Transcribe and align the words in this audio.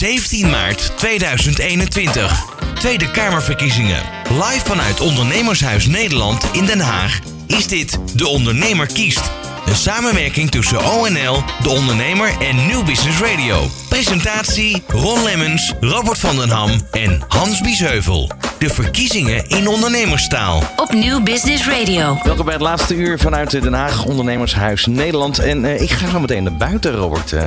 17 0.00 0.50
maart 0.50 0.92
2021. 0.96 2.44
Tweede 2.74 3.10
Kamerverkiezingen. 3.10 4.02
Live 4.30 4.60
vanuit 4.64 5.00
Ondernemershuis 5.00 5.86
Nederland 5.86 6.44
in 6.52 6.66
Den 6.66 6.80
Haag 6.80 7.18
is 7.46 7.66
dit 7.66 7.98
De 8.14 8.26
Ondernemer 8.26 8.86
kiest. 8.86 9.30
Een 9.66 9.76
samenwerking 9.76 10.50
tussen 10.50 10.84
ONL, 10.84 11.42
De 11.62 11.68
Ondernemer 11.68 12.32
en 12.38 12.66
New 12.66 12.84
Business 12.84 13.20
Radio. 13.20 13.70
Presentatie 13.94 14.82
Ron 14.88 15.22
Lemmens, 15.24 15.72
Robert 15.80 16.18
van 16.18 16.36
den 16.36 16.48
Ham 16.50 16.70
en 16.90 17.22
Hans 17.28 17.60
Biesheuvel. 17.60 18.30
De 18.58 18.68
verkiezingen 18.68 19.48
in 19.48 19.68
ondernemerstaal. 19.68 20.62
Op 20.76 20.92
Nieuw 20.92 21.22
Business 21.22 21.68
Radio. 21.68 22.18
Welkom 22.22 22.44
bij 22.44 22.54
het 22.54 22.62
laatste 22.62 22.94
uur 22.94 23.18
vanuit 23.18 23.50
Den 23.50 23.72
Haag 23.72 24.04
Ondernemershuis 24.04 24.86
Nederland. 24.86 25.38
En 25.38 25.64
eh, 25.64 25.80
ik 25.80 25.90
ga 25.90 26.10
zo 26.10 26.20
meteen 26.20 26.42
naar 26.42 26.56
buiten, 26.56 26.92
Robert. 26.94 27.32
Eh, 27.32 27.42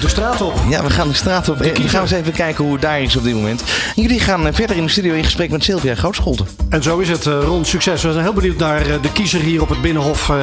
De 0.00 0.08
straat 0.08 0.40
op. 0.40 0.54
ja, 0.68 0.82
we 0.82 0.90
gaan 0.90 1.08
de 1.08 1.14
straat 1.14 1.48
op. 1.48 1.60
Eh, 1.60 1.76
we 1.76 1.88
gaan 1.88 2.02
eens 2.02 2.10
even 2.10 2.32
kijken 2.32 2.64
hoe 2.64 2.72
het 2.72 2.82
daar 2.82 3.00
is 3.00 3.16
op 3.16 3.24
dit 3.24 3.34
moment. 3.34 3.62
En 3.96 4.02
jullie 4.02 4.20
gaan 4.20 4.46
eh, 4.46 4.54
verder 4.54 4.76
in 4.76 4.84
de 4.84 4.90
studio 4.90 5.14
in 5.14 5.24
gesprek 5.24 5.50
met 5.50 5.64
Sylvia 5.64 5.94
Grootscholte. 5.94 6.44
En 6.68 6.82
zo 6.82 6.98
is 6.98 7.08
het, 7.08 7.26
eh, 7.26 7.32
Ron. 7.44 7.64
Succes. 7.64 8.02
We 8.02 8.12
zijn 8.12 8.24
heel 8.24 8.32
benieuwd 8.32 8.58
naar 8.58 8.80
eh, 8.80 9.02
de 9.02 9.12
kiezer 9.12 9.40
hier 9.40 9.62
op 9.62 9.68
het 9.68 9.80
Binnenhof. 9.82 10.28
eh, 10.30 10.36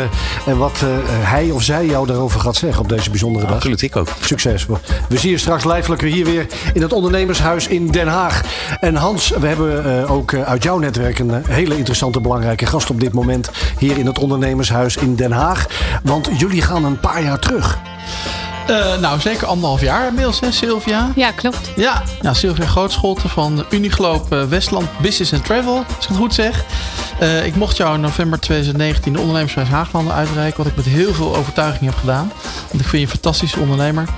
en 0.45 0.58
wat 0.58 0.77
eh, 0.81 0.88
hij 1.30 1.49
of 1.52 1.63
zij 1.63 1.85
jou 1.85 2.08
daarover 2.08 2.39
gaat 2.39 2.55
zeggen 2.55 2.81
op 2.81 2.89
deze 2.89 3.09
bijzondere 3.09 3.45
dag. 3.45 3.55
Absoluut, 3.55 3.81
ik 3.81 3.95
ook. 3.95 4.08
Succes. 4.22 4.66
We- 4.66 4.73
We 5.09 5.17
zien 5.17 5.31
je 5.31 5.38
straks 5.45 5.63
lijfelijker 5.63 6.08
hier 6.08 6.26
weer 6.26 6.48
in 6.73 6.81
het 6.81 6.94
ondernemershuis 6.94 7.67
in 7.67 7.88
Den 7.88 8.08
Haag. 8.08 8.41
En 8.80 8.95
Hans, 8.95 9.30
we 9.30 9.48
hebben 9.48 9.86
eh, 9.86 10.12
ook 10.12 10.31
eh, 10.31 10.41
uit 10.41 10.63
jouw 10.63 10.77
netwerk 10.77 11.20
een 11.20 11.34
eh, 11.34 11.40
hele 11.48 11.77
interessante, 11.77 12.22
belangrijke 12.22 12.66
gast 12.66 12.90
op 12.90 12.99
dit 12.99 13.13
moment 13.13 13.50
hier 13.80 13.98
in 13.98 14.05
het 14.05 14.20
ondernemershuis 14.20 14.98
in 14.98 15.16
Den 15.16 15.31
Haag. 15.31 15.67
Want 16.03 16.30
jullie 16.38 16.62
gaan 16.62 16.86
een 16.86 17.00
paar 17.00 17.23
jaar 17.23 17.39
terug. 17.39 17.80
Eh, 18.67 19.00
nou, 19.00 19.20
zeker 19.20 19.48
anderhalf 19.48 19.81
jaar 19.81 20.08
inmiddels, 20.08 20.39
hè, 20.39 20.52
Sylvia? 20.52 21.12
Ja, 21.16 21.31
klopt. 21.31 21.72
Ja, 21.75 22.03
nou, 22.22 22.36
Sylvia 22.36 22.66
Grootscholte 22.66 23.30
van 23.30 23.66
Unigloop 23.69 24.30
Westland 24.50 24.88
Business 25.02 25.34
and 25.34 25.45
Travel, 25.45 25.78
als 25.78 26.03
ik 26.03 26.08
het 26.08 26.17
goed 26.17 26.34
zeg. 26.34 26.66
Eh, 27.19 27.45
ik 27.45 27.56
mocht 27.56 27.78
jou 27.78 27.95
in 27.95 28.02
november 28.02 28.39
2019 28.39 29.14
de 29.14 29.19
ondernemershuis 29.19 29.67
Haaglanden 29.67 30.14
uitreiken, 30.14 30.58
wat 30.58 30.67
ik 30.67 30.75
met 30.75 30.86
heel 30.86 31.14
veel 31.14 31.36
overtuiging 31.36 31.86
heb 31.86 32.00
gedaan. 32.00 32.31
Want 32.69 32.81
ik 32.81 32.88
vind 32.88 32.91
je 32.91 33.00
een 33.00 33.08
fantastische 33.08 33.59
ondernemer. 33.59 34.09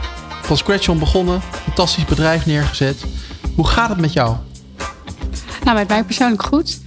Van 0.48 0.58
scratch 0.58 0.90
on 0.90 1.00
begonnen, 1.00 1.42
fantastisch 1.64 2.06
bedrijf 2.06 2.46
neergezet. 2.46 3.04
Hoe 3.56 3.68
gaat 3.68 3.90
het 3.90 4.00
met 4.00 4.14
jou? 4.14 4.36
Nou, 5.64 5.78
met 5.78 5.88
mij 5.88 6.04
persoonlijk 6.04 6.44
goed. 6.44 6.80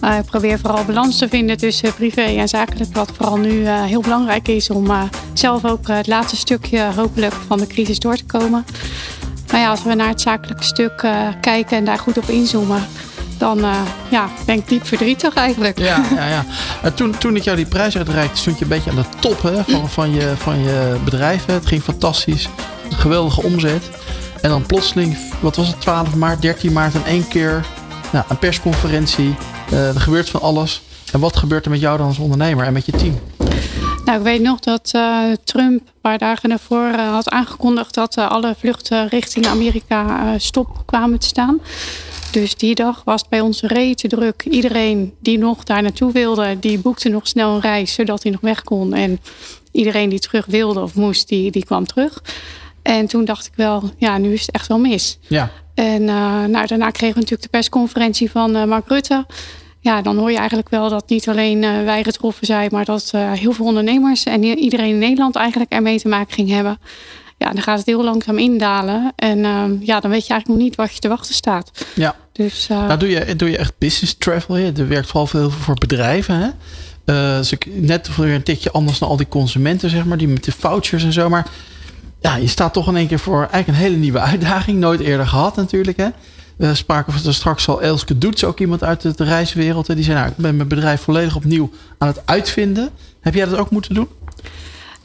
Eh, 0.00 0.18
ik 0.18 0.24
probeer 0.24 0.58
vooral 0.58 0.84
balans 0.84 1.18
te 1.18 1.28
vinden 1.28 1.56
tussen 1.56 1.94
privé 1.94 2.20
en 2.22 2.48
zakelijk. 2.48 2.94
Wat 2.94 3.10
vooral 3.16 3.36
nu 3.36 3.64
eh, 3.64 3.82
heel 3.82 4.00
belangrijk 4.00 4.48
is 4.48 4.70
om 4.70 4.90
eh, 4.90 5.02
zelf 5.32 5.64
ook 5.64 5.88
het 5.88 6.06
laatste 6.06 6.36
stukje 6.36 6.88
hopelijk 6.96 7.34
van 7.46 7.58
de 7.58 7.66
crisis 7.66 7.98
door 7.98 8.16
te 8.16 8.24
komen. 8.24 8.64
Maar 9.50 9.60
ja, 9.60 9.70
als 9.70 9.82
we 9.82 9.94
naar 9.94 10.08
het 10.08 10.20
zakelijke 10.20 10.64
stuk 10.64 11.06
kijken 11.40 11.76
en 11.76 11.84
daar 11.84 11.98
goed 11.98 12.18
op 12.18 12.28
inzoomen, 12.28 12.86
dan 13.38 13.64
ja, 14.08 14.28
ben 14.46 14.56
ik 14.56 14.68
diep 14.68 14.86
verdrietig 14.86 15.34
eigenlijk. 15.34 15.78
Ja, 15.78 16.04
ja, 16.16 16.26
ja. 16.28 16.44
Toen, 16.90 17.18
toen 17.18 17.36
ik 17.36 17.42
jou 17.42 17.56
die 17.56 17.66
prijs 17.66 17.96
uitreikte, 17.96 18.36
stond 18.36 18.58
je 18.58 18.64
een 18.64 18.70
beetje 18.70 18.90
aan 18.90 18.96
de 18.96 19.18
top 19.18 19.42
hè, 19.42 19.64
van, 19.64 19.88
van, 19.88 20.14
je, 20.14 20.32
van 20.36 20.58
je 20.58 20.96
bedrijf. 21.04 21.46
Hè. 21.46 21.52
Het 21.52 21.66
ging 21.66 21.82
fantastisch. 21.82 22.48
Geweldige 22.90 23.42
omzet. 23.42 23.90
En 24.40 24.50
dan 24.50 24.66
plotseling, 24.66 25.16
wat 25.40 25.56
was 25.56 25.66
het, 25.66 25.80
12 25.80 26.14
maart, 26.14 26.42
13 26.42 26.72
maart 26.72 26.94
in 26.94 27.04
één 27.04 27.28
keer 27.28 27.66
nou, 28.12 28.24
een 28.28 28.38
persconferentie. 28.38 29.34
Eh, 29.70 29.94
er 29.94 30.00
gebeurt 30.00 30.30
van 30.30 30.40
alles. 30.40 30.82
En 31.12 31.20
wat 31.20 31.36
gebeurt 31.36 31.64
er 31.64 31.70
met 31.70 31.80
jou 31.80 31.98
dan 31.98 32.06
als 32.06 32.18
ondernemer 32.18 32.66
en 32.66 32.72
met 32.72 32.86
je 32.86 32.92
team? 32.92 33.18
Nou, 34.04 34.18
ik 34.18 34.24
weet 34.24 34.40
nog 34.40 34.60
dat 34.60 34.90
eh, 34.92 35.20
Trump 35.44 35.80
een 35.80 36.00
paar 36.00 36.18
dagen 36.18 36.48
daarvoor 36.48 36.88
eh, 36.88 37.10
had 37.12 37.28
aangekondigd 37.28 37.94
dat 37.94 38.18
alle 38.18 38.54
vluchten 38.58 39.08
richting 39.08 39.46
Amerika 39.46 40.34
stop 40.38 40.82
kwamen 40.84 41.18
te 41.18 41.26
staan. 41.26 41.60
Dus 42.30 42.54
die 42.54 42.74
dag 42.74 43.02
was 43.04 43.20
het 43.20 43.30
bij 43.30 43.40
ons 43.40 43.62
rete 43.62 44.08
druk. 44.08 44.44
Iedereen 44.50 45.14
die 45.20 45.38
nog 45.38 45.64
daar 45.64 45.82
naartoe 45.82 46.12
wilde, 46.12 46.58
die 46.58 46.78
boekte 46.78 47.08
nog 47.08 47.26
snel 47.26 47.54
een 47.54 47.60
reis 47.60 47.94
zodat 47.94 48.22
hij 48.22 48.32
nog 48.32 48.40
weg 48.40 48.62
kon. 48.62 48.94
En 48.94 49.20
iedereen 49.72 50.08
die 50.08 50.18
terug 50.18 50.46
wilde 50.46 50.80
of 50.80 50.94
moest, 50.94 51.28
die, 51.28 51.50
die 51.50 51.64
kwam 51.64 51.86
terug. 51.86 52.22
En 52.86 53.06
toen 53.06 53.24
dacht 53.24 53.46
ik 53.46 53.52
wel, 53.56 53.90
ja, 53.96 54.18
nu 54.18 54.32
is 54.32 54.40
het 54.40 54.50
echt 54.50 54.66
wel 54.66 54.78
mis. 54.78 55.18
Ja, 55.20 55.50
En 55.74 56.08
eh, 56.08 56.44
nou, 56.44 56.66
daarna 56.66 56.90
kregen 56.90 57.14
we 57.14 57.20
natuurlijk 57.20 57.42
de 57.42 57.48
persconferentie 57.48 58.30
van 58.30 58.56
eh, 58.56 58.64
Mark 58.64 58.88
Rutte. 58.88 59.26
Ja, 59.80 60.02
dan 60.02 60.16
hoor 60.16 60.30
je 60.30 60.36
eigenlijk 60.36 60.68
wel 60.68 60.88
dat 60.88 61.08
niet 61.08 61.28
alleen 61.28 61.64
eh, 61.64 61.84
wij 61.84 62.02
getroffen 62.02 62.46
zijn, 62.46 62.68
maar 62.72 62.84
dat 62.84 63.12
heel 63.16 63.52
veel 63.52 63.64
ondernemers 63.64 64.24
en 64.24 64.44
iedereen 64.44 64.88
in 64.88 64.98
Nederland 64.98 65.36
eigenlijk 65.36 65.72
ermee 65.72 66.00
te 66.00 66.08
maken 66.08 66.34
ging 66.34 66.50
hebben. 66.50 66.78
Ja, 67.38 67.50
dan 67.50 67.62
gaat 67.62 67.78
het 67.78 67.86
heel 67.86 68.04
langzaam 68.04 68.38
indalen. 68.38 69.12
En 69.16 69.44
ehm, 69.44 69.76
ja, 69.80 70.00
dan 70.00 70.10
weet 70.10 70.26
je 70.26 70.32
eigenlijk 70.32 70.46
nog 70.46 70.58
niet 70.58 70.74
wat 70.74 70.94
je 70.94 70.98
te 70.98 71.08
wachten 71.08 71.34
staat. 71.34 71.70
ja. 71.94 72.16
Dus 72.32 72.66
Nou, 72.68 72.98
doe 72.98 73.08
je, 73.08 73.36
doe 73.36 73.50
je 73.50 73.56
echt 73.56 73.72
business 73.78 74.16
travel? 74.18 74.56
Er 74.56 74.88
werkt 74.88 75.06
vooral 75.06 75.26
veel 75.26 75.50
voor 75.50 75.74
bedrijven. 75.74 76.54
Hè? 77.04 77.40
Ik, 77.50 77.66
net 77.66 78.16
weer 78.16 78.34
een 78.34 78.42
tikje 78.42 78.70
anders 78.70 78.98
dan 78.98 79.08
al 79.08 79.16
die 79.16 79.28
consumenten, 79.28 79.90
zeg 79.90 80.04
maar, 80.04 80.18
die 80.18 80.28
met 80.28 80.44
de 80.44 80.52
vouchers 80.52 81.04
en 81.04 81.12
zo. 81.12 81.28
Maar 81.28 81.46
ja, 82.20 82.36
je 82.36 82.46
staat 82.46 82.72
toch 82.72 82.88
in 82.88 82.96
één 82.96 83.06
keer 83.06 83.18
voor 83.18 83.38
eigenlijk 83.38 83.68
een 83.68 83.84
hele 83.84 83.96
nieuwe 83.96 84.20
uitdaging. 84.20 84.78
Nooit 84.78 85.00
eerder 85.00 85.26
gehad 85.26 85.56
natuurlijk. 85.56 85.96
Hè? 85.96 86.08
We 86.56 86.74
spraken 86.74 87.12
van 87.12 87.32
straks 87.32 87.68
al 87.68 87.82
Elske 87.82 88.18
Doets, 88.18 88.44
ook 88.44 88.60
iemand 88.60 88.82
uit 88.82 89.00
de, 89.00 89.12
de 89.16 89.24
reiswereld. 89.24 89.86
Die 89.86 90.04
zei, 90.04 90.16
nou, 90.16 90.28
ik 90.28 90.36
ben 90.36 90.56
mijn 90.56 90.68
bedrijf 90.68 91.00
volledig 91.00 91.36
opnieuw 91.36 91.70
aan 91.98 92.08
het 92.08 92.22
uitvinden. 92.24 92.90
Heb 93.20 93.34
jij 93.34 93.46
dat 93.46 93.58
ook 93.58 93.70
moeten 93.70 93.94
doen? 93.94 94.08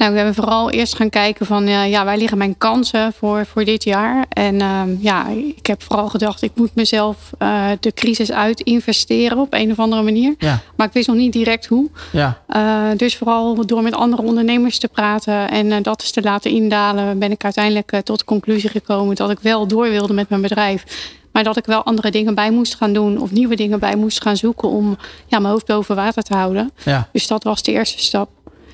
Nou, 0.01 0.13
we 0.13 0.19
hebben 0.19 0.35
vooral 0.35 0.69
eerst 0.69 0.95
gaan 0.95 1.09
kijken 1.09 1.45
van 1.45 1.67
ja, 1.67 1.83
ja 1.83 2.05
waar 2.05 2.17
liggen 2.17 2.37
mijn 2.37 2.57
kansen 2.57 3.13
voor, 3.13 3.45
voor 3.45 3.65
dit 3.65 3.83
jaar. 3.83 4.25
En 4.29 4.61
ehm, 4.61 4.95
ja, 4.99 5.27
ik 5.57 5.65
heb 5.65 5.83
vooral 5.83 6.07
gedacht, 6.09 6.41
ik 6.41 6.51
moet 6.55 6.75
mezelf 6.75 7.17
eh, 7.37 7.65
de 7.79 7.93
crisis 7.93 8.31
uit 8.31 8.59
investeren 8.59 9.37
op 9.37 9.53
een 9.53 9.71
of 9.71 9.79
andere 9.79 10.01
manier. 10.01 10.35
Ja, 10.37 10.59
Maar 10.75 10.87
ik 10.87 10.93
wist 10.93 11.07
nog 11.07 11.15
niet 11.15 11.33
direct 11.33 11.65
hoe. 11.65 11.89
ja, 12.11 12.41
Uh, 12.55 12.83
dus 12.97 13.17
vooral 13.17 13.65
door 13.65 13.81
met 13.81 13.95
andere 13.95 14.21
ondernemers 14.21 14.79
te 14.79 14.87
praten 14.87 15.49
en 15.49 15.71
eh, 15.71 15.77
dat 15.81 16.01
eens 16.01 16.11
te 16.11 16.21
laten 16.21 16.51
indalen, 16.51 17.19
ben 17.19 17.31
ik 17.31 17.43
uiteindelijk 17.43 17.91
eh, 17.91 17.99
tot 17.99 18.19
de 18.19 18.25
conclusie 18.25 18.69
gekomen 18.69 19.15
dat 19.15 19.29
ik 19.29 19.39
wel 19.39 19.67
door 19.67 19.89
wilde 19.89 20.13
met 20.13 20.29
mijn 20.29 20.41
bedrijf. 20.41 20.83
Maar 21.31 21.43
dat 21.43 21.57
ik 21.57 21.65
wel 21.65 21.83
andere 21.83 22.11
dingen 22.11 22.35
bij 22.35 22.51
moest 22.51 22.75
gaan 22.75 22.93
doen 22.93 23.21
of 23.21 23.31
nieuwe 23.31 23.55
dingen 23.55 23.79
bij 23.79 23.95
moest 23.95 24.21
gaan 24.21 24.37
zoeken 24.37 24.69
om 24.69 24.97
ja, 25.27 25.39
mijn 25.39 25.53
hoofd 25.53 25.65
boven 25.65 25.95
water 25.95 26.23
te 26.23 26.33
houden. 26.33 26.71
ja. 26.85 27.09
Dus 27.11 27.27
dat 27.27 27.43
was 27.43 27.63
de 27.63 27.71
eerste 27.71 27.99
stap. 27.99 28.29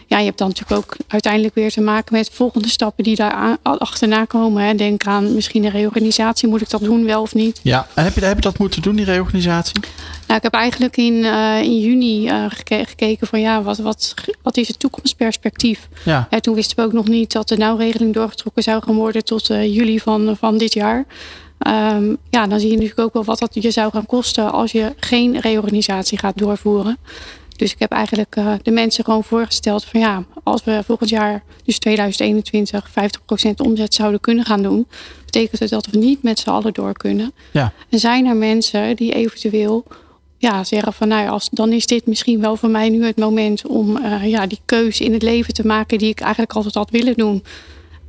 Ja, 0.10 0.18
je 0.20 0.26
hebt 0.26 0.38
dan 0.38 0.48
natuurlijk 0.48 0.82
ook 0.82 0.96
uiteindelijk 1.08 1.56
weer 1.56 1.72
te 1.72 1.82
maken 1.82 2.16
met 2.16 2.30
volgende 2.34 2.70
stappen 2.70 3.04
die 3.04 3.16
daar 3.16 3.32
aan- 3.32 3.58
achterna 3.62 4.26
komen. 4.26 4.64
Hè. 4.64 4.76
Denk 4.76 5.04
aan 5.06 5.34
misschien 5.34 5.64
een 5.64 5.72
reorganisatie. 5.72 6.48
Moet 6.48 6.62
ik 6.62 6.70
dat 6.70 6.82
doen, 6.84 7.06
wel 7.06 7.22
of 7.22 7.34
niet? 7.34 7.60
ja. 7.64 7.88
En 7.96 8.04
heb 8.04 8.14
je, 8.16 8.26
heb 8.26 8.36
je 8.36 8.42
dat 8.42 8.58
moeten 8.58 8.82
doen, 8.82 8.96
die 8.96 9.06
reorganisatie? 9.06 9.80
Nou, 10.28 10.38
ik 10.38 10.44
heb 10.44 10.54
eigenlijk 10.54 10.98
in, 10.98 11.26
eh, 11.26 11.62
in 11.62 11.80
juni 11.80 12.28
eh, 12.28 12.46
geke- 12.48 12.84
gekeken 12.88 13.28
van 13.28 13.42
ja, 13.42 13.62
wat, 13.62 13.78
wat, 13.78 14.14
wat 14.42 14.58
is 14.58 14.68
het 14.68 14.80
toekomstperspectief? 14.80 15.88
Ja, 16.06 16.28
Ja, 16.30 16.40
toen 16.40 16.56
wisten 16.56 16.76
we 16.78 16.84
ook 16.84 16.94
nog 16.94 17.08
niet 17.08 17.32
dat 17.32 17.48
de 17.48 17.58
nauwregeling 17.58 18.14
doorgetrokken 18.14 18.64
zou 18.64 18.84
gaan 18.84 18.96
worden 18.96 19.24
tot 19.24 19.50
eh, 19.50 19.76
juli 19.76 20.00
van, 20.00 20.36
van 20.40 20.58
dit 20.58 20.74
jaar. 20.74 21.06
Ehm, 21.58 22.16
ja, 22.30 22.48
dan 22.48 22.60
zie 22.60 22.70
je 22.70 22.74
natuurlijk 22.76 23.00
ook 23.02 23.14
wel 23.14 23.24
wat 23.24 23.40
dat 23.40 23.54
je 23.54 23.72
zou 23.72 23.92
gaan 23.92 24.06
kosten 24.06 24.52
als 24.52 24.72
je 24.72 24.94
geen 25.00 25.40
reorganisatie 25.40 26.18
gaat 26.18 26.38
doorvoeren. 26.38 26.98
Dus 27.58 27.72
ik 27.72 27.80
heb 27.80 27.92
eigenlijk 27.92 28.36
eh, 28.36 28.54
de 28.62 28.72
mensen 28.72 29.04
gewoon 29.04 29.24
voorgesteld 29.24 29.86
van 29.86 30.00
ja, 30.00 30.24
als 30.44 30.64
we 30.64 30.82
volgend 30.86 31.10
jaar, 31.10 31.44
dus 31.64 31.80
2021, 31.80 32.90
50% 32.90 32.92
omzet 33.58 33.94
zouden 33.94 34.20
kunnen 34.20 34.46
gaan 34.46 34.62
doen, 34.62 34.88
betekent 35.26 35.60
het 35.60 35.70
dat 35.70 35.88
we 35.88 35.98
niet 35.98 36.24
met 36.24 36.40
z'n 36.40 36.50
allen 36.50 36.74
door 36.74 36.94
kunnen. 36.94 37.34
ja, 37.52 37.74
En 37.90 38.00
zijn 38.00 38.26
er 38.26 38.36
mensen 38.36 38.96
die 38.96 39.14
eventueel 39.14 39.86
ja, 40.38 40.64
zeggen 40.64 40.94
van 40.94 41.08
nou 41.08 41.30
als, 41.30 41.50
dan 41.50 41.72
is 41.72 41.86
dit 41.86 42.06
misschien 42.06 42.42
wel 42.42 42.56
voor 42.56 42.70
mij 42.70 42.90
nu 42.90 43.06
het 43.06 43.18
moment 43.18 43.68
om 43.68 43.98
eh, 43.98 44.28
ja, 44.30 44.48
die 44.48 44.60
keuze 44.66 45.04
in 45.04 45.14
het 45.14 45.22
leven 45.22 45.54
te 45.54 45.68
maken 45.68 45.98
die 45.98 46.10
ik 46.10 46.20
eigenlijk 46.20 46.54
altijd 46.54 46.76
had 46.76 46.90
willen 46.90 47.14
doen. 47.14 47.44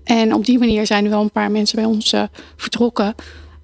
En 0.05 0.35
op 0.35 0.45
die 0.45 0.59
manier 0.59 0.87
zijn 0.87 1.05
er 1.05 1.11
wel 1.11 1.21
een 1.21 1.31
paar 1.31 1.51
mensen 1.51 1.77
bij 1.77 1.85
ons 1.85 2.13
eh, 2.13 2.23
vertrokken. 2.57 3.15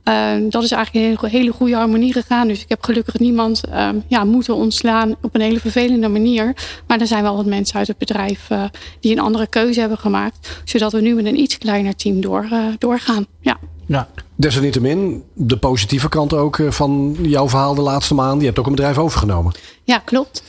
Eh, 0.05 0.33
dat 0.49 0.63
is 0.63 0.71
eigenlijk 0.71 1.07
in 1.07 1.19
een 1.21 1.31
hele 1.31 1.53
goede 1.53 1.75
harmonie 1.75 2.13
gegaan. 2.13 2.49
Dus 2.49 2.63
ik 2.63 2.69
heb 2.69 2.85
gelukkig 2.85 3.19
niemand 3.19 3.65
eh, 3.65 3.89
ja, 4.09 4.25
moeten 4.25 4.55
ontslaan 4.55 5.15
op 5.23 5.35
een 5.35 5.41
hele 5.41 5.61
vervelende 5.61 6.09
manier. 6.09 6.55
Maar 6.87 7.01
er 7.01 7.07
zijn 7.07 7.23
wel 7.23 7.37
wat 7.37 7.47
mensen 7.47 7.79
uit 7.79 7.89
het 7.89 7.99
bedrijf 7.99 8.51
eh, 8.51 8.65
die 9.01 9.13
een 9.13 9.23
andere 9.23 9.47
keuze 9.47 9.81
hebben 9.81 9.99
gemaakt. 9.99 10.61
Zodat 10.65 10.93
we 10.93 11.01
nu 11.01 11.15
met 11.15 11.27
een 11.27 11.39
iets 11.39 11.59
kleiner 11.59 11.97
team 11.97 12.21
door, 12.21 12.49
eh, 12.51 12.65
doorgaan. 12.79 13.27
Ja. 13.41 13.59
ja. 13.87 14.09
Desalniettemin, 14.37 15.23
de 15.35 15.57
positieve 15.57 16.09
kant 16.09 16.33
ook 16.33 16.59
eh, 16.59 16.71
van 16.71 17.17
jouw 17.23 17.49
verhaal 17.49 17.75
de 17.75 17.81
laatste 17.81 18.15
maanden. 18.15 18.39
Je 18.39 18.47
hebt 18.47 18.59
ook 18.59 18.67
een 18.67 18.75
bedrijf 18.75 18.99
overgenomen. 18.99 19.53
Ja, 19.85 19.99
klopt. 19.99 20.43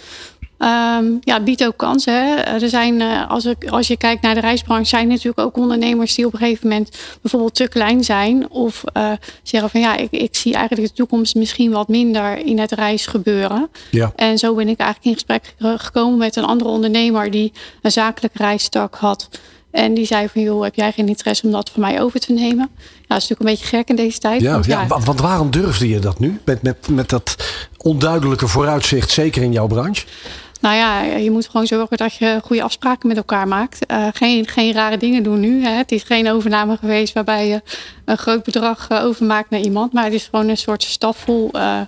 Ehm, 0.57 1.06
ja, 1.22 1.34
het 1.34 1.44
biedt 1.44 1.66
ook 1.66 1.78
kansen. 1.78 2.13
Hè. 2.13 2.36
Er 2.42 2.69
zijn, 2.69 3.02
eh, 3.02 3.30
als, 3.30 3.46
ik, 3.46 3.66
als 3.69 3.88
je 3.88 3.98
kijkt 3.98 4.22
naar 4.22 4.34
de 4.34 4.40
reisbranche, 4.40 4.86
zijn 4.88 5.04
er 5.04 5.10
natuurlijk 5.10 5.40
ook 5.40 5.57
ondernemers 5.57 6.16
die 6.16 6.25
op 6.25 6.34
een 6.34 6.40
gegeven 6.40 6.68
moment 6.68 6.90
bijvoorbeeld 7.22 7.56
te 7.56 7.68
klein 7.68 8.04
zijn. 8.04 8.50
Of 8.50 8.84
eh, 8.94 9.12
zeggen 9.44 9.69
van 9.69 9.80
ja, 9.81 9.96
ik, 9.98 10.12
ik 10.12 10.36
zie 10.36 10.54
eigenlijk 10.54 10.88
de 10.90 10.94
toekomst 10.96 11.36
misschien 11.36 11.72
wat 11.72 11.88
minder 11.88 12.38
in 12.38 12.60
het 12.60 12.72
reisgebeuren. 12.72 13.69
Ja. 13.92 14.12
En 14.16 14.38
zo 14.38 14.54
ben 14.56 14.68
ik 14.68 14.78
eigenlijk 14.80 15.06
in 15.10 15.13
gesprek 15.13 15.54
ge- 15.60 15.75
gekomen 15.78 16.18
met 16.18 16.36
een 16.36 16.46
andere 16.46 16.69
ondernemer 16.69 17.31
die 17.31 17.51
een 17.81 17.92
zakelijke 17.92 18.38
reistak 18.38 18.96
had. 18.96 19.30
En 19.72 19.94
die 19.94 20.06
zei 20.06 20.28
van, 20.30 20.42
joh, 20.42 20.63
heb 20.63 20.75
jij 20.75 20.92
geen 20.92 21.08
interesse 21.08 21.46
om 21.46 21.51
dat 21.51 21.69
van 21.69 21.81
mij 21.81 22.01
over 22.01 22.19
te 22.19 22.34
nemen? 22.34 22.69
Ja, 22.81 23.16
dat 23.16 23.18
is 23.22 23.28
natuurlijk 23.28 23.40
een 23.40 23.46
beetje 23.46 23.66
gek 23.78 23.90
in 23.90 23.96
deze 23.96 24.19
tijd. 24.19 24.42
Ja, 24.42 24.51
want 24.51 24.66
ja, 24.66 24.88
want 24.88 25.19
waarom 25.22 25.51
durfde 25.51 25.90
je 25.90 26.00
dat 26.00 26.19
nu? 26.19 26.40
Met, 26.46 26.62
met, 26.62 26.88
met 26.90 27.10
dat 27.10 27.36
onduidelijke 27.78 28.48
vooruitzicht, 28.48 29.12
zeker 29.12 29.42
in 29.44 29.51
jouw 29.51 29.68
branche? 29.68 30.06
Nou 30.66 30.78
ja, 30.78 31.02
je 31.02 31.32
moet 31.32 31.48
gewoon 31.48 31.68
zorgen 31.68 31.98
dat 31.98 32.14
je 32.14 32.40
goede 32.44 32.64
afspraken 32.64 33.08
met 33.08 33.18
elkaar 33.18 33.48
maakt. 33.48 33.92
Uh, 33.92 34.08
geen, 34.14 34.48
geen 34.48 34.74
rare 34.74 34.98
dingen 34.98 35.24
doen 35.24 35.40
nu. 35.40 35.64
Hè. 35.64 35.70
Het 35.70 35.92
is 35.92 36.04
geen 36.04 36.30
overname 36.30 36.78
geweest 36.78 37.14
waarbij 37.14 37.48
je 37.48 37.62
een 38.06 38.18
groot 38.18 38.44
bedrag 38.44 38.90
uh, 38.92 39.04
overmaakt 39.04 39.50
naar 39.50 39.60
iemand. 39.60 39.94
Maar 39.94 40.04
het 40.04 40.14
is 40.14 40.28
gewoon 40.30 40.48
een 40.48 40.58
soort 40.58 40.84
stafvol 40.84 41.50
uh, 41.54 41.82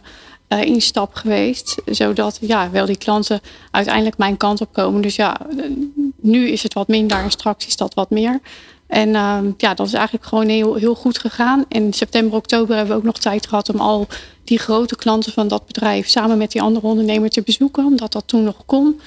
instap 0.48 1.14
geweest. 1.14 1.76
Zodat 1.86 2.38
ja, 2.42 2.70
wel 2.72 2.86
die 2.86 2.98
klanten 2.98 3.42
uiteindelijk 3.72 4.18
mijn 4.18 4.38
kant 4.38 4.62
op 4.62 4.74
komen. 4.74 5.02
Dus 5.02 5.16
ja, 5.16 5.38
nu 6.22 6.50
is 6.50 6.64
het 6.64 6.74
wat 6.74 6.88
minder 6.88 7.18
en 7.18 7.32
straks 7.32 7.68
is 7.68 7.78
dat 7.78 7.94
wat 7.94 8.10
meer. 8.10 8.40
En 8.88 9.10
uh, 9.10 9.38
ja, 9.58 9.74
dat 9.74 9.88
is 9.88 9.94
eigenlijk 9.94 10.26
gewoon 10.26 10.48
heel, 10.48 10.76
heel 10.76 10.96
goed 10.96 11.18
gegaan. 11.18 11.66
In 11.68 11.94
september, 11.94 12.38
oktober 12.38 12.76
hebben 12.76 12.94
we 12.94 13.00
ook 13.00 13.08
nog 13.08 13.18
tijd 13.18 13.48
gehad 13.48 13.70
om 13.70 13.80
al 13.80 14.08
die 14.44 14.60
grote 14.60 14.96
klanten 14.96 15.32
van 15.32 15.48
dat 15.48 15.66
bedrijf 15.66 16.08
samen 16.08 16.38
met 16.38 16.52
die 16.52 16.62
andere 16.62 16.88
ondernemer 16.88 17.30
te 17.30 17.42
bezoeken, 17.42 17.86
omdat 17.86 18.12
dat 18.12 18.28
toen 18.28 18.44
nog 18.44 18.66
kon. 18.66 19.02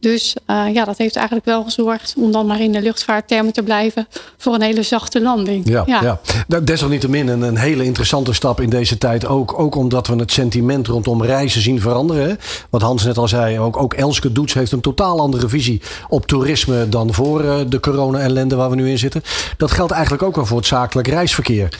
Dus 0.00 0.36
uh, 0.46 0.74
ja, 0.74 0.84
dat 0.84 0.98
heeft 0.98 1.16
eigenlijk 1.16 1.46
wel 1.46 1.64
gezorgd 1.64 2.14
om 2.16 2.32
dan 2.32 2.46
maar 2.46 2.60
in 2.60 2.72
de 2.72 2.82
luchtvaarttermen 2.82 3.52
te 3.52 3.62
blijven 3.62 4.08
voor 4.36 4.54
een 4.54 4.62
hele 4.62 4.82
zachte 4.82 5.22
landing. 5.22 5.68
Ja, 5.68 5.82
ja. 5.86 6.20
ja. 6.48 6.60
desalniettemin 6.60 7.28
een, 7.28 7.42
een 7.42 7.56
hele 7.56 7.84
interessante 7.84 8.32
stap 8.32 8.60
in 8.60 8.70
deze 8.70 8.98
tijd. 8.98 9.26
Ook, 9.26 9.60
ook 9.60 9.74
omdat 9.74 10.06
we 10.06 10.16
het 10.16 10.32
sentiment 10.32 10.86
rondom 10.86 11.22
reizen 11.22 11.60
zien 11.60 11.80
veranderen. 11.80 12.38
Wat 12.70 12.82
Hans 12.82 13.04
net 13.04 13.18
al 13.18 13.28
zei, 13.28 13.58
ook, 13.58 13.82
ook 13.82 13.94
Elske 13.94 14.32
Doets 14.32 14.54
heeft 14.54 14.72
een 14.72 14.80
totaal 14.80 15.20
andere 15.20 15.48
visie 15.48 15.80
op 16.08 16.26
toerisme 16.26 16.88
dan 16.88 17.14
voor 17.14 17.44
uh, 17.44 17.56
de 17.68 17.80
corona-ellende 17.80 18.56
waar 18.56 18.70
we 18.70 18.76
nu 18.76 18.90
in 18.90 18.98
zitten. 18.98 19.22
Dat 19.56 19.70
geldt 19.70 19.92
eigenlijk 19.92 20.22
ook 20.22 20.36
wel 20.36 20.46
voor 20.46 20.56
het 20.56 20.66
zakelijk 20.66 21.08
reisverkeer. 21.08 21.78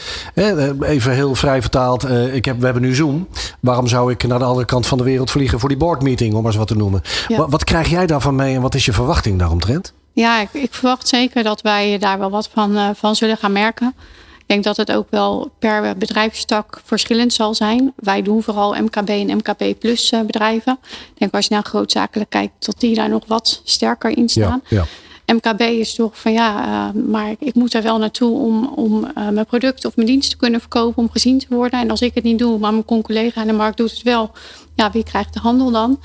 Even 0.80 1.12
heel 1.12 1.34
vrij 1.34 1.60
vertaald, 1.60 2.04
uh, 2.04 2.34
ik 2.34 2.44
heb, 2.44 2.58
we 2.58 2.64
hebben 2.64 2.82
nu 2.82 2.94
Zoom. 2.94 3.28
Waarom 3.60 3.86
zou 3.86 4.12
ik 4.12 4.26
naar 4.26 4.38
de 4.38 4.44
andere 4.44 4.66
kant 4.66 4.86
van 4.86 4.98
de 4.98 5.04
wereld 5.04 5.30
vliegen 5.30 5.60
voor 5.60 5.68
die 5.68 5.78
boardmeeting, 5.78 6.34
om 6.34 6.42
maar 6.42 6.50
eens 6.50 6.58
wat 6.58 6.68
te 6.68 6.76
noemen? 6.76 7.02
Ja. 7.28 7.36
Wat, 7.36 7.50
wat 7.50 7.64
krijg 7.64 7.88
jij 7.88 8.06
daarvan 8.08 8.34
mee 8.34 8.54
en 8.54 8.60
wat 8.60 8.74
is 8.74 8.84
je 8.84 8.92
verwachting 8.92 9.38
daaromtrent? 9.38 9.92
Ja, 10.12 10.40
ik, 10.40 10.48
ik 10.52 10.74
verwacht 10.74 11.08
zeker 11.08 11.42
dat 11.42 11.60
wij 11.60 11.98
daar 11.98 12.18
wel 12.18 12.30
wat 12.30 12.48
van, 12.52 12.76
uh, 12.76 12.88
van 12.94 13.16
zullen 13.16 13.36
gaan 13.36 13.52
merken. 13.52 13.94
Ik 14.38 14.54
denk 14.54 14.64
dat 14.64 14.76
het 14.76 14.92
ook 14.92 15.06
wel 15.10 15.50
per 15.58 15.96
bedrijfstak 15.96 16.80
verschillend 16.84 17.32
zal 17.32 17.54
zijn. 17.54 17.92
Wij 17.96 18.22
doen 18.22 18.42
vooral 18.42 18.74
MKB 18.74 19.08
en 19.08 19.36
MKB 19.36 19.78
plus 19.78 20.12
uh, 20.12 20.20
bedrijven. 20.20 20.78
Ik 20.82 21.18
denk 21.18 21.34
als 21.34 21.46
je 21.46 21.54
naar 21.54 21.62
grootzakelijk 21.62 22.30
kijkt, 22.30 22.66
dat 22.66 22.80
die 22.80 22.94
daar 22.94 23.08
nog 23.08 23.22
wat 23.26 23.60
sterker 23.64 24.16
in 24.16 24.28
staan. 24.28 24.62
Ja, 24.68 24.76
ja. 24.76 25.34
MKB 25.34 25.60
is 25.60 25.94
toch 25.94 26.18
van 26.18 26.32
ja, 26.32 26.66
uh, 26.66 27.02
maar 27.02 27.34
ik 27.38 27.54
moet 27.54 27.74
er 27.74 27.82
wel 27.82 27.98
naartoe 27.98 28.38
om, 28.38 28.66
om 28.66 29.04
uh, 29.04 29.28
mijn 29.28 29.46
product 29.46 29.84
of 29.84 29.96
mijn 29.96 30.08
dienst 30.08 30.30
te 30.30 30.36
kunnen 30.36 30.60
verkopen, 30.60 31.02
om 31.02 31.10
gezien 31.10 31.38
te 31.38 31.46
worden. 31.48 31.80
En 31.80 31.90
als 31.90 32.00
ik 32.00 32.14
het 32.14 32.24
niet 32.24 32.38
doe, 32.38 32.58
maar 32.58 32.72
mijn 32.72 32.84
collega 32.84 33.40
in 33.40 33.46
de 33.46 33.52
markt 33.52 33.76
doet 33.76 33.90
het 33.90 34.02
wel, 34.02 34.30
ja, 34.74 34.90
wie 34.90 35.04
krijgt 35.04 35.34
de 35.34 35.40
handel 35.40 35.70
dan? 35.70 36.00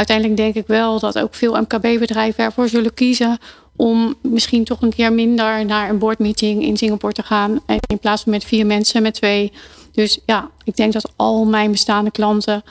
Uiteindelijk 0.00 0.36
denk 0.36 0.54
ik 0.54 0.66
wel 0.66 0.98
dat 0.98 1.18
ook 1.18 1.34
veel 1.34 1.60
MKB-bedrijven 1.60 2.44
ervoor 2.44 2.68
zullen 2.68 2.94
kiezen 2.94 3.38
om 3.76 4.14
misschien 4.22 4.64
toch 4.64 4.82
een 4.82 4.94
keer 4.94 5.12
minder 5.12 5.64
naar 5.64 5.88
een 5.88 5.98
boardmeeting 5.98 6.62
in 6.62 6.76
Singapore 6.76 7.12
te 7.12 7.22
gaan. 7.22 7.60
En 7.66 7.78
in 7.86 7.98
plaats 7.98 8.22
van 8.22 8.32
met 8.32 8.44
vier 8.44 8.66
mensen, 8.66 9.02
met 9.02 9.14
twee. 9.14 9.52
Dus 9.92 10.18
ja, 10.26 10.50
ik 10.64 10.76
denk 10.76 10.92
dat 10.92 11.12
al 11.16 11.44
mijn 11.44 11.70
bestaande 11.70 12.10
klanten 12.10 12.62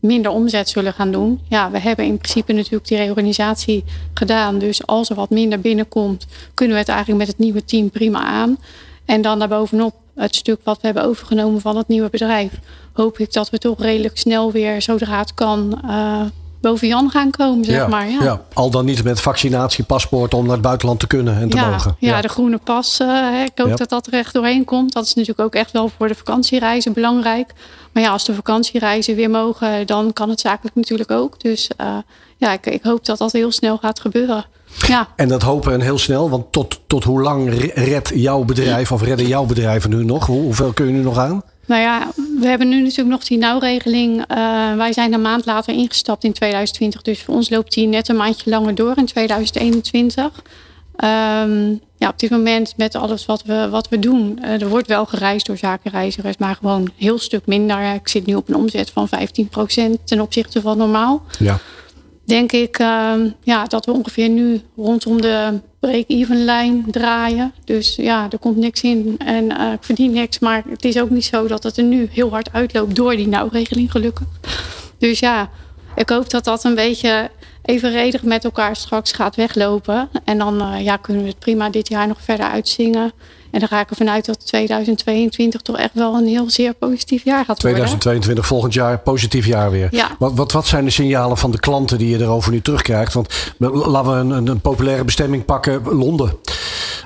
minder 0.00 0.30
omzet 0.30 0.68
zullen 0.68 0.92
gaan 0.92 1.10
doen. 1.10 1.40
Ja, 1.48 1.70
we 1.70 1.78
hebben 1.78 2.04
in 2.04 2.18
principe 2.18 2.52
natuurlijk 2.52 2.88
die 2.88 2.98
reorganisatie 2.98 3.84
gedaan. 4.14 4.58
Dus 4.58 4.86
als 4.86 5.10
er 5.10 5.16
wat 5.16 5.30
minder 5.30 5.60
binnenkomt, 5.60 6.26
kunnen 6.54 6.74
we 6.74 6.80
het 6.80 6.90
eigenlijk 6.90 7.18
met 7.18 7.28
het 7.28 7.38
nieuwe 7.38 7.64
team 7.64 7.90
prima 7.90 8.20
aan. 8.20 8.58
En 9.04 9.22
dan 9.22 9.38
daarbovenop 9.38 9.94
het 10.14 10.34
stuk 10.34 10.60
wat 10.64 10.80
we 10.80 10.86
hebben 10.86 11.04
overgenomen 11.04 11.60
van 11.60 11.76
het 11.76 11.88
nieuwe 11.88 12.10
bedrijf. 12.10 12.52
Hoop 12.92 13.18
ik 13.18 13.32
dat 13.32 13.50
we 13.50 13.58
toch 13.58 13.80
redelijk 13.80 14.18
snel 14.18 14.52
weer, 14.52 14.82
zodra 14.82 15.18
het 15.18 15.34
kan, 15.34 15.80
uh, 15.84 16.22
boven 16.68 16.88
Jan 16.88 17.10
gaan 17.10 17.30
komen, 17.30 17.64
zeg 17.64 17.74
ja, 17.74 17.86
maar. 17.86 18.10
Ja. 18.10 18.22
ja. 18.22 18.40
al 18.52 18.70
dan 18.70 18.84
niet 18.84 19.04
met 19.04 19.20
vaccinatiepaspoort 19.20 20.34
om 20.34 20.42
naar 20.44 20.52
het 20.52 20.62
buitenland 20.62 21.00
te 21.00 21.06
kunnen 21.06 21.40
en 21.40 21.48
te 21.48 21.56
ja, 21.56 21.70
mogen. 21.70 21.96
Ja, 21.98 22.20
de 22.20 22.28
groene 22.28 22.58
pas. 22.58 23.00
Uh, 23.00 23.42
ik 23.44 23.52
hoop 23.54 23.76
dat 23.76 23.88
dat 23.88 24.06
er 24.06 24.12
echt 24.12 24.34
doorheen 24.34 24.64
komt. 24.64 24.92
Dat 24.92 25.04
is 25.04 25.14
natuurlijk 25.14 25.46
ook 25.46 25.54
echt 25.54 25.70
wel 25.70 25.90
voor 25.98 26.08
de 26.08 26.14
vakantiereizen 26.14 26.92
belangrijk. 26.92 27.52
Maar 27.92 28.02
ja, 28.02 28.10
als 28.10 28.24
de 28.24 28.34
vakantiereizen 28.34 29.14
weer 29.14 29.30
mogen, 29.30 29.86
dan 29.86 30.12
kan 30.12 30.28
het 30.28 30.40
zakelijk 30.40 30.76
natuurlijk 30.76 31.10
ook. 31.10 31.40
Dus 31.40 31.70
uh, 31.80 31.96
ja, 32.36 32.52
ik, 32.52 32.66
ik 32.66 32.82
hoop 32.82 33.04
dat 33.04 33.18
dat 33.18 33.32
heel 33.32 33.52
snel 33.52 33.76
gaat 33.76 34.00
gebeuren. 34.00 34.44
Ja. 34.86 35.08
En 35.16 35.28
dat 35.28 35.42
hopen 35.42 35.72
en 35.72 35.80
heel 35.80 35.98
snel, 35.98 36.30
want 36.30 36.52
tot, 36.52 36.80
tot 36.86 37.04
hoe 37.04 37.22
lang 37.22 37.70
redt 37.74 38.10
jouw 38.14 38.44
bedrijf 38.44 38.92
of 38.92 39.02
redden 39.02 39.26
jouw 39.26 39.44
bedrijven 39.44 39.90
nu 39.90 40.04
nog? 40.04 40.26
Hoe, 40.26 40.42
hoeveel 40.42 40.72
kun 40.72 40.86
je 40.86 40.92
nu 40.92 41.02
nog 41.02 41.18
aan? 41.18 41.42
Nou 41.66 41.82
ja, 41.82 42.08
we 42.40 42.46
hebben 42.46 42.68
nu 42.68 42.80
natuurlijk 42.80 43.08
nog 43.08 43.24
die 43.24 43.38
nauwregeling. 43.38 44.16
Uh, 44.16 44.74
wij 44.76 44.92
zijn 44.92 45.12
een 45.12 45.22
maand 45.22 45.46
later 45.46 45.74
ingestapt 45.74 46.24
in 46.24 46.32
2020. 46.32 47.02
Dus 47.02 47.22
voor 47.22 47.34
ons 47.34 47.50
loopt 47.50 47.72
die 47.72 47.86
net 47.86 48.08
een 48.08 48.16
maandje 48.16 48.50
langer 48.50 48.74
door 48.74 48.96
in 48.96 49.06
2021. 49.06 50.42
Um, 51.04 51.80
ja, 51.98 52.08
op 52.08 52.18
dit 52.18 52.30
moment 52.30 52.74
met 52.76 52.94
alles 52.94 53.26
wat 53.26 53.42
we, 53.42 53.68
wat 53.70 53.88
we 53.88 53.98
doen. 53.98 54.38
Uh, 54.42 54.62
er 54.62 54.68
wordt 54.68 54.88
wel 54.88 55.06
gereisd 55.06 55.46
door 55.46 55.56
zakenreizigers, 55.56 56.36
maar 56.36 56.54
gewoon 56.54 56.80
een 56.80 56.92
heel 56.96 57.18
stuk 57.18 57.46
minder. 57.46 57.94
Ik 57.94 58.08
zit 58.08 58.26
nu 58.26 58.34
op 58.34 58.48
een 58.48 58.56
omzet 58.56 58.90
van 58.90 59.08
15% 59.08 60.04
ten 60.04 60.20
opzichte 60.20 60.60
van 60.60 60.78
normaal. 60.78 61.22
Ja. 61.38 61.58
Denk 62.26 62.52
ik 62.52 62.78
uh, 62.78 63.12
ja, 63.42 63.64
dat 63.64 63.86
we 63.86 63.92
ongeveer 63.92 64.28
nu 64.28 64.60
rondom 64.76 65.20
de 65.20 65.60
break-even 65.80 66.44
lijn 66.44 66.84
draaien. 66.90 67.52
Dus 67.64 67.96
ja, 67.96 68.26
er 68.30 68.38
komt 68.38 68.56
niks 68.56 68.82
in 68.82 69.14
en 69.18 69.44
uh, 69.44 69.72
ik 69.72 69.84
verdien 69.84 70.12
niks. 70.12 70.38
Maar 70.38 70.62
het 70.68 70.84
is 70.84 70.98
ook 71.00 71.10
niet 71.10 71.24
zo 71.24 71.46
dat 71.46 71.62
het 71.62 71.76
er 71.76 71.84
nu 71.84 72.08
heel 72.10 72.30
hard 72.30 72.52
uitloopt 72.52 72.96
door 72.96 73.16
die 73.16 73.28
nauwregeling 73.28 73.90
gelukkig. 73.90 74.26
Dus 74.98 75.18
ja, 75.18 75.50
ik 75.96 76.08
hoop 76.08 76.30
dat 76.30 76.44
dat 76.44 76.64
een 76.64 76.74
beetje 76.74 77.30
evenredig 77.62 78.22
met 78.22 78.44
elkaar 78.44 78.76
straks 78.76 79.12
gaat 79.12 79.36
weglopen. 79.36 80.08
En 80.24 80.38
dan 80.38 80.62
uh, 80.62 80.84
ja, 80.84 80.96
kunnen 80.96 81.22
we 81.22 81.28
het 81.28 81.38
prima 81.38 81.70
dit 81.70 81.88
jaar 81.88 82.06
nog 82.06 82.22
verder 82.22 82.46
uitzingen. 82.46 83.12
En 83.50 83.58
dan 83.58 83.68
ga 83.68 83.80
ik 83.80 83.90
ervan 83.90 84.10
uit 84.10 84.26
dat 84.26 84.46
2022 84.46 85.60
toch 85.60 85.78
echt 85.78 85.94
wel 85.94 86.14
een 86.14 86.26
heel 86.26 86.50
zeer 86.50 86.74
positief 86.74 87.24
jaar 87.24 87.44
gaat 87.44 87.58
2022, 87.58 88.26
worden. 88.26 88.44
volgend 88.44 88.74
jaar, 88.74 88.98
positief 88.98 89.46
jaar 89.46 89.70
weer. 89.70 89.88
Ja. 89.90 90.16
Wat, 90.18 90.32
wat, 90.34 90.52
wat 90.52 90.66
zijn 90.66 90.84
de 90.84 90.90
signalen 90.90 91.36
van 91.36 91.50
de 91.50 91.60
klanten 91.60 91.98
die 91.98 92.08
je 92.08 92.18
erover 92.20 92.52
nu 92.52 92.60
terugkrijgt? 92.60 93.12
Want 93.12 93.54
laten 93.58 94.12
we 94.12 94.18
een, 94.18 94.30
een, 94.30 94.46
een 94.46 94.60
populaire 94.60 95.04
bestemming 95.04 95.44
pakken, 95.44 95.82
Londen. 95.82 96.38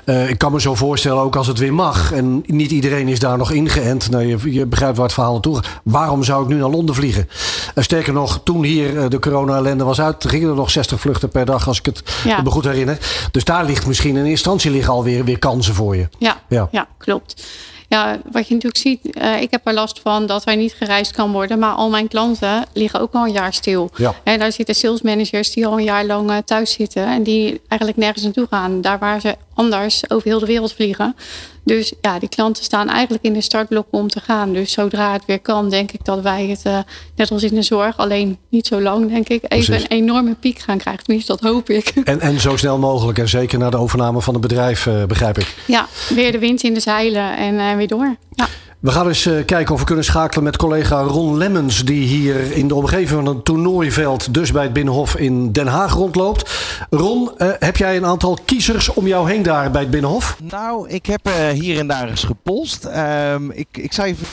Uh, 0.05 0.29
ik 0.29 0.39
kan 0.39 0.53
me 0.53 0.61
zo 0.61 0.75
voorstellen, 0.75 1.23
ook 1.23 1.37
als 1.37 1.47
het 1.47 1.59
weer 1.59 1.75
mag. 1.75 2.13
En 2.13 2.43
niet 2.47 2.71
iedereen 2.71 3.09
is 3.09 3.19
daar 3.19 3.39
nog 3.39 3.51
ingeënt. 3.51 4.11
Nou, 4.11 4.25
je, 4.25 4.53
je 4.53 4.67
begrijpt 4.67 4.97
waar 4.97 5.07
het 5.07 5.15
verhaal 5.15 5.33
naartoe 5.33 5.55
gaat. 5.55 5.67
Waarom 5.83 6.25
zou 6.25 6.43
ik 6.43 6.49
nu 6.49 6.57
naar 6.57 6.71
Londen 6.71 6.95
vliegen? 6.95 7.29
Uh, 7.75 7.85
sterker 7.85 8.13
nog, 8.13 8.41
toen 8.45 8.65
hier 8.65 8.93
uh, 8.93 9.05
de 9.09 9.19
corona-ellende 9.19 9.85
was 9.85 10.01
uit, 10.01 10.25
gingen 10.29 10.49
er 10.49 10.55
nog 10.55 10.71
60 10.71 11.01
vluchten 11.01 11.29
per 11.29 11.45
dag, 11.45 11.69
als 11.69 11.79
ik 11.79 11.87
het 11.87 12.03
ja. 12.25 12.43
me 12.43 12.51
goed 12.51 12.65
herinner. 12.65 12.99
Dus 13.31 13.45
daar 13.45 13.65
ligt 13.65 13.87
misschien 13.87 14.11
in 14.11 14.17
eerste 14.17 14.31
instantie 14.31 14.71
liggen 14.71 14.93
alweer 14.93 15.25
weer 15.25 15.39
kansen 15.39 15.75
voor 15.75 15.97
je. 15.97 16.09
Ja, 16.19 16.41
ja. 16.49 16.69
ja 16.71 16.87
klopt. 16.99 17.43
Ja, 17.91 18.19
wat 18.33 18.49
je 18.49 18.55
natuurlijk 18.55 18.83
ziet, 18.83 19.17
uh, 19.17 19.41
ik 19.41 19.51
heb 19.51 19.67
er 19.67 19.75
last 19.75 20.01
van 20.01 20.27
dat 20.27 20.47
er 20.47 20.57
niet 20.57 20.73
gereisd 20.73 21.13
kan 21.13 21.33
worden. 21.33 21.59
Maar 21.59 21.73
al 21.73 21.91
mijn 21.91 22.09
klanten 22.09 22.65
liggen 22.73 23.01
ook 23.01 23.13
al 23.13 23.25
een 23.25 23.33
jaar 23.33 23.53
stil. 23.53 23.91
Ja. 23.97 24.15
En 24.23 24.39
daar 24.39 24.53
zitten 24.53 24.75
sales 24.75 25.03
managers 25.03 25.53
die 25.53 25.67
al 25.67 25.79
een 25.79 25.85
jaar 25.85 26.05
lang 26.05 26.31
uh, 26.31 26.37
thuis 26.45 26.73
zitten. 26.73 27.07
En 27.07 27.23
die 27.23 27.61
eigenlijk 27.69 28.01
nergens 28.01 28.25
naartoe 28.25 28.47
gaan. 28.51 28.81
Daar 28.81 28.99
waar 28.99 29.21
ze 29.21 29.37
anders 29.55 30.11
over 30.11 30.29
heel 30.29 30.39
de 30.39 30.47
wereld 30.47 30.73
vliegen. 30.73 31.17
Dus 31.65 31.93
ja, 32.01 32.19
die 32.19 32.29
klanten 32.29 32.65
staan 32.65 32.89
eigenlijk 32.89 33.25
in 33.25 33.33
de 33.33 33.41
startblokken 33.41 33.99
om 33.99 34.09
te 34.09 34.21
gaan. 34.21 34.53
Dus 34.53 34.73
zodra 34.73 35.13
het 35.13 35.23
weer 35.27 35.41
kan, 35.41 35.71
denk 35.71 35.93
ik 35.93 36.05
dat 36.05 36.21
wij 36.21 36.47
het, 36.47 36.63
uh, 36.67 36.79
net 37.17 37.31
als 37.31 37.43
in 37.43 37.55
de 37.55 37.63
zorg, 37.63 37.97
alleen 37.97 38.39
niet 38.49 38.67
zo 38.67 38.81
lang, 38.81 39.09
denk 39.09 39.29
ik, 39.29 39.43
even 39.49 39.67
Precies. 39.67 39.83
een 39.83 39.97
enorme 39.97 40.35
piek 40.35 40.59
gaan 40.59 40.79
krijgen. 40.79 41.05
Tenminste, 41.05 41.33
dat 41.33 41.51
hoop 41.51 41.71
ik. 41.71 41.93
En, 42.05 42.21
en 42.21 42.41
zo 42.41 42.57
snel 42.57 42.79
mogelijk. 42.79 43.19
En 43.19 43.29
zeker 43.29 43.59
na 43.59 43.71
de 43.71 43.77
overname 43.77 44.23
van 44.23 44.35
het 44.35 44.43
bedrijf, 44.43 44.87
uh, 44.87 45.05
begrijp 45.05 45.39
ik. 45.39 45.55
Ja, 45.67 45.87
weer 46.09 46.33
de 46.33 46.39
wind 46.39 46.63
in 46.63 46.75
de 46.75 46.81
zeilen 46.81 47.37
en 47.37 47.55
uh, 47.55 47.75
weer 47.75 47.89
door. 47.89 48.17
Ja. 48.31 48.49
We 48.81 48.91
gaan 48.91 49.09
eens 49.09 49.27
uh, 49.27 49.45
kijken 49.45 49.75
of 49.75 49.81
we 49.81 49.87
kunnen 49.87 50.05
schakelen 50.05 50.45
met 50.45 50.57
collega 50.57 51.01
Ron 51.01 51.37
Lemmens, 51.37 51.85
die 51.85 52.07
hier 52.07 52.53
in 52.53 52.69
de 52.69 52.75
omgeving 52.75 53.09
van 53.09 53.27
het 53.27 53.45
toernooiveld, 53.45 54.35
dus 54.35 54.53
bij 54.53 54.63
het 54.63 54.73
Binnenhof 54.73 55.17
in 55.17 55.53
Den 55.53 55.67
Haag 55.67 55.93
rondloopt. 55.93 56.51
Ron, 56.91 57.31
uh, 57.39 57.49
heb 57.59 57.77
jij 57.77 57.97
een 57.97 58.07
aantal 58.07 58.39
kiezers 58.45 58.89
om 58.89 59.07
jou 59.07 59.31
heen 59.31 59.43
daar 59.43 59.71
bij 59.71 59.81
het 59.81 59.91
Binnenhof? 59.91 60.37
Nou, 60.51 60.89
ik 60.89 61.07
heb 61.07 61.29
uh, 61.29 61.49
hier 61.49 61.79
en 61.79 61.87
daar 61.87 62.09
eens 62.09 62.25
gepolst. 62.25 62.85
Um, 62.85 63.51
ik, 63.51 63.69
ik 63.73 63.93
zou 63.93 64.09
even. 64.09 64.27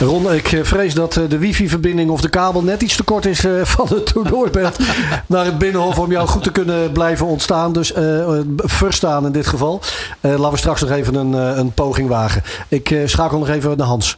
Ron, 0.00 0.32
ik 0.32 0.60
vrees 0.62 0.94
dat 0.94 1.12
de 1.12 1.38
wifi-verbinding 1.38 2.10
of 2.10 2.20
de 2.20 2.28
kabel 2.28 2.62
net 2.62 2.82
iets 2.82 2.96
te 2.96 3.02
kort 3.02 3.26
is 3.26 3.40
van 3.76 3.88
het 3.88 4.06
toernooiveld 4.06 4.78
naar 5.26 5.44
het 5.44 5.58
Binnenhof 5.58 5.98
om 5.98 6.10
jou 6.10 6.28
goed 6.28 6.42
te 6.42 6.52
kunnen 6.52 6.92
blijven 6.92 7.26
ontstaan. 7.26 7.72
Dus 7.72 7.96
uh, 7.96 8.40
verstaan 8.56 9.26
in 9.26 9.32
dit 9.32 9.46
geval. 9.46 9.80
Uh, 10.20 10.30
laten 10.30 10.50
we 10.50 10.56
straks 10.56 10.80
nog 10.80 10.90
even 10.90 11.14
een, 11.14 11.32
een 11.32 11.72
poging 11.72 12.08
wagen. 12.08 12.42
Ik 12.68 12.96
schakel 13.06 13.38
nog 13.38 13.48
even 13.48 13.76
naar 13.76 13.86
Hans. 13.86 14.16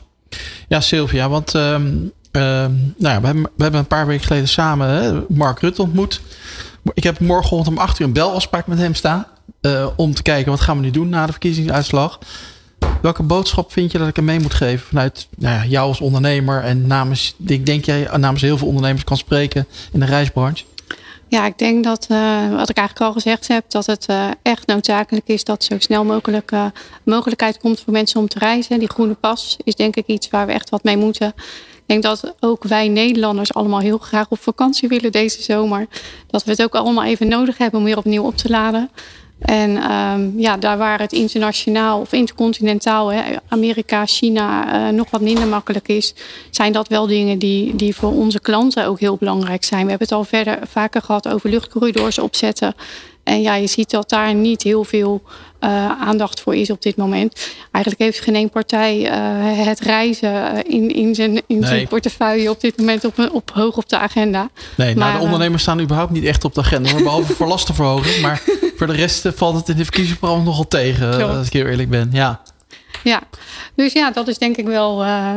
Ja, 0.68 0.80
Sylvia, 0.80 1.28
want 1.28 1.54
um, 1.54 2.12
Ehm, 2.38 2.72
nou 2.96 3.14
ja, 3.14 3.20
we 3.20 3.26
hebben, 3.26 3.42
we 3.56 3.62
hebben 3.62 3.80
een 3.80 3.86
paar 3.86 4.06
weken 4.06 4.26
geleden 4.26 4.48
samen 4.48 4.88
hè, 4.88 5.20
Mark 5.28 5.60
Rutte 5.60 5.82
ontmoet. 5.82 6.20
Ik 6.94 7.02
heb 7.02 7.20
morgenochtend 7.20 7.76
om 7.76 7.82
8 7.82 7.98
uur 7.98 8.06
een 8.06 8.12
belafspraak 8.12 8.66
met 8.66 8.78
hem 8.78 8.94
staan. 8.94 9.26
eh, 9.60 9.86
om 9.96 10.14
te 10.14 10.22
kijken 10.22 10.50
wat 10.50 10.60
gaan 10.60 10.76
we 10.76 10.82
nu 10.82 10.90
doen 10.90 11.08
na 11.08 11.26
de 11.26 11.32
verkiezingsuitslag. 11.32 12.18
Welke 13.02 13.22
boodschap 13.22 13.72
vind 13.72 13.92
je 13.92 13.98
dat 13.98 14.08
ik 14.08 14.16
hem 14.16 14.24
mee 14.24 14.40
moet 14.40 14.54
geven 14.54 14.86
vanuit 14.86 15.28
nou 15.36 15.54
ja, 15.54 15.64
jou 15.64 15.88
als 15.88 16.00
ondernemer 16.00 16.62
en 16.62 16.86
namens, 16.86 17.34
ik 17.46 17.66
denk 17.66 17.84
jij 17.84 18.08
namens 18.16 18.42
heel 18.42 18.58
veel 18.58 18.68
ondernemers 18.68 19.04
kan 19.04 19.16
spreken 19.16 19.66
in 19.92 20.00
de 20.00 20.06
reisbranche? 20.06 20.64
Ja, 21.28 21.46
ik 21.46 21.58
denk 21.58 21.84
dat, 21.84 22.06
eh, 22.08 22.50
wat 22.50 22.68
ik 22.68 22.76
eigenlijk 22.76 23.06
al 23.06 23.12
gezegd 23.12 23.48
heb, 23.48 23.64
dat 23.68 23.86
het 23.86 24.06
eh, 24.06 24.28
echt 24.42 24.66
noodzakelijk 24.66 25.28
is 25.28 25.44
dat 25.44 25.64
zo 25.64 25.78
snel 25.78 26.04
mogelijk 26.04 26.52
uh, 26.52 26.64
mogelijkheid 27.04 27.58
komt 27.58 27.80
voor 27.80 27.92
mensen 27.92 28.20
om 28.20 28.28
te 28.28 28.38
reizen. 28.38 28.78
Die 28.78 28.90
groene 28.90 29.14
pas 29.14 29.56
is 29.64 29.74
denk 29.74 29.96
ik 29.96 30.06
iets 30.06 30.30
waar 30.30 30.46
we 30.46 30.52
echt 30.52 30.70
wat 30.70 30.82
mee 30.82 30.96
moeten. 30.96 31.28
Ik 31.28 31.84
denk 31.86 32.02
dat 32.02 32.34
ook 32.40 32.64
wij 32.64 32.88
Nederlanders 32.88 33.54
allemaal 33.54 33.80
heel 33.80 33.98
graag 33.98 34.26
op 34.28 34.40
vakantie 34.40 34.88
willen 34.88 35.12
deze 35.12 35.42
zomer. 35.42 35.86
Dat 36.26 36.44
we 36.44 36.50
het 36.50 36.62
ook 36.62 36.74
allemaal 36.74 37.04
even 37.04 37.28
nodig 37.28 37.58
hebben 37.58 37.80
om 37.80 37.86
weer 37.86 37.96
opnieuw 37.96 38.22
op 38.22 38.36
te 38.36 38.48
laden. 38.48 38.90
En 39.38 39.92
um, 39.92 40.34
ja, 40.36 40.56
daar 40.56 40.78
waar 40.78 41.00
het 41.00 41.12
internationaal 41.12 42.00
of 42.00 42.12
intercontinentaal, 42.12 43.12
hè, 43.12 43.22
Amerika, 43.48 44.06
China, 44.06 44.74
uh, 44.88 44.94
nog 44.94 45.10
wat 45.10 45.20
minder 45.20 45.46
makkelijk 45.46 45.88
is, 45.88 46.14
zijn 46.50 46.72
dat 46.72 46.88
wel 46.88 47.06
dingen 47.06 47.38
die, 47.38 47.76
die 47.76 47.94
voor 47.94 48.12
onze 48.12 48.40
klanten 48.40 48.86
ook 48.86 49.00
heel 49.00 49.16
belangrijk 49.16 49.64
zijn. 49.64 49.82
We 49.82 49.88
hebben 49.88 50.08
het 50.08 50.16
al 50.16 50.24
verder 50.24 50.58
vaker 50.68 51.02
gehad 51.02 51.28
over 51.28 51.50
luchtcorridors 51.50 52.18
opzetten. 52.18 52.74
En 53.28 53.42
ja, 53.42 53.54
je 53.54 53.66
ziet 53.66 53.90
dat 53.90 54.08
daar 54.08 54.34
niet 54.34 54.62
heel 54.62 54.84
veel 54.84 55.22
uh, 55.60 56.00
aandacht 56.00 56.40
voor 56.40 56.54
is 56.54 56.70
op 56.70 56.82
dit 56.82 56.96
moment. 56.96 57.50
Eigenlijk 57.70 58.04
heeft 58.04 58.20
geen 58.20 58.34
één 58.34 58.50
partij 58.50 59.00
uh, 59.00 59.66
het 59.66 59.80
reizen 59.80 60.64
in, 60.66 60.94
in, 60.94 61.14
zijn, 61.14 61.42
in 61.46 61.58
nee. 61.58 61.68
zijn 61.68 61.88
portefeuille 61.88 62.50
op 62.50 62.60
dit 62.60 62.76
moment 62.76 63.04
op, 63.04 63.30
op 63.32 63.50
hoog 63.50 63.76
op 63.76 63.88
de 63.88 63.98
agenda. 63.98 64.48
Nee, 64.76 64.96
maar, 64.96 65.06
nou, 65.06 65.18
de 65.18 65.24
ondernemers 65.24 65.62
staan 65.62 65.80
überhaupt 65.80 66.12
niet 66.12 66.24
echt 66.24 66.44
op 66.44 66.54
de 66.54 66.60
agenda. 66.60 66.94
Behalve 66.94 67.32
voor 67.32 67.46
lastenverhoging. 67.54 68.20
Maar 68.20 68.42
voor 68.76 68.86
de 68.86 68.92
rest 68.92 69.28
valt 69.34 69.56
het 69.56 69.68
in 69.68 69.76
de 69.76 69.84
verkiezingsprogramma 69.84 70.44
nogal 70.44 70.68
tegen. 70.68 71.36
Als 71.36 71.46
ik 71.46 71.52
heel 71.52 71.66
eerlijk 71.66 71.90
ben. 71.90 72.08
Ja. 72.12 72.40
ja, 73.04 73.22
dus 73.74 73.92
ja, 73.92 74.10
dat 74.10 74.28
is 74.28 74.38
denk 74.38 74.56
ik 74.56 74.66
wel 74.66 75.04
uh, 75.04 75.36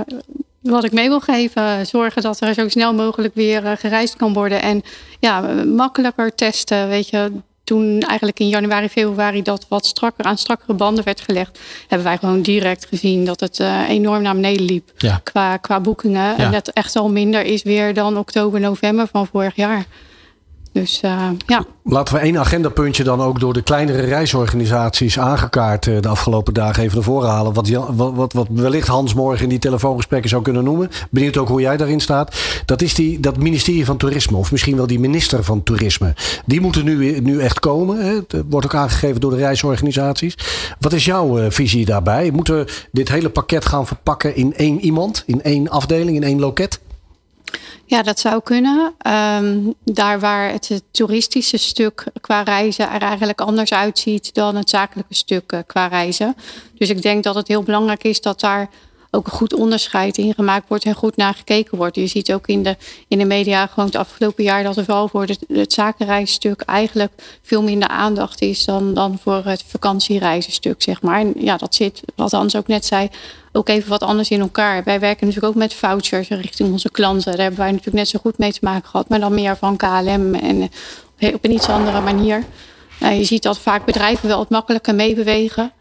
wat 0.61 0.83
ik 0.83 0.91
mee 0.91 1.07
wil 1.07 1.19
geven. 1.19 1.87
Zorgen 1.87 2.21
dat 2.21 2.41
er 2.41 2.53
zo 2.53 2.69
snel 2.69 2.93
mogelijk 2.93 3.35
weer 3.35 3.77
gereisd 3.77 4.15
kan 4.15 4.33
worden. 4.33 4.61
En 4.61 4.81
ja, 5.19 5.39
makkelijker 5.65 6.35
testen. 6.35 6.87
Weet 6.87 7.09
je, 7.09 7.31
toen 7.63 7.99
eigenlijk 7.99 8.39
in 8.39 8.47
januari, 8.47 8.89
februari 8.89 9.41
dat 9.41 9.65
wat 9.69 9.85
strakker 9.85 10.25
aan 10.25 10.37
strakkere 10.37 10.73
banden 10.73 11.03
werd 11.03 11.21
gelegd, 11.21 11.59
hebben 11.87 12.07
wij 12.07 12.17
gewoon 12.17 12.41
direct 12.41 12.85
gezien 12.85 13.25
dat 13.25 13.39
het 13.39 13.59
uh, 13.59 13.89
enorm 13.89 14.21
naar 14.21 14.35
beneden 14.35 14.65
liep 14.65 14.91
ja. 14.97 15.21
qua, 15.23 15.57
qua 15.57 15.79
boekingen. 15.79 16.21
Ja. 16.21 16.37
En 16.37 16.51
dat 16.51 16.67
echt 16.67 16.95
al 16.95 17.09
minder 17.09 17.43
is 17.45 17.63
weer 17.63 17.93
dan 17.93 18.17
oktober, 18.17 18.59
november 18.59 19.07
van 19.07 19.27
vorig 19.27 19.55
jaar. 19.55 19.85
Dus 20.71 21.01
uh, 21.05 21.29
ja. 21.45 21.65
Laten 21.83 22.13
we 22.13 22.19
één 22.19 22.37
agendapuntje 22.37 23.03
dan 23.03 23.21
ook 23.21 23.39
door 23.39 23.53
de 23.53 23.61
kleinere 23.61 24.01
reisorganisaties 24.01 25.19
aangekaart 25.19 25.83
de 25.83 26.07
afgelopen 26.07 26.53
dagen 26.53 26.83
even 26.83 26.95
naar 26.95 27.03
voren 27.03 27.29
halen. 27.29 27.53
Wat, 27.53 27.69
wat, 27.95 28.33
wat, 28.33 28.47
wellicht 28.51 28.87
Hans 28.87 29.13
morgen 29.13 29.43
in 29.43 29.49
die 29.49 29.59
telefoongesprekken 29.59 30.29
zou 30.29 30.41
kunnen 30.41 30.63
noemen. 30.63 30.89
Benieuwd 31.09 31.37
ook 31.37 31.47
hoe 31.47 31.61
jij 31.61 31.77
daarin 31.77 31.99
staat. 31.99 32.35
Dat 32.65 32.81
is 32.81 32.93
die, 32.93 33.19
dat 33.19 33.37
ministerie 33.37 33.85
van 33.85 33.97
Toerisme, 33.97 34.37
of 34.37 34.51
misschien 34.51 34.75
wel 34.75 34.87
die 34.87 34.99
minister 34.99 35.43
van 35.43 35.63
Toerisme. 35.63 36.13
Die 36.45 36.61
moeten 36.61 36.85
nu, 36.85 37.19
nu 37.19 37.39
echt 37.39 37.59
komen. 37.59 38.05
Hè? 38.05 38.13
Het 38.13 38.43
wordt 38.49 38.65
ook 38.65 38.75
aangegeven 38.75 39.21
door 39.21 39.31
de 39.31 39.37
reisorganisaties. 39.37 40.37
Wat 40.79 40.93
is 40.93 41.05
jouw 41.05 41.51
visie 41.51 41.85
daarbij? 41.85 42.31
Moeten 42.31 42.55
we 42.55 42.87
dit 42.91 43.09
hele 43.09 43.29
pakket 43.29 43.65
gaan 43.65 43.87
verpakken 43.87 44.35
in 44.35 44.55
één 44.55 44.79
iemand, 44.79 45.23
in 45.25 45.43
één 45.43 45.69
afdeling, 45.69 46.15
in 46.15 46.23
één 46.23 46.39
loket? 46.39 46.79
Ja, 47.85 48.03
dat 48.03 48.19
zou 48.19 48.41
kunnen. 48.43 48.93
Um, 49.07 49.73
daar 49.83 50.19
waar 50.19 50.51
het, 50.51 50.83
toeristische 50.91 51.57
stuk 51.57 52.03
qua 52.21 52.41
reizen 52.41 52.89
er 52.89 53.01
eigenlijk 53.01 53.41
anders 53.41 53.73
uitziet 53.73 54.33
dan 54.33 54.55
het 54.55 54.69
zakelijke 54.69 55.13
stuk 55.13 55.51
uh, 55.51 55.59
qua 55.65 55.87
reizen. 55.87 56.35
Dus 56.77 56.89
ik 56.89 57.01
denk 57.01 57.23
dat 57.23 57.35
het 57.35 57.47
heel 57.47 57.63
belangrijk 57.63 58.03
is 58.03 58.21
dat 58.21 58.39
daar 58.39 58.69
ook 59.11 59.25
een 59.25 59.31
goed 59.31 59.53
onderscheid 59.53 60.17
in 60.17 60.33
gemaakt 60.33 60.67
wordt 60.67 60.85
en 60.85 60.95
goed 60.95 61.15
naar 61.15 61.33
gekeken 61.33 61.77
wordt. 61.77 61.95
Je 61.95 62.07
ziet 62.07 62.33
ook 62.33 62.47
in 62.47 62.63
de, 62.63 62.77
in 63.07 63.17
de 63.17 63.25
media 63.25 63.67
gewoon 63.67 63.85
het 63.85 63.95
afgelopen 63.95 64.43
jaar 64.43 64.63
dat 64.63 64.77
er 64.77 64.85
vooral 64.85 65.07
voor 65.07 65.21
het, 65.21 65.39
het 65.47 65.73
zakenreisstuk 65.73 66.61
eigenlijk 66.61 67.11
veel 67.41 67.63
minder 67.63 67.87
aandacht 67.87 68.41
is 68.41 68.65
dan, 68.65 68.93
dan 68.93 69.19
voor 69.23 69.41
het 69.45 69.63
vakantiereizenstuk, 69.67 70.81
zeg 70.81 71.01
maar. 71.01 71.19
En 71.19 71.33
ja, 71.37 71.57
dat 71.57 71.75
zit, 71.75 72.01
wat 72.15 72.31
Hans 72.31 72.55
ook 72.55 72.67
net 72.67 72.85
zei, 72.85 73.09
ook 73.51 73.69
even 73.69 73.89
wat 73.89 74.03
anders 74.03 74.29
in 74.29 74.39
elkaar. 74.39 74.83
Wij 74.83 74.99
werken 74.99 75.27
natuurlijk 75.27 75.53
ook 75.53 75.59
met 75.59 75.73
vouchers 75.73 76.29
richting 76.29 76.71
onze 76.71 76.91
klanten. 76.91 77.31
Daar 77.31 77.41
hebben 77.41 77.59
wij 77.59 77.71
natuurlijk 77.71 77.97
net 77.97 78.07
zo 78.07 78.19
goed 78.19 78.37
mee 78.37 78.51
te 78.51 78.59
maken 78.61 78.89
gehad, 78.89 79.09
maar 79.09 79.19
dan 79.19 79.33
meer 79.33 79.57
van 79.57 79.77
KLM 79.77 80.35
en 80.35 80.69
op 81.33 81.45
een 81.45 81.51
iets 81.51 81.69
andere 81.69 82.01
manier. 82.01 82.43
Uh, 83.03 83.17
je 83.17 83.23
ziet 83.23 83.43
dat 83.43 83.59
vaak 83.59 83.85
bedrijven 83.85 84.27
wel 84.27 84.37
wat 84.37 84.49
makkelijker 84.49 84.95
meebewegen 84.95 85.71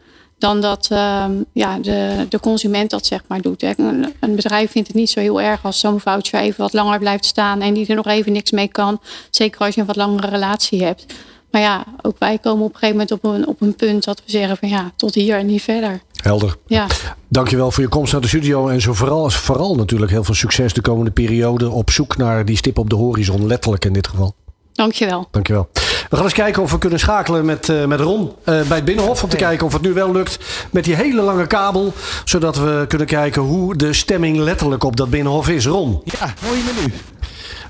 dan 0.41 0.61
dat 0.61 0.89
uh, 0.93 1.25
ja, 1.53 1.79
de, 1.79 2.27
de 2.29 2.41
consument 2.41 2.91
dat 2.91 3.07
zeg 3.07 3.23
maar 3.27 3.41
doet. 3.41 3.61
Hè. 3.61 3.73
Een, 3.77 4.15
een, 4.21 4.35
bedrijf 4.35 4.71
vindt 4.71 4.89
het 4.89 4.97
niet 4.97 5.11
zo 5.11 5.21
heel 5.21 5.41
erg 5.41 5.65
als 5.65 5.81
zo'n 5.81 6.01
voucher 6.01 6.41
even 6.41 6.61
wat 6.61 6.73
langer 6.73 6.99
blijft 6.99 7.25
staan 7.25 7.61
en 7.61 7.75
die 7.75 7.87
er 7.87 7.95
nog 7.95 8.07
even 8.07 8.33
niks 8.33 8.51
mee 8.51 8.69
kan. 8.69 9.01
Zeker 9.31 9.61
als 9.61 9.75
je 9.75 9.81
een 9.81 9.87
wat 9.87 9.97
langere 9.97 10.29
relatie 10.29 10.85
hebt. 10.85 11.07
Maar 11.51 11.61
ja, 11.61 11.85
ook 12.03 12.19
wij 12.19 12.39
komen 12.39 12.65
op 12.65 12.73
een 12.73 12.79
gegeven 12.79 12.97
moment 12.97 13.13
op 13.13 13.25
een, 13.25 13.47
op 13.47 13.61
een 13.61 13.75
punt 13.75 14.05
dat 14.05 14.23
we 14.25 14.31
zeggen 14.31 14.57
van 14.57 14.69
ja, 14.69 14.93
tot 14.97 15.15
hier 15.15 15.39
en 15.39 15.47
niet 15.47 15.63
verder. 15.63 16.01
Helder. 16.15 16.57
Ja. 16.67 16.87
Dankjewel 17.29 17.71
voor 17.71 17.83
je 17.83 17.89
komst 17.89 18.13
naar 18.13 18.21
de 18.21 18.29
studio. 18.29 18.69
En 18.69 18.81
zo 18.81 18.93
vooral, 18.93 19.31
vooral 19.31 19.75
natuurlijk 19.75 20.11
heel 20.11 20.25
veel 20.25 20.35
succes 20.35 20.73
de 20.73 20.81
komende 20.81 21.11
periode 21.11 21.71
op 21.71 21.91
zoek 21.91 22.17
naar 22.17 22.45
die 22.45 22.57
stip 22.57 22.79
op 22.79 22.91
de 22.91 22.97
horizon. 22.97 23.47
Letterlijk 23.47 23.85
in 23.85 23.93
dit 23.93 24.07
geval. 24.07 24.35
Dankjewel. 24.81 25.29
Dankjewel. 25.31 25.69
We 26.09 26.17
gaan 26.17 26.25
eens 26.25 26.35
kijken 26.35 26.63
of 26.63 26.71
we 26.71 26.79
kunnen 26.79 26.99
schakelen 26.99 27.45
met, 27.45 27.69
uh, 27.69 27.85
met 27.85 28.01
Ron 28.01 28.21
uh, 28.21 28.35
bij 28.45 28.77
het 28.77 28.85
Binnenhof. 28.85 29.23
Om 29.23 29.29
te 29.29 29.37
kijken 29.37 29.67
of 29.67 29.73
het 29.73 29.83
nu 29.83 29.93
wel 29.93 30.13
lukt 30.13 30.39
met 30.71 30.85
die 30.85 30.95
hele 30.95 31.23
lange 31.23 31.47
kabel. 31.47 31.93
Zodat 32.25 32.57
we 32.57 32.85
kunnen 32.89 33.07
kijken 33.07 33.43
hoe 33.43 33.77
de 33.77 33.93
stemming 33.93 34.37
letterlijk 34.37 34.85
op 34.85 34.97
dat 34.97 35.11
Binnenhof 35.11 35.49
is. 35.49 35.67
Ron. 35.67 36.01
Ja, 36.05 36.35
hoor 36.45 36.57
je 36.57 36.63
me 36.75 36.83
nu? 36.83 36.93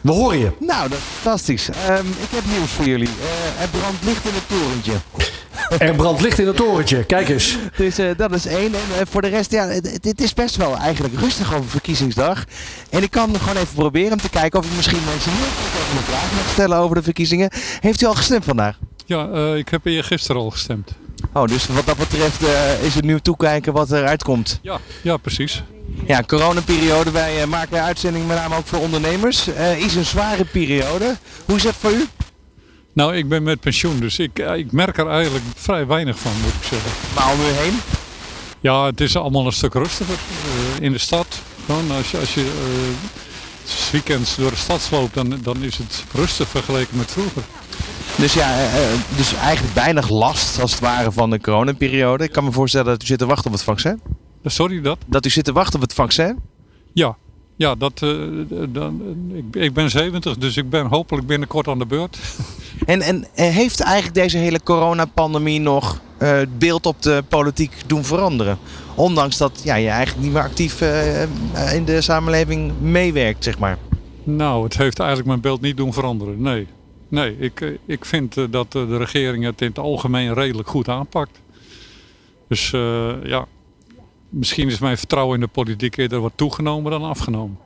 We 0.00 0.12
horen 0.12 0.38
je. 0.38 0.52
Nou, 0.58 0.88
dat 0.88 0.98
is 0.98 1.04
fantastisch. 1.04 1.68
Um, 1.68 2.06
ik 2.06 2.30
heb 2.30 2.44
nieuws 2.44 2.70
voor 2.70 2.84
jullie. 2.84 3.08
Uh, 3.08 3.62
er 3.62 3.68
brandt 3.68 4.04
licht 4.04 4.24
in 4.24 4.34
het 4.34 4.48
torentje. 4.48 4.92
Er 5.78 5.94
brandt 5.94 6.20
licht 6.20 6.38
in 6.38 6.46
het 6.46 6.56
torentje. 6.56 7.04
Kijk 7.04 7.28
eens. 7.28 7.58
Dus 7.76 7.98
uh, 7.98 8.10
dat 8.16 8.32
is 8.32 8.46
één. 8.46 8.74
En 8.74 8.80
uh, 8.90 8.96
voor 9.10 9.22
de 9.22 9.28
rest, 9.28 9.52
ja, 9.52 9.80
dit 10.00 10.20
is 10.20 10.34
best 10.34 10.56
wel 10.56 10.76
eigenlijk 10.76 11.14
rustig 11.20 11.54
over 11.54 11.70
verkiezingsdag. 11.70 12.44
En 12.90 13.02
ik 13.02 13.10
kan 13.10 13.38
gewoon 13.38 13.56
even 13.56 13.74
proberen 13.74 14.12
om 14.12 14.18
te 14.18 14.30
kijken 14.30 14.58
of 14.58 14.66
ik 14.66 14.76
misschien 14.76 15.00
mensen 15.04 15.32
heel 15.32 15.46
even 15.82 15.96
een 15.96 16.02
vraag 16.02 16.32
mag 16.32 16.52
stellen 16.52 16.78
over 16.78 16.96
de 16.96 17.02
verkiezingen. 17.02 17.50
Heeft 17.80 18.02
u 18.02 18.06
al 18.06 18.14
gestemd 18.14 18.44
vandaag? 18.44 18.78
Ja, 19.06 19.28
uh, 19.28 19.56
ik 19.56 19.68
heb 19.68 19.84
hier 19.84 20.04
gisteren 20.04 20.42
al 20.42 20.50
gestemd. 20.50 20.90
Oh, 21.32 21.44
dus 21.44 21.66
wat 21.66 21.86
dat 21.86 21.96
betreft 21.96 22.42
is 22.82 22.94
het 22.94 23.04
nu 23.04 23.20
toekijken 23.20 23.72
wat 23.72 23.92
eruit 23.92 24.22
komt? 24.22 24.58
Ja, 24.62 24.78
ja 25.02 25.16
precies. 25.16 25.62
Ja, 26.06 26.22
coronaperiode. 26.26 27.10
Wij 27.10 27.46
maken 27.46 27.76
een 27.76 27.82
uitzending 27.82 28.26
met 28.26 28.36
name 28.36 28.56
ook 28.56 28.66
voor 28.66 28.78
ondernemers. 28.78 29.48
is 29.78 29.94
een 29.94 30.04
zware 30.04 30.44
periode. 30.44 31.16
Hoe 31.44 31.56
is 31.56 31.62
dat 31.62 31.74
voor 31.74 31.92
u? 31.92 32.06
Nou, 32.92 33.16
ik 33.16 33.28
ben 33.28 33.42
met 33.42 33.60
pensioen, 33.60 34.00
dus 34.00 34.18
ik, 34.18 34.38
ik 34.38 34.72
merk 34.72 34.98
er 34.98 35.08
eigenlijk 35.08 35.44
vrij 35.56 35.86
weinig 35.86 36.18
van, 36.18 36.32
moet 36.42 36.52
ik 36.52 36.68
zeggen. 36.68 36.90
Maar 37.14 37.32
om 37.32 37.40
u 37.40 37.44
heen? 37.44 37.74
Ja, 38.60 38.84
het 38.84 39.00
is 39.00 39.16
allemaal 39.16 39.46
een 39.46 39.52
stuk 39.52 39.74
rustiger 39.74 40.14
uh, 40.14 40.84
in 40.84 40.92
de 40.92 40.98
stad. 40.98 41.26
Gewoon 41.66 41.90
als 41.90 42.10
je, 42.10 42.18
als 42.18 42.34
je 42.34 42.40
uh, 42.40 43.90
weekends 43.90 44.36
door 44.36 44.50
de 44.50 44.56
stad 44.56 44.88
loopt, 44.90 45.14
dan, 45.14 45.38
dan 45.42 45.62
is 45.62 45.76
het 45.76 46.04
rustig 46.12 46.48
vergeleken 46.48 46.96
met 46.96 47.10
vroeger. 47.10 47.42
Dus 48.16 48.32
ja, 48.32 48.64
uh, 48.64 49.16
dus 49.16 49.34
eigenlijk 49.34 49.74
weinig 49.74 50.08
last 50.08 50.60
als 50.60 50.70
het 50.70 50.80
ware 50.80 51.12
van 51.12 51.30
de 51.30 51.40
coronaperiode. 51.40 52.24
Ik 52.24 52.32
kan 52.32 52.44
me 52.44 52.52
voorstellen 52.52 52.86
dat 52.86 53.02
u 53.02 53.06
zit 53.06 53.18
te 53.18 53.26
wachten 53.26 53.46
op 53.46 53.52
het 53.52 53.62
vaccin. 53.62 54.00
Sorry, 54.44 54.80
dat? 54.80 54.98
Dat 55.06 55.26
u 55.26 55.30
zit 55.30 55.44
te 55.44 55.52
wachten 55.52 55.74
op 55.74 55.80
het 55.80 55.94
vaccin? 55.94 56.38
Ja, 56.92 57.16
ja, 57.60 57.74
dat, 57.74 58.00
uh, 58.02 58.44
dan, 58.68 59.02
ik, 59.32 59.62
ik, 59.62 59.74
ben 59.74 59.90
70, 59.90 60.36
dus 60.36 60.56
ik 60.56 60.70
ben 60.70 60.86
hopelijk 60.86 61.26
binnenkort 61.26 61.68
aan 61.68 61.78
de 61.78 61.86
beurt. 61.86 62.18
En, 62.86 63.02
en 63.02 63.26
heeft 63.32 63.80
eigenlijk 63.80 64.14
deze 64.14 64.36
hele 64.36 64.62
coronapandemie 64.62 65.60
nog 65.60 66.00
uh, 66.18 66.30
het 66.30 66.58
beeld 66.58 66.86
op 66.86 67.02
de 67.02 67.24
politiek 67.28 67.72
doen 67.86 68.04
veranderen? 68.04 68.58
Ondanks 68.94 69.36
dat 69.36 69.60
ja, 69.64 69.74
je 69.74 69.88
eigenlijk 69.88 70.24
niet 70.24 70.32
meer 70.32 70.42
actief 70.42 70.80
uh, 70.80 71.74
in 71.74 71.84
de 71.84 72.00
samenleving 72.00 72.72
meewerkt, 72.80 73.44
zeg 73.44 73.58
maar. 73.58 73.78
Nou, 74.24 74.64
het 74.64 74.76
heeft 74.76 74.98
eigenlijk 74.98 75.28
mijn 75.28 75.40
beeld 75.40 75.60
niet 75.60 75.76
doen 75.76 75.92
veranderen, 75.92 76.42
nee. 76.42 76.66
Nee, 77.10 77.36
ik, 77.38 77.78
ik 77.86 78.04
vind 78.04 78.52
dat 78.52 78.72
de 78.72 78.96
regering 78.96 79.44
het 79.44 79.60
in 79.60 79.68
het 79.68 79.78
algemeen 79.78 80.34
redelijk 80.34 80.68
goed 80.68 80.88
aanpakt. 80.88 81.40
Dus 82.48 82.70
ja, 83.22 83.46
misschien 84.28 84.68
is 84.68 84.78
mijn 84.78 84.98
vertrouwen 84.98 85.34
in 85.34 85.40
de 85.40 85.46
politiek 85.46 85.96
eerder 85.96 86.20
wat 86.20 86.32
toegenomen 86.34 86.90
dan 86.90 87.02
afgenomen. 87.02 87.58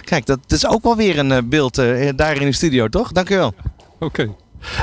Kijk, 0.00 0.26
dat 0.26 0.38
is 0.46 0.66
ook 0.66 0.82
wel 0.82 0.96
weer 0.96 1.18
een 1.18 1.48
beeld 1.48 1.78
uh, 1.78 2.08
daar 2.16 2.36
in 2.40 2.46
de 2.46 2.52
studio, 2.52 2.88
toch? 2.88 3.12
Dank 3.12 3.30
u 3.30 3.36
wel. 3.36 3.54
Oké. 3.98 4.04
Okay. 4.04 4.30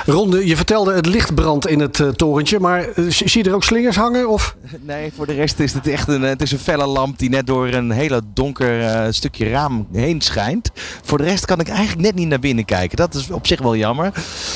Ronde, 0.06 0.48
je 0.48 0.56
vertelde 0.56 0.94
het 0.94 1.06
licht 1.06 1.36
brandt 1.36 1.68
in 1.68 1.80
het 1.80 2.00
uh, 2.00 2.08
torentje, 2.08 2.60
maar 2.60 2.88
uh, 2.96 3.06
zie 3.10 3.44
je 3.44 3.50
er 3.50 3.56
ook 3.56 3.64
slingers 3.64 3.96
hangen? 3.96 4.30
Of? 4.30 4.56
Nee, 4.82 5.12
voor 5.16 5.26
de 5.26 5.34
rest 5.34 5.60
is 5.60 5.74
het 5.74 5.88
echt 5.88 6.08
een, 6.08 6.22
het 6.22 6.42
is 6.42 6.52
een 6.52 6.60
felle 6.60 6.86
lamp 6.86 7.20
die 7.20 7.30
net 7.30 7.48
door 7.48 7.68
een 7.68 7.92
hele 7.92 8.22
donker 8.34 9.14
stukje 9.14 9.50
raam 9.50 9.88
heen 9.92 10.22
schijnt. 10.22 10.72
Voor 11.04 11.18
de 11.18 11.24
rest 11.24 11.46
kan 11.46 11.60
ik 11.60 11.68
eigenlijk 11.68 12.02
net 12.02 12.16
niet 12.16 12.28
naar 12.28 12.40
binnen 12.40 12.66
kijken. 12.66 12.98
Dat 12.98 13.14
is 13.14 13.30
op 13.30 13.48
zich 13.48 13.62
wel 13.62 13.76
jammer. 13.76 14.12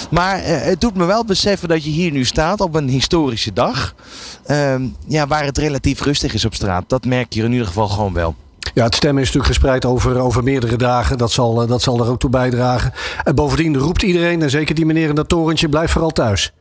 Maar 0.09 0.43
het 0.43 0.81
doet 0.81 0.95
me 0.95 1.05
wel 1.05 1.25
beseffen 1.25 1.69
dat 1.69 1.83
je 1.83 1.89
hier 1.89 2.11
nu 2.11 2.25
staat 2.25 2.61
op 2.61 2.75
een 2.75 2.89
historische 2.89 3.53
dag. 3.53 3.95
Ehm, 4.45 4.87
ja, 5.07 5.27
waar 5.27 5.45
het 5.45 5.57
relatief 5.57 6.01
rustig 6.01 6.33
is 6.33 6.45
op 6.45 6.53
straat. 6.53 6.83
Dat 6.87 7.05
merk 7.05 7.33
je 7.33 7.43
in 7.43 7.51
ieder 7.51 7.67
geval 7.67 7.87
gewoon 7.87 8.13
wel. 8.13 8.35
Ja, 8.73 8.83
het 8.83 8.95
stemmen 8.95 9.21
is 9.21 9.27
natuurlijk 9.27 9.53
gespreid 9.53 9.85
over, 9.85 10.19
over 10.19 10.43
meerdere 10.43 10.75
dagen. 10.75 11.17
Dat 11.17 11.31
zal, 11.31 11.67
dat 11.67 11.81
zal 11.81 11.99
er 11.99 12.09
ook 12.09 12.19
toe 12.19 12.29
bijdragen. 12.29 12.93
En 13.23 13.35
bovendien 13.35 13.77
roept 13.77 14.01
iedereen, 14.01 14.41
en 14.41 14.49
zeker 14.49 14.75
die 14.75 14.85
meneer 14.85 15.09
in 15.09 15.15
dat 15.15 15.29
torentje, 15.29 15.69
blijf 15.69 15.91
vooral 15.91 16.11
thuis. 16.11 16.51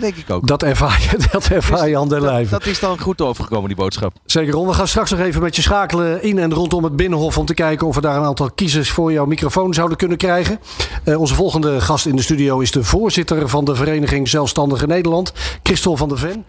Dat 0.00 0.04
denk 0.04 0.24
ik 0.24 0.30
ook. 0.30 0.46
Dat 0.46 0.62
ervaar 0.62 1.08
je, 1.10 1.18
dat 1.32 1.46
ervaar 1.46 1.88
je 1.88 1.98
aan 1.98 2.08
de 2.08 2.20
lijve. 2.20 2.50
Dat, 2.50 2.62
dat, 2.62 2.72
is 2.72 2.80
dan 2.80 2.98
goed 2.98 3.20
overgekomen, 3.20 3.66
die 3.66 3.76
boodschap. 3.76 4.12
Zeker, 4.24 4.52
Ron. 4.52 4.66
We 4.66 4.72
gaan 4.72 4.88
straks 4.88 5.10
nog 5.10 5.20
even 5.20 5.42
met 5.42 5.56
je 5.56 5.62
schakelen 5.62 6.22
in 6.22 6.38
en 6.38 6.54
rondom 6.54 6.84
het 6.84 6.96
Binnenhof... 6.96 7.38
om 7.38 7.46
te 7.46 7.54
kijken 7.54 7.86
of 7.86 7.94
we 7.94 8.00
daar 8.00 8.16
een 8.16 8.24
aantal 8.24 8.50
kiezers 8.54 8.90
voor 8.90 9.12
jouw 9.12 9.24
microfoon 9.24 9.74
zouden 9.74 9.96
kunnen 9.96 10.16
krijgen. 10.16 10.60
Uh, 11.04 11.20
onze 11.20 11.34
volgende 11.34 11.80
gast 11.80 12.06
in 12.06 12.16
de 12.16 12.22
studio 12.22 12.58
is 12.58 12.70
de 12.70 12.84
voorzitter 12.84 13.48
van 13.48 13.64
de 13.64 13.74
Vereniging 13.74 14.28
Zelfstandige 14.28 14.86
Nederland, 14.86 15.32
Christel 15.62 15.96
van 15.96 16.08
der 16.08 16.18
Ven. 16.18 16.44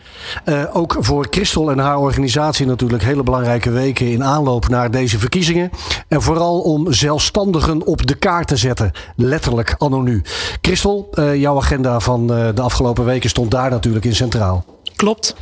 Uh, 0.45 0.63
ook 0.73 0.95
voor 0.99 1.27
Christel 1.29 1.71
en 1.71 1.79
haar 1.79 1.97
organisatie 1.97 2.65
natuurlijk 2.65 3.03
hele 3.03 3.23
belangrijke 3.23 3.71
weken 3.71 4.11
in 4.11 4.23
aanloop 4.23 4.67
naar 4.67 4.91
deze 4.91 5.19
verkiezingen. 5.19 5.69
En 6.07 6.21
vooral 6.21 6.59
om 6.59 6.93
zelfstandigen 6.93 7.85
op 7.85 8.07
de 8.07 8.15
kaart 8.15 8.47
te 8.47 8.57
zetten. 8.57 8.91
Letterlijk 9.15 9.75
anno 9.77 10.01
nu. 10.01 10.21
Christel, 10.61 11.09
uh, 11.13 11.35
jouw 11.35 11.57
agenda 11.57 11.99
van 11.99 12.27
de 12.27 12.61
afgelopen 12.61 13.05
weken 13.05 13.29
stond 13.37 13.51
daar 13.51 13.69
natuurlijk 13.69 14.05
in 14.05 14.15
centraal. 14.15 14.65
Klopt. 14.95 15.35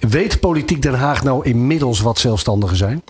Weet 0.00 0.40
Politiek 0.40 0.82
Den 0.82 0.94
Haag 0.94 1.22
nou 1.22 1.44
inmiddels 1.44 2.00
wat 2.00 2.18
zelfstandigen 2.18 2.76
zijn? 2.76 3.02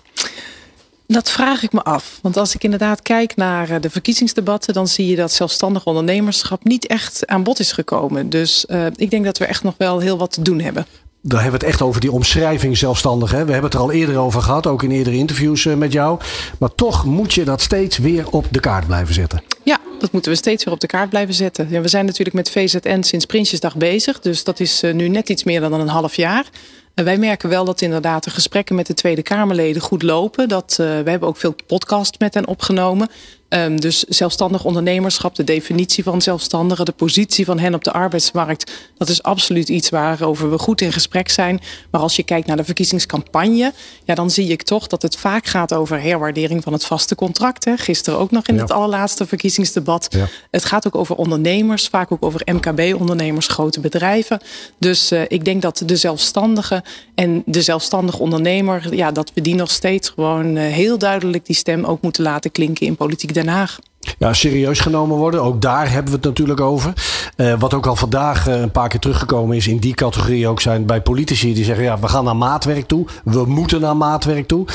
Dat 1.07 1.31
vraag 1.31 1.63
ik 1.63 1.71
me 1.71 1.83
af. 1.83 2.19
Want 2.21 2.37
als 2.37 2.55
ik 2.55 2.63
inderdaad 2.63 3.01
kijk 3.01 3.35
naar 3.35 3.69
eh, 3.69 3.81
de 3.81 3.89
verkiezingsdebatten, 3.89 4.73
dan 4.73 4.87
zie 4.87 5.07
je 5.07 5.15
dat 5.15 5.31
zelfstandig 5.31 5.85
ondernemerschap 5.85 6.63
niet 6.63 6.87
echt 6.87 7.27
aan 7.27 7.43
bod 7.43 7.59
is 7.59 7.71
gekomen. 7.71 8.29
Dus 8.29 8.65
uh, 8.69 8.85
ik 8.95 9.09
denk 9.09 9.25
dat 9.25 9.37
we 9.37 9.45
echt 9.45 9.63
nog 9.63 9.73
wel 9.77 9.99
heel 9.99 10.17
wat 10.17 10.31
te 10.31 10.41
doen 10.41 10.59
hebben. 10.59 10.85
Daar 11.21 11.41
hebben 11.41 11.59
we 11.59 11.65
het 11.65 11.73
echt 11.75 11.81
over 11.81 12.01
die 12.01 12.11
omschrijving 12.11 12.77
zelfstandig. 12.77 13.31
Hè? 13.31 13.45
We 13.45 13.51
hebben 13.51 13.69
het 13.69 13.73
er 13.73 13.85
al 13.85 13.91
eerder 13.91 14.17
over 14.17 14.41
gehad, 14.41 14.67
ook 14.67 14.83
in 14.83 14.91
eerdere 14.91 15.15
interviews 15.15 15.65
uh, 15.65 15.75
met 15.75 15.91
jou. 15.91 16.19
Maar 16.59 16.75
toch 16.75 17.05
moet 17.05 17.33
je 17.33 17.43
dat 17.43 17.61
steeds 17.61 17.97
weer 17.97 18.29
op 18.29 18.45
de 18.51 18.59
kaart 18.59 18.87
blijven 18.87 19.13
zetten. 19.13 19.43
Ja, 19.63 19.79
dat 19.99 20.11
moeten 20.11 20.31
we 20.31 20.37
steeds 20.37 20.63
weer 20.63 20.73
op 20.73 20.79
de 20.79 20.87
kaart 20.87 21.09
blijven 21.09 21.33
zetten. 21.33 21.69
Ja, 21.69 21.81
we 21.81 21.87
zijn 21.87 22.05
natuurlijk 22.05 22.35
met 22.35 22.49
VZN 22.49 23.01
sinds 23.01 23.25
Prinsjesdag 23.25 23.75
bezig. 23.75 24.19
Dus 24.19 24.43
dat 24.43 24.59
is 24.59 24.83
uh, 24.83 24.93
nu 24.93 25.07
net 25.07 25.29
iets 25.29 25.43
meer 25.43 25.61
dan 25.61 25.73
een 25.73 25.87
half 25.87 26.15
jaar. 26.15 26.45
En 26.93 27.03
wij 27.03 27.17
merken 27.17 27.49
wel 27.49 27.65
dat 27.65 27.81
inderdaad 27.81 28.23
de 28.23 28.29
gesprekken 28.29 28.75
met 28.75 28.87
de 28.87 28.93
Tweede 28.93 29.21
Kamerleden 29.21 29.81
goed 29.81 30.01
lopen. 30.03 30.47
Dat, 30.47 30.77
uh, 30.81 30.87
we 31.03 31.09
hebben 31.09 31.29
ook 31.29 31.37
veel 31.37 31.55
podcast 31.67 32.19
met 32.19 32.33
hen 32.33 32.47
opgenomen. 32.47 33.09
Um, 33.53 33.79
dus 33.79 34.03
zelfstandig 34.03 34.65
ondernemerschap, 34.65 35.35
de 35.35 35.43
definitie 35.43 36.03
van 36.03 36.21
zelfstandigen, 36.21 36.85
de 36.85 36.91
positie 36.91 37.45
van 37.45 37.59
hen 37.59 37.73
op 37.73 37.83
de 37.83 37.91
arbeidsmarkt, 37.91 38.71
dat 38.97 39.09
is 39.09 39.23
absoluut 39.23 39.69
iets 39.69 39.89
waarover 39.89 40.51
we 40.51 40.57
goed 40.57 40.81
in 40.81 40.93
gesprek 40.93 41.29
zijn. 41.29 41.61
Maar 41.89 42.01
als 42.01 42.15
je 42.15 42.23
kijkt 42.23 42.47
naar 42.47 42.57
de 42.57 42.63
verkiezingscampagne, 42.63 43.73
ja, 44.03 44.15
dan 44.15 44.29
zie 44.29 44.47
ik 44.47 44.63
toch 44.63 44.87
dat 44.87 45.01
het 45.01 45.15
vaak 45.15 45.45
gaat 45.45 45.73
over 45.73 46.01
herwaardering 46.01 46.63
van 46.63 46.73
het 46.73 46.85
vaste 46.85 47.15
contract. 47.15 47.65
Hè. 47.65 47.77
Gisteren 47.77 48.19
ook 48.19 48.31
nog 48.31 48.47
in 48.47 48.55
ja. 48.55 48.61
het 48.61 48.71
allerlaatste 48.71 49.25
verkiezingsdebat. 49.25 50.07
Ja. 50.09 50.27
Het 50.51 50.65
gaat 50.65 50.87
ook 50.87 50.95
over 50.95 51.15
ondernemers, 51.15 51.87
vaak 51.87 52.11
ook 52.11 52.25
over 52.25 52.41
MKB-ondernemers, 52.45 53.47
grote 53.47 53.79
bedrijven. 53.79 54.39
Dus 54.77 55.11
uh, 55.11 55.21
ik 55.27 55.45
denk 55.45 55.61
dat 55.61 55.83
de 55.85 55.95
zelfstandige 55.95 56.83
en 57.15 57.43
de 57.45 57.61
zelfstandig 57.61 58.19
ondernemer, 58.19 58.95
ja, 58.95 59.11
dat 59.11 59.31
we 59.33 59.41
die 59.41 59.55
nog 59.55 59.71
steeds 59.71 60.09
gewoon 60.09 60.55
uh, 60.55 60.63
heel 60.63 60.97
duidelijk 60.97 61.45
die 61.45 61.55
stem 61.55 61.83
ook 61.85 62.01
moeten 62.01 62.23
laten 62.23 62.51
klinken 62.51 62.85
in 62.85 62.95
politiek 62.95 63.33
Haag. 63.47 63.79
Ja, 64.17 64.33
serieus 64.33 64.79
genomen 64.79 65.17
worden. 65.17 65.41
Ook 65.41 65.61
daar 65.61 65.91
hebben 65.91 66.11
we 66.11 66.17
het 66.17 66.25
natuurlijk 66.25 66.61
over. 66.61 66.93
Uh, 67.37 67.59
wat 67.59 67.73
ook 67.73 67.85
al 67.85 67.95
vandaag 67.95 68.47
uh, 68.47 68.59
een 68.59 68.71
paar 68.71 68.89
keer 68.89 68.99
teruggekomen 68.99 69.57
is 69.57 69.67
in 69.67 69.77
die 69.77 69.93
categorie 69.93 70.47
ook 70.47 70.61
zijn 70.61 70.85
bij 70.85 71.01
politici 71.01 71.53
die 71.53 71.63
zeggen 71.63 71.83
ja, 71.83 71.99
we 71.99 72.07
gaan 72.07 72.23
naar 72.23 72.35
maatwerk 72.35 72.87
toe. 72.87 73.05
We 73.23 73.45
moeten 73.45 73.81
naar 73.81 73.97
maatwerk 73.97 74.47
toe. 74.47 74.65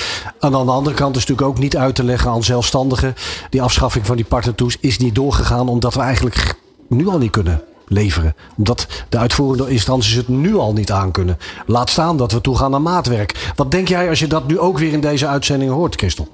En 0.40 0.54
aan 0.54 0.66
de 0.66 0.72
andere 0.72 0.96
kant 0.96 1.16
is 1.16 1.26
natuurlijk 1.26 1.48
ook 1.48 1.62
niet 1.62 1.76
uit 1.76 1.94
te 1.94 2.04
leggen 2.04 2.30
aan 2.30 2.44
zelfstandigen. 2.44 3.14
Die 3.50 3.62
afschaffing 3.62 4.06
van 4.06 4.16
die 4.16 4.24
partnertoes 4.24 4.76
is 4.80 4.98
niet 4.98 5.14
doorgegaan 5.14 5.68
omdat 5.68 5.94
we 5.94 6.00
eigenlijk 6.00 6.54
nu 6.88 7.08
al 7.08 7.18
niet 7.18 7.30
kunnen 7.30 7.62
leveren. 7.88 8.34
Omdat 8.56 8.86
de 9.08 9.18
uitvoerende 9.18 9.70
instanties 9.70 10.14
het 10.14 10.28
nu 10.28 10.56
al 10.56 10.72
niet 10.72 10.92
aankunnen. 10.92 11.38
Laat 11.66 11.90
staan 11.90 12.16
dat 12.16 12.32
we 12.32 12.40
toe 12.40 12.56
gaan 12.56 12.70
naar 12.70 12.82
maatwerk. 12.82 13.52
Wat 13.56 13.70
denk 13.70 13.88
jij 13.88 14.08
als 14.08 14.18
je 14.18 14.26
dat 14.26 14.46
nu 14.46 14.58
ook 14.58 14.78
weer 14.78 14.92
in 14.92 15.00
deze 15.00 15.26
uitzending 15.26 15.70
hoort, 15.70 15.94
Christel? 15.94 16.28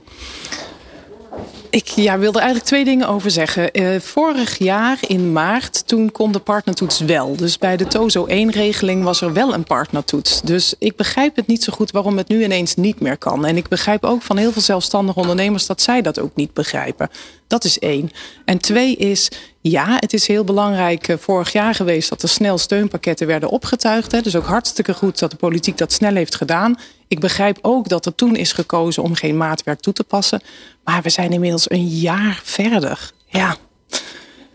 Ik 1.73 1.89
ja, 1.89 2.19
wil 2.19 2.33
eigenlijk 2.33 2.65
twee 2.65 2.85
dingen 2.85 3.09
over 3.09 3.31
zeggen. 3.31 3.81
Uh, 3.81 4.01
vorig 4.01 4.59
jaar 4.59 4.99
in 5.07 5.33
maart, 5.33 5.87
toen 5.87 6.11
kon 6.11 6.33
de 6.33 6.39
partnertoets 6.39 7.01
wel. 7.01 7.37
Dus 7.37 7.59
bij 7.59 7.77
de 7.77 7.87
TOZO 7.87 8.27
1-regeling 8.27 9.03
was 9.03 9.21
er 9.21 9.33
wel 9.33 9.55
een 9.55 9.65
partnertoets. 9.65 10.41
Dus 10.41 10.75
ik 10.79 10.97
begrijp 10.97 11.37
het 11.37 11.47
niet 11.47 11.63
zo 11.63 11.73
goed 11.73 11.91
waarom 11.91 12.17
het 12.17 12.29
nu 12.29 12.45
ineens 12.45 12.75
niet 12.75 13.01
meer 13.01 13.17
kan. 13.17 13.47
En 13.47 13.57
ik 13.57 13.69
begrijp 13.69 14.05
ook 14.05 14.23
van 14.23 14.37
heel 14.37 14.53
veel 14.53 14.63
zelfstandige 14.63 15.21
ondernemers 15.21 15.67
dat 15.67 15.83
zij 15.83 16.03
dat 16.03 16.19
ook 16.19 16.35
niet 16.35 16.53
begrijpen. 16.53 17.11
Dat 17.47 17.65
is 17.65 17.79
één. 17.79 18.11
En 18.45 18.59
twee 18.59 18.97
is, 18.97 19.31
ja, 19.61 19.97
het 20.01 20.13
is 20.13 20.27
heel 20.27 20.45
belangrijk 20.45 21.09
uh, 21.09 21.17
vorig 21.19 21.53
jaar 21.53 21.75
geweest 21.75 22.09
dat 22.09 22.23
er 22.23 22.29
snel 22.29 22.59
steunpakketten 22.59 23.27
werden 23.27 23.49
opgetuigd. 23.49 24.13
Hè. 24.13 24.21
Dus 24.21 24.37
ook 24.37 24.47
hartstikke 24.47 24.95
goed 24.95 25.19
dat 25.19 25.31
de 25.31 25.37
politiek 25.37 25.79
dat 25.79 25.93
snel 25.93 26.15
heeft 26.15 26.35
gedaan. 26.35 26.79
Ik 27.13 27.21
begrijp 27.21 27.59
ook 27.63 27.89
dat 27.89 28.07
er 28.07 28.15
toen 28.15 28.37
is 28.37 28.53
gekozen 28.53 29.03
om 29.03 29.15
geen 29.15 29.37
maatwerk 29.37 29.81
toe 29.81 29.93
te 29.93 30.05
passen. 30.05 30.43
Maar 30.85 31.03
we 31.03 31.11
zijn 31.11 31.33
inmiddels 31.33 31.71
een 31.71 31.87
jaar 31.87 32.41
verder. 32.45 33.11
Ja. 33.27 33.57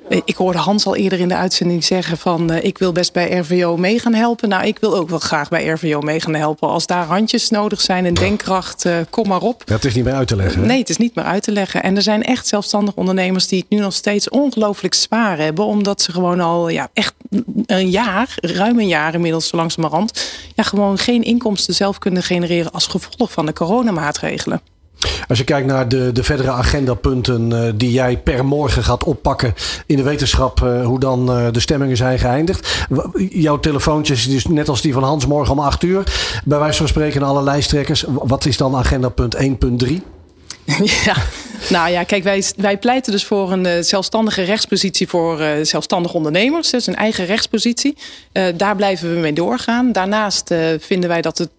Ik 0.10 0.36
hoorde 0.36 0.58
Hans 0.58 0.86
al 0.86 0.96
eerder 0.96 1.20
in 1.20 1.28
de 1.28 1.36
uitzending 1.36 1.84
zeggen 1.84 2.18
van 2.18 2.52
uh, 2.52 2.64
ik 2.64 2.78
wil 2.78 2.92
best 2.92 3.14
bij 3.14 3.38
RVO 3.38 3.78
mee 3.78 4.00
gaan 4.00 4.14
helpen. 4.14 4.50
Nou, 4.50 4.66
ik 4.66 4.80
wil 4.80 4.96
ook 4.96 5.10
wel 5.10 5.20
graag 5.20 5.50
bij 5.50 5.68
RVO 5.68 6.02
mee 6.02 6.20
gaan 6.20 6.36
helpen. 6.36 6.70
Als 6.70 6.86
daar 6.86 7.06
handjes 7.06 7.50
nodig 7.50 7.82
zijn 7.82 8.06
en 8.06 8.14
denkkracht, 8.14 8.86
uh, 8.86 8.98
kom 9.10 9.28
maar 9.28 9.42
op. 9.42 9.64
Ja, 9.66 9.74
het 9.74 9.86
is 9.86 9.96
niet 9.96 10.04
meer 10.04 10.14
uit 10.14 10.28
te 10.28 10.36
leggen. 10.36 10.62
Hè? 10.62 10.68
Nee, 10.68 10.80
het 10.80 10.90
is 10.90 10.98
niet 10.98 11.16
meer 11.16 11.26
uit 11.26 11.44
te 11.44 11.52
leggen. 11.52 11.84
En 11.84 11.96
er 11.96 12.02
zijn 12.02 12.24
echt 12.24 12.48
zelfstandig 12.48 12.96
ondernemers 12.96 13.48
die 13.48 13.60
het 13.60 13.70
nu 13.70 13.80
nog 13.80 13.94
steeds 13.94 14.30
ongelooflijk 14.30 14.94
zwaar 14.94 15.38
hebben. 15.38 15.66
Omdat 15.66 16.02
ze 16.02 16.12
gewoon 16.12 16.40
al 16.40 16.70
ja, 16.70 16.90
echt 16.94 17.14
een 17.66 17.90
jaar, 17.90 18.36
ruim 18.42 18.80
een 18.80 18.88
jaar 18.88 19.14
inmiddels 19.14 19.48
zo 19.48 19.56
langzamerhand, 19.56 20.30
ja, 20.56 20.64
gewoon 20.64 20.98
geen 20.98 21.24
inkomsten 21.24 21.74
zelf 21.74 21.98
kunnen 21.98 22.24
genereren 22.24 22.72
als 22.72 22.88
gevolg 22.88 23.32
van 23.32 23.46
de 23.46 23.54
coronamaatregelen. 23.54 24.62
Als 25.28 25.38
je 25.38 25.44
kijkt 25.44 25.68
naar 25.68 25.88
de, 25.88 26.12
de 26.12 26.24
verdere 26.24 26.52
agendapunten 26.52 27.52
uh, 27.52 27.72
die 27.76 27.92
jij 27.92 28.18
per 28.18 28.46
morgen 28.46 28.84
gaat 28.84 29.04
oppakken 29.04 29.54
in 29.86 29.96
de 29.96 30.04
wetenschap, 30.04 30.62
uh, 30.62 30.86
hoe 30.86 31.00
dan 31.00 31.32
uh, 31.32 31.48
de 31.52 31.60
stemmingen 31.60 31.98
zijn 31.98 32.20
geëindigd. 32.20 32.88
Jouw 33.30 33.60
telefoontjes, 33.60 34.30
dus 34.30 34.46
net 34.46 34.70
als 34.70 34.82
die 34.82 34.94
van 34.94 35.04
Hans 35.04 35.26
morgen 35.26 35.54
om 35.54 35.60
8 35.60 35.84
uur. 35.84 36.04
Bij 36.46 36.60
wijze 36.60 36.78
van 36.78 36.88
spreken 36.88 37.24
alle 37.24 37.44
lijsttrekkers. 37.44 38.06
Wat 38.08 38.46
is 38.46 38.58
dan 38.58 38.76
agendapunt 38.76 39.36
1.3? 39.86 40.17
Ja, 41.06 41.16
nou 41.70 41.90
ja, 41.90 42.04
kijk, 42.04 42.24
wij, 42.24 42.44
wij 42.56 42.78
pleiten 42.78 43.12
dus 43.12 43.26
voor 43.26 43.52
een 43.52 43.66
uh, 43.66 43.74
zelfstandige 43.80 44.42
rechtspositie 44.44 45.08
voor 45.08 45.42
uh, 45.42 45.50
zelfstandige 45.62 46.16
ondernemers. 46.16 46.70
Dus 46.70 46.88
een 46.88 46.96
eigen 46.96 47.26
rechtspositie. 47.26 47.98
Uh, 48.34 48.44
daar 48.56 48.76
blijven 48.76 49.14
we 49.14 49.20
mee 49.20 49.34
doorgaan. 49.34 49.92
Daarnaast 49.92 50.54
vinden 50.80 51.10
wij 51.10 51.22
dat 51.22 51.38
het 51.38 51.50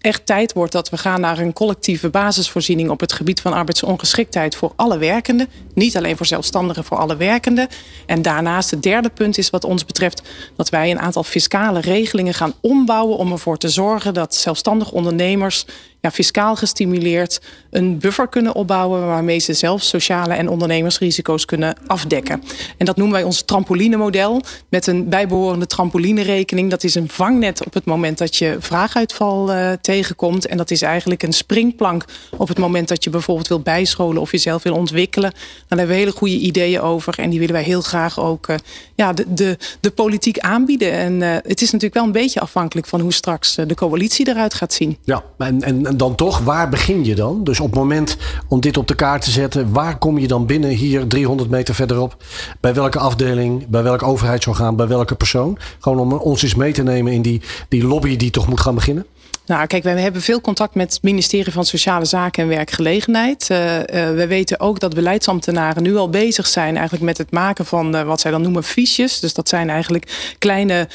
echt 0.00 0.26
tijd 0.26 0.52
wordt 0.52 0.72
dat 0.72 0.90
we 0.90 0.96
gaan 0.96 1.20
naar 1.20 1.38
een 1.38 1.52
collectieve 1.52 2.08
basisvoorziening 2.08 2.90
op 2.90 3.00
het 3.00 3.12
gebied 3.12 3.40
van 3.40 3.52
arbeidsongeschiktheid 3.52 4.56
voor 4.56 4.72
alle 4.76 4.98
werkenden. 4.98 5.48
Niet 5.74 5.96
alleen 5.96 6.16
voor 6.16 6.26
zelfstandigen, 6.26 6.84
voor 6.84 6.96
alle 6.96 7.16
werkenden. 7.16 7.68
En 8.06 8.22
daarnaast 8.22 8.70
het 8.70 8.82
derde 8.82 9.08
punt 9.08 9.38
is 9.38 9.50
wat 9.50 9.64
ons 9.64 9.84
betreft 9.84 10.22
dat 10.56 10.68
wij 10.68 10.90
een 10.90 11.00
aantal 11.00 11.22
fiscale 11.24 11.80
regelingen 11.80 12.34
gaan 12.34 12.54
ombouwen 12.60 13.16
om 13.16 13.32
ervoor 13.32 13.58
te 13.58 13.68
zorgen 13.68 14.14
dat 14.14 14.34
zelfstandige 14.34 14.94
ondernemers 14.94 15.64
ja, 16.04 16.10
fiscaal 16.10 16.56
gestimuleerd 16.56 17.40
een 17.70 17.98
buffer 17.98 18.28
kunnen 18.28 18.43
opbouwen 18.52 19.06
waarmee 19.06 19.38
ze 19.38 19.52
zelf 19.52 19.82
sociale 19.82 20.34
en 20.34 20.48
ondernemersrisico's 20.48 21.44
kunnen 21.44 21.76
afdekken. 21.86 22.42
En 22.76 22.86
dat 22.86 22.96
noemen 22.96 23.14
wij 23.14 23.24
ons 23.24 23.42
trampolinemodel 23.42 24.42
met 24.68 24.86
een 24.86 25.08
bijbehorende 25.08 25.66
trampolinerekening. 25.66 26.70
Dat 26.70 26.84
is 26.84 26.94
een 26.94 27.08
vangnet 27.08 27.66
op 27.66 27.74
het 27.74 27.84
moment 27.84 28.18
dat 28.18 28.36
je 28.36 28.56
vraaguitval 28.58 29.54
uh, 29.54 29.72
tegenkomt. 29.80 30.46
En 30.46 30.56
dat 30.56 30.70
is 30.70 30.82
eigenlijk 30.82 31.22
een 31.22 31.32
springplank 31.32 32.04
op 32.36 32.48
het 32.48 32.58
moment 32.58 32.88
dat 32.88 33.04
je 33.04 33.10
bijvoorbeeld 33.10 33.48
wil 33.48 33.60
bijscholen 33.60 34.20
of 34.20 34.30
jezelf 34.30 34.62
wil 34.62 34.74
ontwikkelen. 34.74 35.32
Dan 35.68 35.78
hebben 35.78 35.96
we 35.96 36.02
hele 36.02 36.16
goede 36.16 36.38
ideeën 36.38 36.80
over 36.80 37.18
en 37.18 37.30
die 37.30 37.38
willen 37.38 37.54
wij 37.54 37.64
heel 37.64 37.82
graag 37.82 38.20
ook 38.20 38.48
uh, 38.48 38.56
ja, 38.94 39.12
de, 39.12 39.34
de, 39.34 39.58
de 39.80 39.90
politiek 39.90 40.38
aanbieden. 40.38 40.92
En 40.92 41.20
uh, 41.20 41.32
het 41.32 41.62
is 41.62 41.70
natuurlijk 41.70 41.94
wel 41.94 42.04
een 42.04 42.12
beetje 42.12 42.40
afhankelijk 42.40 42.86
van 42.86 43.00
hoe 43.00 43.12
straks 43.12 43.54
de 43.54 43.74
coalitie 43.74 44.28
eruit 44.28 44.54
gaat 44.54 44.72
zien. 44.72 44.98
Ja, 45.04 45.22
en, 45.38 45.62
en 45.62 45.96
dan 45.96 46.14
toch, 46.14 46.38
waar 46.38 46.68
begin 46.68 47.04
je 47.04 47.14
dan? 47.14 47.44
Dus 47.44 47.60
op 47.60 47.66
het 47.66 47.74
moment 47.74 48.16
om 48.48 48.60
dit 48.60 48.76
op 48.76 48.88
de 48.88 48.94
kaart 48.94 49.22
te 49.22 49.30
zetten. 49.30 49.72
Waar 49.72 49.98
kom 49.98 50.18
je 50.18 50.26
dan 50.26 50.46
binnen 50.46 50.70
hier 50.70 51.06
300 51.06 51.50
meter 51.50 51.74
verderop? 51.74 52.16
Bij 52.60 52.74
welke 52.74 52.98
afdeling, 52.98 53.66
bij 53.66 53.82
welk 53.82 54.02
overheidsorgaan, 54.02 54.76
bij 54.76 54.88
welke 54.88 55.14
persoon? 55.14 55.58
Gewoon 55.78 55.98
om 55.98 56.12
ons 56.12 56.42
eens 56.42 56.54
mee 56.54 56.72
te 56.72 56.82
nemen 56.82 57.12
in 57.12 57.22
die, 57.22 57.40
die 57.68 57.86
lobby 57.86 58.16
die 58.16 58.30
toch 58.30 58.48
moet 58.48 58.60
gaan 58.60 58.74
beginnen? 58.74 59.06
Nou, 59.46 59.66
kijk, 59.66 59.82
we 59.82 59.90
hebben 59.90 60.22
veel 60.22 60.40
contact 60.40 60.74
met 60.74 60.92
het 60.92 61.02
ministerie 61.02 61.52
van 61.52 61.64
Sociale 61.64 62.04
Zaken 62.04 62.42
en 62.42 62.48
Werkgelegenheid. 62.48 63.48
Uh, 63.50 63.78
uh, 63.78 63.84
we 63.86 64.26
weten 64.26 64.60
ook 64.60 64.80
dat 64.80 64.94
beleidsambtenaren 64.94 65.82
nu 65.82 65.96
al 65.96 66.10
bezig 66.10 66.46
zijn 66.46 66.74
eigenlijk 66.74 67.04
met 67.04 67.18
het 67.18 67.30
maken 67.30 67.66
van 67.66 67.96
uh, 67.96 68.02
wat 68.02 68.20
zij 68.20 68.30
dan 68.30 68.42
noemen 68.42 68.64
fiches. 68.64 69.20
Dus 69.20 69.34
dat 69.34 69.48
zijn 69.48 69.70
eigenlijk 69.70 70.34
kleine 70.38 70.88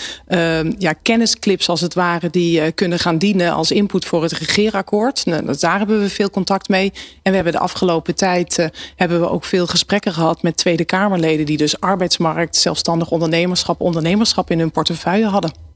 ja, 0.78 0.94
kennisclips 0.94 1.70
als 1.70 1.82
het 1.82 1.94
ware 1.94 2.30
die 2.30 2.72
kunnen 2.72 3.00
gaan 3.00 3.18
dienen 3.18 3.54
als 3.54 3.72
input 3.72 4.06
voor 4.06 4.24
het 4.24 4.32
regeerakkoord. 4.32 5.26
Nou, 5.26 5.58
daar 5.60 5.78
hebben 5.78 6.02
we 6.02 6.10
veel 6.10 6.30
contact 6.30 6.70
mee. 6.70 6.92
En 7.22 7.30
we 7.30 7.36
hebben 7.36 7.54
de 7.54 7.60
afgelopen 7.60 8.16
tijd 8.16 8.70
hebben 8.96 9.20
we 9.20 9.30
ook 9.30 9.46
veel 9.46 9.68
gesprekken 9.68 10.14
gehad 10.14 10.42
met 10.42 10.58
Tweede 10.58 10.86
Kamerleden 10.86 11.46
die 11.46 11.58
dus 11.58 11.80
arbeidsmarkt, 11.80 12.56
zelfstandig 12.56 13.12
ondernemerschap, 13.12 13.82
ondernemerschap 13.82 14.52
in 14.52 14.60
hun 14.60 14.72
portefeuille 14.72 15.28
hadden. 15.28 15.69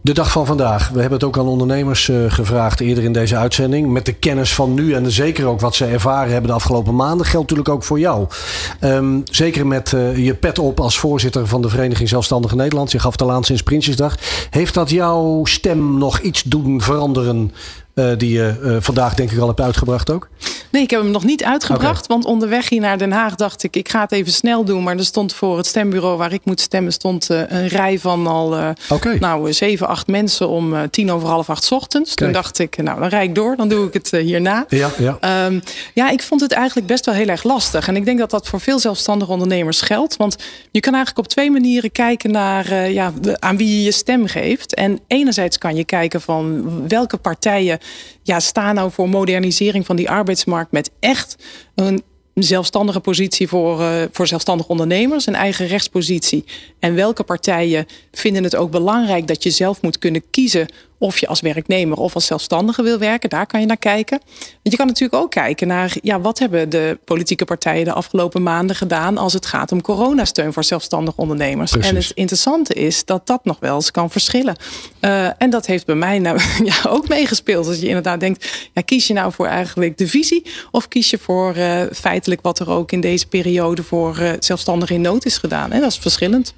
De 0.00 0.14
dag 0.14 0.30
van 0.30 0.46
vandaag. 0.46 0.88
We 0.88 1.00
hebben 1.00 1.18
het 1.18 1.28
ook 1.28 1.38
aan 1.38 1.46
ondernemers 1.46 2.08
uh, 2.08 2.30
gevraagd 2.30 2.80
eerder 2.80 3.04
in 3.04 3.12
deze 3.12 3.36
uitzending. 3.36 3.90
Met 3.90 4.06
de 4.06 4.12
kennis 4.12 4.54
van 4.54 4.74
nu 4.74 4.94
en 4.94 5.10
zeker 5.10 5.46
ook 5.46 5.60
wat 5.60 5.74
ze 5.74 5.84
ervaren 5.84 6.32
hebben 6.32 6.50
de 6.50 6.56
afgelopen 6.56 6.94
maanden. 6.94 7.26
Geldt 7.26 7.50
natuurlijk 7.50 7.68
ook 7.76 7.84
voor 7.84 7.98
jou. 7.98 8.26
Um, 8.80 9.22
zeker 9.30 9.66
met 9.66 9.92
uh, 9.92 10.16
je 10.16 10.34
pet 10.34 10.58
op 10.58 10.80
als 10.80 10.98
voorzitter 10.98 11.46
van 11.46 11.62
de 11.62 11.68
Vereniging 11.68 12.08
Zelfstandige 12.08 12.56
Nederland. 12.56 12.92
Je 12.92 12.98
gaf 12.98 13.16
de 13.16 13.24
laan 13.24 13.44
sinds 13.44 13.62
Prinsjesdag. 13.62 14.16
Heeft 14.50 14.74
dat 14.74 14.90
jouw 14.90 15.44
stem 15.44 15.98
nog 15.98 16.20
iets 16.20 16.42
doen 16.42 16.80
veranderen 16.80 17.52
die 18.18 18.32
je 18.32 18.56
uh, 18.62 18.76
vandaag 18.80 19.14
denk 19.14 19.30
ik 19.30 19.38
al 19.38 19.46
hebt 19.46 19.60
uitgebracht 19.60 20.10
ook? 20.10 20.28
Nee, 20.70 20.82
ik 20.82 20.90
heb 20.90 21.00
hem 21.00 21.10
nog 21.10 21.24
niet 21.24 21.44
uitgebracht. 21.44 22.04
Okay. 22.04 22.16
Want 22.16 22.24
onderweg 22.24 22.68
hier 22.68 22.80
naar 22.80 22.98
Den 22.98 23.12
Haag 23.12 23.34
dacht 23.34 23.62
ik, 23.62 23.76
ik 23.76 23.88
ga 23.88 24.00
het 24.00 24.12
even 24.12 24.32
snel 24.32 24.64
doen. 24.64 24.82
Maar 24.82 24.96
er 24.96 25.04
stond 25.04 25.34
voor 25.34 25.56
het 25.56 25.66
stembureau 25.66 26.16
waar 26.16 26.32
ik 26.32 26.40
moet 26.44 26.60
stemmen, 26.60 26.92
stond 26.92 27.30
uh, 27.30 27.40
een 27.48 27.66
rij 27.66 27.98
van 27.98 28.26
al 28.26 28.74
okay. 28.88 29.16
nou, 29.16 29.52
zeven, 29.52 29.88
acht 29.88 30.06
mensen 30.06 30.48
om 30.48 30.90
tien 30.90 31.10
over 31.10 31.28
half 31.28 31.50
acht 31.50 31.72
ochtends. 31.72 32.14
Kijk. 32.14 32.32
Toen 32.32 32.42
dacht 32.42 32.58
ik, 32.58 32.76
nou 32.82 33.00
dan 33.00 33.08
rijd 33.08 33.28
ik 33.28 33.34
door, 33.34 33.56
dan 33.56 33.68
doe 33.68 33.86
ik 33.86 33.92
het 33.92 34.10
hierna. 34.10 34.66
Ja, 34.68 34.90
ja. 34.98 35.46
Um, 35.46 35.62
ja, 35.94 36.10
ik 36.10 36.22
vond 36.22 36.40
het 36.40 36.52
eigenlijk 36.52 36.86
best 36.86 37.04
wel 37.04 37.14
heel 37.14 37.28
erg 37.28 37.42
lastig. 37.42 37.88
En 37.88 37.96
ik 37.96 38.04
denk 38.04 38.18
dat 38.18 38.30
dat 38.30 38.48
voor 38.48 38.60
veel 38.60 38.78
zelfstandige 38.78 39.32
ondernemers 39.32 39.80
geldt. 39.80 40.16
Want 40.16 40.36
je 40.70 40.80
kan 40.80 40.94
eigenlijk 40.94 41.26
op 41.26 41.32
twee 41.32 41.50
manieren 41.50 41.92
kijken 41.92 42.30
naar 42.30 42.90
ja, 42.90 43.12
aan 43.38 43.56
wie 43.56 43.76
je 43.76 43.82
je 43.82 43.92
stem 43.92 44.26
geeft. 44.26 44.74
En 44.74 45.00
enerzijds 45.06 45.58
kan 45.58 45.76
je 45.76 45.84
kijken 45.84 46.20
van 46.20 46.66
welke 46.88 47.16
partijen 47.16 47.78
ja, 48.22 48.40
staan 48.40 48.74
nou 48.74 48.90
voor 48.90 49.08
modernisering 49.08 49.86
van 49.86 49.96
die 49.96 50.10
arbeidsmarkt 50.10 50.72
met 50.72 50.90
echt 51.00 51.36
een 51.74 52.02
zelfstandige 52.34 53.00
positie 53.00 53.48
voor, 53.48 53.80
uh, 53.80 54.02
voor 54.12 54.26
zelfstandig 54.26 54.68
ondernemers, 54.68 55.26
een 55.26 55.34
eigen 55.34 55.66
rechtspositie. 55.66 56.44
En 56.78 56.94
welke 56.94 57.22
partijen 57.22 57.86
vinden 58.12 58.44
het 58.44 58.56
ook 58.56 58.70
belangrijk 58.70 59.26
dat 59.26 59.42
je 59.42 59.50
zelf 59.50 59.82
moet 59.82 59.98
kunnen 59.98 60.22
kiezen 60.30 60.68
of 60.98 61.18
je 61.18 61.26
als 61.26 61.40
werknemer 61.40 61.98
of 61.98 62.14
als 62.14 62.26
zelfstandige 62.26 62.82
wil 62.82 62.98
werken. 62.98 63.28
Daar 63.28 63.46
kan 63.46 63.60
je 63.60 63.66
naar 63.66 63.76
kijken. 63.76 64.20
Je 64.62 64.76
kan 64.76 64.86
natuurlijk 64.86 65.22
ook 65.22 65.30
kijken 65.30 65.66
naar 65.66 65.96
ja, 66.02 66.20
wat 66.20 66.38
hebben 66.38 66.68
de 66.68 66.98
politieke 67.04 67.44
partijen 67.44 67.84
de 67.84 67.92
afgelopen 67.92 68.42
maanden 68.42 68.76
gedaan 68.76 69.18
als 69.18 69.32
het 69.32 69.46
gaat 69.46 69.72
om 69.72 69.80
coronasteun 69.80 70.52
voor 70.52 70.64
zelfstandig 70.64 71.16
ondernemers. 71.16 71.70
Precies. 71.70 71.90
En 71.90 71.96
het 71.96 72.10
interessante 72.14 72.74
is 72.74 73.04
dat 73.04 73.26
dat 73.26 73.44
nog 73.44 73.56
wel 73.60 73.74
eens 73.74 73.90
kan 73.90 74.10
verschillen. 74.10 74.56
Uh, 75.00 75.42
en 75.42 75.50
dat 75.50 75.66
heeft 75.66 75.86
bij 75.86 75.94
mij 75.94 76.18
nou 76.18 76.40
ja, 76.64 76.74
ook 76.88 77.08
meegespeeld. 77.08 77.66
Als 77.66 77.78
je 77.78 77.86
inderdaad 77.86 78.20
denkt, 78.20 78.68
ja, 78.74 78.82
kies 78.82 79.06
je 79.06 79.14
nou 79.14 79.32
voor 79.32 79.46
eigenlijk 79.46 79.98
de 79.98 80.08
visie 80.08 80.46
of 80.70 80.88
kies 80.88 81.10
je 81.10 81.18
voor 81.18 81.56
uh, 81.56 81.82
feitelijk 81.92 82.40
wat 82.42 82.58
er 82.58 82.70
ook 82.70 82.92
in 82.92 83.00
deze 83.00 83.26
periode 83.26 83.82
voor 83.82 84.18
uh, 84.20 84.30
zelfstandigen 84.38 84.94
in 84.94 85.00
nood 85.00 85.24
is 85.24 85.38
gedaan. 85.38 85.72
En 85.72 85.80
dat 85.80 85.90
is 85.90 85.98
verschillend. 85.98 86.54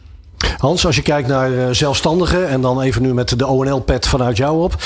Hans, 0.59 0.87
als 0.87 0.97
je 0.97 1.03
kijkt 1.03 1.29
naar 1.29 1.51
uh, 1.51 1.67
zelfstandigen 1.71 2.49
en 2.49 2.61
dan 2.61 2.81
even 2.81 3.03
nu 3.03 3.15
met 3.15 3.39
de 3.39 3.47
ONL-pet 3.47 4.07
vanuit 4.07 4.37
jou 4.37 4.63
op. 4.63 4.77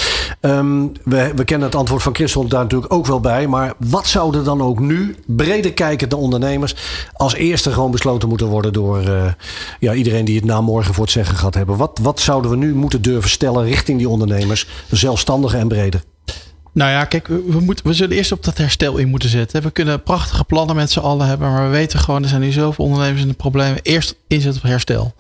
Um, 0.40 0.92
we, 1.04 1.32
we, 1.36 1.44
kennen 1.44 1.68
het 1.68 1.76
antwoord 1.76 2.02
van 2.02 2.14
Christel 2.14 2.46
daar 2.46 2.62
natuurlijk 2.62 2.92
ook 2.92 3.06
wel 3.06 3.20
bij. 3.20 3.46
Maar 3.46 3.72
wat 3.78 4.06
zouden 4.06 4.44
dan 4.44 4.62
ook 4.62 4.80
nu, 4.80 5.16
breder 5.26 5.72
kijkende 5.72 6.16
ondernemers, 6.16 6.76
als 7.12 7.34
eerste 7.34 7.72
gewoon 7.72 7.90
besloten 7.90 8.28
moeten 8.28 8.46
worden 8.46 8.72
door 8.72 9.02
uh, 9.02 9.24
ja, 9.80 9.92
iedereen 9.92 10.24
die 10.24 10.36
het 10.36 10.44
na 10.44 10.60
morgen 10.60 10.94
voor 10.94 11.04
het 11.04 11.12
zeggen 11.12 11.36
gaat 11.36 11.54
hebben? 11.54 11.76
Wat, 11.76 11.98
wat 12.02 12.20
zouden 12.20 12.50
we 12.50 12.56
nu 12.56 12.74
moeten 12.74 13.02
durven 13.02 13.30
stellen 13.30 13.64
richting 13.64 13.98
die 13.98 14.08
ondernemers, 14.08 14.68
zelfstandigen 14.90 15.58
en 15.58 15.68
breder? 15.68 16.02
Nou 16.74 16.90
ja, 16.90 17.04
kijk, 17.04 17.26
we, 17.26 17.60
moeten, 17.60 17.86
we 17.86 17.92
zullen 17.92 18.16
eerst 18.16 18.32
op 18.32 18.44
dat 18.44 18.58
herstel 18.58 18.96
in 18.96 19.08
moeten 19.08 19.28
zetten. 19.28 19.62
We 19.62 19.70
kunnen 19.70 20.02
prachtige 20.02 20.44
plannen 20.44 20.76
met 20.76 20.90
z'n 20.90 20.98
allen 20.98 21.26
hebben, 21.26 21.50
maar 21.50 21.64
we 21.64 21.76
weten 21.76 21.98
gewoon, 21.98 22.22
er 22.22 22.28
zijn 22.28 22.40
nu 22.40 22.52
zoveel 22.52 22.84
ondernemers 22.84 23.22
in 23.22 23.28
de 23.28 23.34
problemen. 23.34 23.78
Eerst 23.82 24.16
inzetten 24.26 24.62
op 24.62 24.68
herstel. 24.68 25.14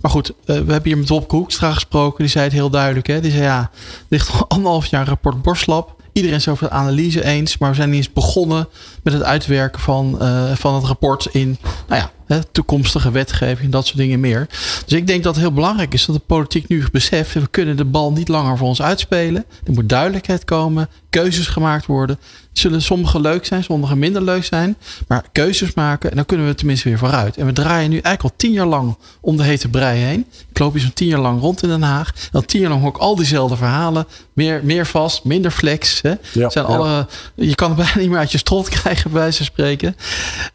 Maar 0.00 0.10
goed, 0.10 0.32
we 0.44 0.52
hebben 0.52 0.82
hier 0.82 0.98
met 0.98 1.08
Bob 1.08 1.28
Koekstra 1.28 1.72
gesproken, 1.72 2.18
die 2.18 2.28
zei 2.28 2.44
het 2.44 2.52
heel 2.52 2.70
duidelijk. 2.70 3.06
Hè? 3.06 3.20
Die 3.20 3.30
zei 3.30 3.42
ja, 3.42 3.60
er 3.60 4.06
ligt 4.08 4.32
al 4.32 4.48
anderhalf 4.48 4.86
jaar 4.86 5.06
rapport 5.06 5.42
Borslab. 5.42 5.94
Iedereen 6.12 6.36
is 6.36 6.48
over 6.48 6.68
de 6.68 6.74
analyse 6.74 7.24
eens, 7.24 7.58
maar 7.58 7.70
we 7.70 7.76
zijn 7.76 7.90
niet 7.90 7.98
eens 7.98 8.12
begonnen 8.12 8.68
met 9.02 9.12
het 9.12 9.22
uitwerken 9.22 9.80
van, 9.80 10.18
uh, 10.22 10.52
van 10.54 10.74
het 10.74 10.84
rapport 10.84 11.26
in 11.32 11.58
nou 11.88 12.00
ja, 12.00 12.10
toekomstige 12.52 13.10
wetgeving, 13.10 13.72
dat 13.72 13.86
soort 13.86 13.98
dingen 13.98 14.20
meer. 14.20 14.46
Dus 14.84 14.98
ik 14.98 15.06
denk 15.06 15.22
dat 15.22 15.34
het 15.34 15.44
heel 15.44 15.52
belangrijk 15.52 15.94
is 15.94 16.04
dat 16.04 16.16
de 16.16 16.22
politiek 16.26 16.68
nu 16.68 16.84
beseft, 16.92 17.34
we 17.34 17.48
kunnen 17.50 17.76
de 17.76 17.84
bal 17.84 18.12
niet 18.12 18.28
langer 18.28 18.56
voor 18.56 18.68
ons 18.68 18.82
uitspelen. 18.82 19.44
Er 19.64 19.72
moet 19.72 19.88
duidelijkheid 19.88 20.44
komen, 20.44 20.88
keuzes 21.16 21.46
gemaakt 21.46 21.86
worden. 21.86 22.18
Zullen 22.52 22.82
sommige 22.82 23.20
leuk 23.20 23.46
zijn, 23.46 23.64
sommige 23.64 23.96
minder 23.96 24.22
leuk 24.22 24.44
zijn. 24.44 24.76
Maar 25.08 25.24
keuzes 25.32 25.74
maken 25.74 26.10
en 26.10 26.16
dan 26.16 26.26
kunnen 26.26 26.46
we 26.46 26.54
tenminste 26.54 26.88
weer 26.88 26.98
vooruit. 26.98 27.36
En 27.36 27.46
we 27.46 27.52
draaien 27.52 27.90
nu 27.90 27.98
eigenlijk 27.98 28.22
al 28.22 28.32
tien 28.36 28.52
jaar 28.52 28.66
lang 28.66 28.96
om 29.20 29.36
de 29.36 29.42
hete 29.42 29.68
brei 29.68 29.98
heen. 29.98 30.26
Ik 30.50 30.58
loop 30.58 30.72
hier 30.72 30.82
zo'n 30.82 30.92
tien 30.92 31.08
jaar 31.08 31.20
lang 31.20 31.40
rond 31.40 31.62
in 31.62 31.68
Den 31.68 31.82
Haag. 31.82 32.12
En 32.14 32.32
al 32.32 32.42
tien 32.42 32.60
jaar 32.60 32.70
lang 32.70 32.82
hoor 32.82 32.90
ik 32.90 32.96
al 32.96 33.16
diezelfde 33.16 33.56
verhalen. 33.56 34.06
Meer, 34.32 34.60
meer 34.64 34.86
vast, 34.86 35.24
minder 35.24 35.50
flex. 35.50 36.02
Hè? 36.02 36.14
Ja, 36.32 36.50
zijn 36.50 36.66
ja. 36.66 36.76
alle, 36.76 37.06
je 37.34 37.54
kan 37.54 37.68
het 37.68 37.78
bijna 37.84 37.98
niet 37.98 38.08
meer 38.08 38.18
uit 38.18 38.32
je 38.32 38.38
strot 38.38 38.68
krijgen, 38.68 39.10
bij 39.10 39.32
van 39.32 39.44
spreken. 39.44 39.96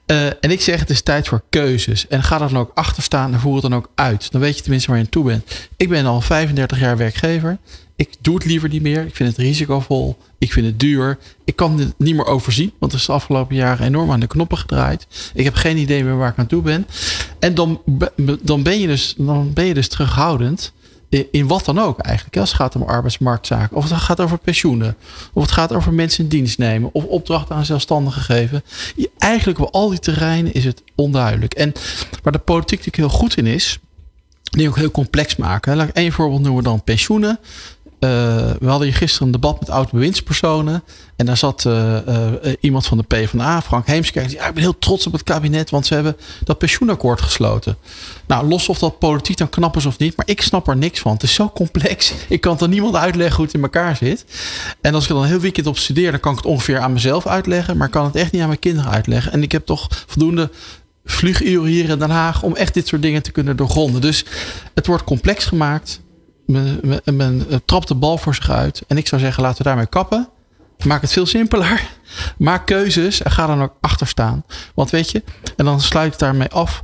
Uh, 0.06 0.26
en 0.26 0.52
ik 0.52 0.62
zeg, 0.62 0.80
het 0.80 0.90
is 0.90 1.02
tijd 1.02 1.28
voor 1.28 1.42
keuzes. 1.50 2.08
En 2.08 2.24
ga 2.24 2.42
er 2.42 2.48
dan 2.50 2.58
ook 2.58 2.72
achter 2.74 3.04
staan 3.04 3.34
en 3.34 3.40
voer 3.40 3.54
het 3.54 3.62
dan 3.62 3.76
ook 3.76 3.90
uit. 3.96 4.32
Dan 4.32 4.42
weet 4.42 4.56
je 4.56 4.62
tenminste 4.62 4.90
waar 4.90 4.98
je 4.98 5.04
aan 5.04 5.10
toe 5.10 5.24
bent. 5.24 5.70
Ik 5.78 5.90
ben 5.90 6.06
al 6.06 6.22
35 6.22 6.80
jaar 6.80 6.98
werkgever. 6.98 7.58
Ik 8.02 8.16
doe 8.22 8.36
het 8.36 8.46
liever 8.46 8.70
niet 8.70 8.82
meer. 8.82 9.06
Ik 9.06 9.16
vind 9.16 9.30
het 9.30 9.38
risicovol. 9.38 10.18
Ik 10.38 10.52
vind 10.52 10.66
het 10.66 10.80
duur. 10.80 11.18
Ik 11.46 11.56
kan 11.56 11.80
het 11.80 11.94
niet 11.98 12.16
meer 12.16 12.26
overzien. 12.26 12.72
Want 12.80 12.92
er 12.92 12.98
is 12.98 13.06
de 13.06 13.12
afgelopen 13.12 13.56
jaren 13.56 13.86
enorm 13.86 14.12
aan 14.12 14.20
de 14.20 14.28
knoppen 14.28 14.58
gedraaid. 14.58 15.08
Ik 15.34 15.44
heb 15.44 15.54
geen 15.54 15.78
idee 15.78 16.04
meer 16.04 16.18
waar 16.18 16.32
ik 16.32 16.38
aan 16.38 16.48
toe 16.48 16.62
ben. 16.62 16.88
En 17.40 17.54
dan, 17.54 17.82
dan, 18.42 18.64
ben, 18.64 18.80
je 18.80 18.88
dus, 18.88 19.14
dan 19.18 19.54
ben 19.54 19.66
je 19.66 19.74
dus 19.74 19.88
terughoudend. 19.88 20.74
In 21.32 21.48
wat 21.48 21.66
dan 21.66 21.80
ook 21.80 22.00
eigenlijk. 22.00 22.38
Als 22.38 22.50
het 22.50 22.58
gaat 22.58 22.76
om 22.76 22.82
arbeidsmarktzaken. 22.82 23.78
Of 23.78 23.90
het 23.90 24.00
gaat 24.00 24.20
over 24.20 24.38
pensioenen. 24.38 24.96
Of 25.34 25.42
het 25.42 25.52
gaat 25.52 25.74
over 25.74 25.94
mensen 25.94 26.24
in 26.24 26.30
dienst 26.30 26.58
nemen. 26.58 26.90
Of 26.94 27.04
opdrachten 27.04 27.56
aan 27.56 27.66
zelfstandigen 27.66 28.22
geven. 28.22 28.64
Eigenlijk 29.18 29.60
op 29.60 29.74
al 29.74 29.90
die 29.90 30.00
terreinen 30.00 30.54
is 30.54 30.66
het 30.66 30.84
onduidelijk. 30.96 31.54
En 31.54 31.74
waar 32.24 32.34
de 32.34 32.40
politiek 32.40 32.78
natuurlijk 32.86 33.12
heel 33.12 33.20
goed 33.20 33.38
in 33.38 33.46
is. 33.46 33.80
Die 34.44 34.68
ook 34.68 34.76
heel 34.76 34.92
complex 34.92 35.36
maken. 35.36 35.76
Laat 35.76 35.88
ik 35.88 35.96
één 35.96 36.12
voorbeeld 36.12 36.42
noemen 36.42 36.64
dan 36.64 36.84
pensioenen. 36.84 37.40
Uh, 38.04 38.10
we 38.60 38.68
hadden 38.68 38.88
hier 38.88 38.98
gisteren 38.98 39.26
een 39.28 39.34
debat 39.34 39.60
met 39.60 39.70
oud-bewindspersonen. 39.70 40.84
En 41.16 41.26
daar 41.26 41.38
zat 41.38 41.66
uh, 41.68 41.74
uh, 42.08 42.28
iemand 42.60 42.86
van 42.88 42.98
de 42.98 43.04
PvdA, 43.04 43.62
Frank 43.62 43.88
Heemskerk. 43.88 44.28
Die 44.28 44.36
zei, 44.38 44.48
ik 44.48 44.54
ben 44.54 44.64
heel 44.64 44.80
trots 44.80 45.08
op 45.08 45.14
het 45.14 45.24
kabinet, 45.24 45.70
want 45.70 45.86
ze 45.86 45.94
hebben 45.94 46.18
dat 46.44 46.58
pensioenakkoord 46.58 47.22
gesloten. 47.22 47.78
Nou, 48.28 48.48
los 48.48 48.70
of 48.70 48.80
dat 48.80 49.00
politiek 49.00 49.38
dan 49.38 49.50
knap 49.50 49.76
is 49.76 49.86
of 49.86 49.98
niet, 49.98 50.18
maar 50.18 50.28
ik 50.28 50.42
snap 50.42 50.68
er 50.68 50.78
niks 50.78 51.00
van. 51.00 51.14
Het 51.14 51.24
is 51.24 51.34
zo 51.34 51.50
complex. 51.50 52.14
Ik 52.28 52.42
kan 52.42 52.54
het 52.54 52.62
aan 52.62 52.70
niemand 52.70 52.96
uitleggen 52.96 53.36
hoe 53.36 53.46
het 53.46 53.54
in 53.54 53.62
elkaar 53.62 53.96
zit. 53.96 54.26
En 54.82 54.94
als 54.94 55.04
ik 55.04 55.10
er 55.10 55.16
dan 55.16 55.24
een 55.24 55.30
heel 55.30 55.40
weekend 55.40 55.68
op 55.68 55.78
studeer, 55.78 56.12
dan 56.12 56.20
kan 56.20 56.32
ik 56.32 56.38
het 56.38 56.48
ongeveer 56.48 56.80
aan 56.80 56.94
mezelf 56.94 57.28
uitleggen. 57.28 57.78
Maar 57.78 57.88
ik 57.88 57.94
kan 57.94 58.06
het 58.06 58.16
echt 58.16 58.32
niet 58.32 58.42
aan 58.42 58.48
mijn 58.48 58.60
kinderen 58.60 58.92
uitleggen. 58.92 59.32
En 59.32 59.44
ik 59.44 59.52
heb 59.52 59.66
toch 59.66 59.88
voldoende 60.08 60.50
vlieguren 61.06 61.70
hier 61.70 61.90
in 61.90 62.00
Den 62.00 62.10
Haag 62.10 62.44
om 62.44 62.56
echt 62.56 62.74
dit 62.74 62.88
soort 62.88 63.02
dingen 63.02 63.24
te 63.24 63.32
kunnen 63.32 63.56
doorgronden. 63.56 64.02
Dus 64.02 64.26
het 64.74 64.88
wordt 64.88 65.04
complex 65.04 65.46
gemaakt 65.46 66.02
men, 66.46 66.80
men, 66.84 67.16
men 67.16 67.62
trapt 67.66 67.88
de 67.88 67.96
bal 67.96 68.18
voor 68.18 68.36
zich 68.36 68.50
uit. 68.50 68.84
En 68.88 68.98
ik 68.98 69.08
zou 69.08 69.22
zeggen, 69.22 69.44
laten 69.44 69.58
we 69.58 69.64
daarmee 69.64 69.86
kappen. 69.86 70.30
Maak 70.86 71.02
het 71.02 71.12
veel 71.12 71.26
simpeler. 71.26 71.90
Maak 72.38 72.66
keuzes 72.66 73.22
en 73.22 73.32
ga 73.32 73.48
dan 73.48 73.62
ook 73.62 73.74
achter 73.82 74.08
staan. 74.08 74.44
Want 74.76 74.90
weet 74.90 75.12
je, 75.12 75.24
en 75.56 75.66
dan 75.66 75.82
sluit 75.82 76.14
ik 76.14 76.20
daarmee 76.20 76.50
af. 76.50 76.84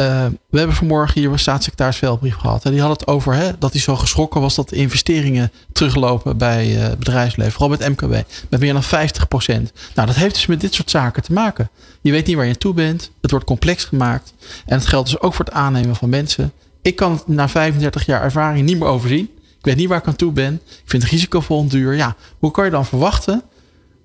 Uh, 0.00 0.26
we 0.50 0.58
hebben 0.58 0.76
vanmorgen 0.76 1.20
hier 1.20 1.30
een 1.30 1.38
staatssecretaris 1.38 1.96
Veldbrief 1.96 2.36
gehad. 2.36 2.64
En 2.64 2.70
die 2.70 2.80
had 2.80 2.90
het 2.90 3.06
over 3.06 3.34
hè, 3.34 3.58
dat 3.58 3.72
hij 3.72 3.80
zo 3.80 3.96
geschrokken 3.96 4.40
was 4.40 4.54
dat 4.54 4.68
de 4.68 4.76
investeringen 4.76 5.52
teruglopen 5.72 6.36
bij 6.36 6.66
het 6.66 6.98
bedrijfsleven. 6.98 7.52
Vooral 7.52 7.76
met 7.78 7.88
MKB. 7.88 8.24
Met 8.48 8.60
meer 8.60 8.72
dan 8.72 8.82
50 8.82 9.28
procent. 9.28 9.72
Nou, 9.94 10.06
dat 10.06 10.16
heeft 10.16 10.34
dus 10.34 10.46
met 10.46 10.60
dit 10.60 10.74
soort 10.74 10.90
zaken 10.90 11.22
te 11.22 11.32
maken. 11.32 11.70
Je 12.00 12.10
weet 12.10 12.26
niet 12.26 12.36
waar 12.36 12.46
je 12.46 12.58
toe 12.58 12.74
bent. 12.74 13.10
Het 13.20 13.30
wordt 13.30 13.46
complex 13.46 13.84
gemaakt. 13.84 14.34
En 14.66 14.78
het 14.78 14.86
geldt 14.86 15.10
dus 15.10 15.20
ook 15.20 15.34
voor 15.34 15.44
het 15.44 15.54
aannemen 15.54 15.96
van 15.96 16.08
mensen. 16.08 16.52
Ik 16.86 16.96
kan 16.96 17.12
het 17.12 17.28
na 17.28 17.48
35 17.48 18.06
jaar 18.06 18.22
ervaring 18.22 18.66
niet 18.66 18.78
meer 18.78 18.88
overzien. 18.88 19.30
Ik 19.58 19.64
weet 19.64 19.76
niet 19.76 19.88
waar 19.88 19.98
ik 19.98 20.06
aan 20.06 20.16
toe 20.16 20.32
ben. 20.32 20.54
Ik 20.54 20.82
vind 20.84 21.02
het 21.02 21.12
risicovol 21.12 21.68
duur. 21.68 21.94
Ja, 21.94 22.16
hoe 22.38 22.50
kan 22.50 22.64
je 22.64 22.70
dan 22.70 22.86
verwachten 22.86 23.42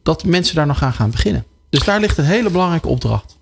dat 0.04 0.24
mensen 0.24 0.56
daar 0.56 0.66
nog 0.66 0.84
aan 0.84 0.94
gaan 0.94 1.12
beginnen? 1.12 1.46
Dus 1.70 1.84
daar 1.84 2.00
ligt 2.00 2.18
een 2.18 2.26
hele 2.26 2.50
belangrijke 2.50 2.88
opdracht. 2.88 3.38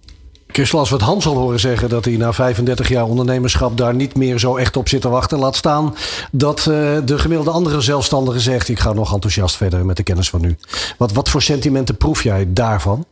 Als 0.71 0.89
we 0.89 0.95
het 0.95 1.06
Hans 1.06 1.25
al 1.25 1.36
horen 1.36 1.60
zeggen 1.60 1.89
dat 1.89 2.06
hij 2.06 2.17
na 2.17 2.34
35 2.34 2.89
jaar 2.89 3.04
ondernemerschap 3.04 3.78
daar 3.78 3.95
niet 3.95 4.15
meer 4.15 4.39
zo 4.39 4.56
echt 4.56 4.78
op 4.78 4.89
zit 4.89 5.02
te 5.02 5.10
wachten. 5.10 5.39
Laat 5.39 5.56
staan 5.56 5.95
dat 6.32 6.60
uh, 6.60 6.65
de 7.06 7.19
gemiddelde 7.19 7.52
andere 7.52 7.82
zelfstandige 7.82 8.39
zegt: 8.39 8.69
Ik 8.69 8.80
ga 8.80 8.93
nog 8.93 9.13
enthousiast 9.13 9.56
verder 9.56 9.86
met 9.86 9.97
de 9.97 10.04
kennis 10.04 10.30
van 10.30 10.41
nu. 10.41 10.58
Wat, 10.97 11.12
wat 11.12 11.30
voor 11.30 11.41
sentimenten 11.41 11.97
proef 11.97 12.23
jij 12.23 12.47
daarvan? 12.49 13.06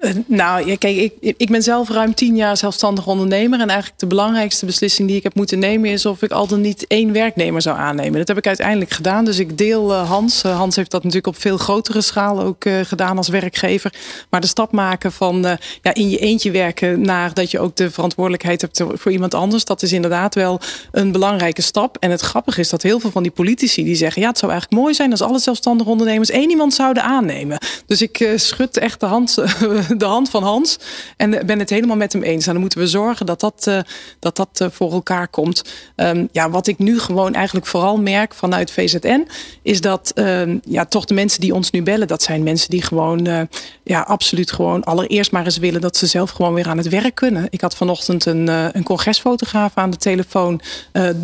Uh, 0.00 0.10
nou, 0.26 0.76
kijk, 0.76 0.96
ik, 0.96 1.34
ik 1.36 1.50
ben 1.50 1.62
zelf 1.62 1.90
ruim 1.90 2.14
tien 2.14 2.36
jaar 2.36 2.56
zelfstandig 2.56 3.06
ondernemer. 3.06 3.60
En 3.60 3.68
eigenlijk 3.68 4.00
de 4.00 4.06
belangrijkste 4.06 4.66
beslissing 4.66 5.08
die 5.08 5.16
ik 5.16 5.22
heb 5.22 5.34
moeten 5.34 5.58
nemen 5.58 5.90
is 5.90 6.06
of 6.06 6.22
ik 6.22 6.30
al 6.30 6.46
dan 6.46 6.60
niet 6.60 6.86
één 6.86 7.12
werknemer 7.12 7.62
zou 7.62 7.78
aannemen. 7.78 8.18
Dat 8.18 8.28
heb 8.28 8.36
ik 8.36 8.46
uiteindelijk 8.46 8.90
gedaan. 8.90 9.24
Dus 9.24 9.38
ik 9.38 9.58
deel 9.58 9.90
uh, 9.92 10.08
Hans. 10.08 10.44
Uh, 10.44 10.56
Hans 10.56 10.76
heeft 10.76 10.90
dat 10.90 11.02
natuurlijk 11.02 11.34
op 11.34 11.40
veel 11.40 11.56
grotere 11.56 12.00
schaal 12.00 12.42
ook 12.42 12.64
gedaan 12.82 13.16
als 13.16 13.28
werkgever. 13.28 13.94
Maar 14.30 14.40
de 14.40 14.46
stap 14.46 14.72
maken 14.72 15.12
van 15.12 15.58
ja, 15.82 15.94
in 15.94 16.10
je 16.10 16.18
eentje 16.18 16.50
werken 16.50 17.00
naar 17.00 17.34
dat 17.34 17.50
je 17.50 17.58
ook 17.58 17.76
de 17.76 17.90
verantwoordelijkheid 17.90 18.60
hebt 18.60 18.82
voor 18.94 19.12
iemand 19.12 19.34
anders. 19.34 19.64
Dat 19.64 19.82
is 19.82 19.92
inderdaad 19.92 20.34
wel 20.34 20.60
een 20.92 21.12
belangrijke 21.12 21.62
stap. 21.62 21.96
En 22.00 22.10
het 22.10 22.20
grappige 22.20 22.60
is 22.60 22.68
dat 22.68 22.82
heel 22.82 23.00
veel 23.00 23.10
van 23.10 23.22
die 23.22 23.32
politici 23.32 23.84
die 23.84 23.94
zeggen: 23.94 24.22
ja, 24.22 24.28
het 24.28 24.38
zou 24.38 24.52
eigenlijk 24.52 24.82
mooi 24.82 24.94
zijn 24.94 25.10
als 25.10 25.22
alle 25.22 25.38
zelfstandige 25.38 25.90
ondernemers 25.90 26.30
één 26.30 26.50
iemand 26.50 26.74
zouden 26.74 27.02
aannemen. 27.02 27.58
Dus 27.86 28.02
ik 28.02 28.32
schud 28.36 28.76
echt 28.76 29.00
de 29.00 29.06
hand 29.06 29.34
de 29.96 30.04
hand 30.04 30.30
van 30.30 30.42
Hans. 30.42 30.78
En 31.16 31.46
ben 31.46 31.58
het 31.58 31.70
helemaal 31.70 31.96
met 31.96 32.12
hem 32.12 32.22
eens. 32.22 32.46
En 32.46 32.52
dan 32.52 32.60
moeten 32.60 32.78
we 32.78 32.86
zorgen 32.86 33.26
dat 33.26 33.40
dat, 33.40 33.66
uh, 33.68 33.78
dat, 34.18 34.36
dat 34.36 34.60
uh, 34.62 34.68
voor 34.70 34.92
elkaar 34.92 35.28
komt. 35.28 35.62
Um, 35.96 36.28
ja, 36.32 36.50
wat 36.50 36.66
ik 36.66 36.78
nu 36.78 36.98
gewoon 36.98 37.34
eigenlijk 37.34 37.66
vooral 37.66 37.96
merk 37.96 38.34
vanuit 38.34 38.70
VZN... 38.70 39.28
is 39.62 39.80
dat 39.80 40.12
um, 40.14 40.60
ja, 40.64 40.84
toch 40.84 41.04
de 41.04 41.14
mensen 41.14 41.40
die 41.40 41.54
ons 41.54 41.70
nu 41.70 41.82
bellen... 41.82 42.06
dat 42.06 42.22
zijn 42.22 42.42
mensen 42.42 42.70
die 42.70 42.82
gewoon 42.82 43.28
uh, 43.28 43.40
ja, 43.82 44.00
absoluut 44.00 44.52
gewoon 44.52 44.84
allereerst 44.84 45.32
maar 45.32 45.44
eens 45.44 45.58
willen... 45.58 45.80
dat 45.80 45.96
ze 45.96 46.06
zelf 46.06 46.30
gewoon 46.30 46.54
weer 46.54 46.68
aan 46.68 46.76
het 46.76 46.88
werk 46.88 47.14
kunnen. 47.14 47.46
Ik 47.50 47.60
had 47.60 47.76
vanochtend 47.76 48.26
een, 48.26 48.48
een 48.76 48.82
congresfotograaf 48.82 49.72
aan 49.74 49.90
de 49.90 49.96
telefoon. 49.96 50.60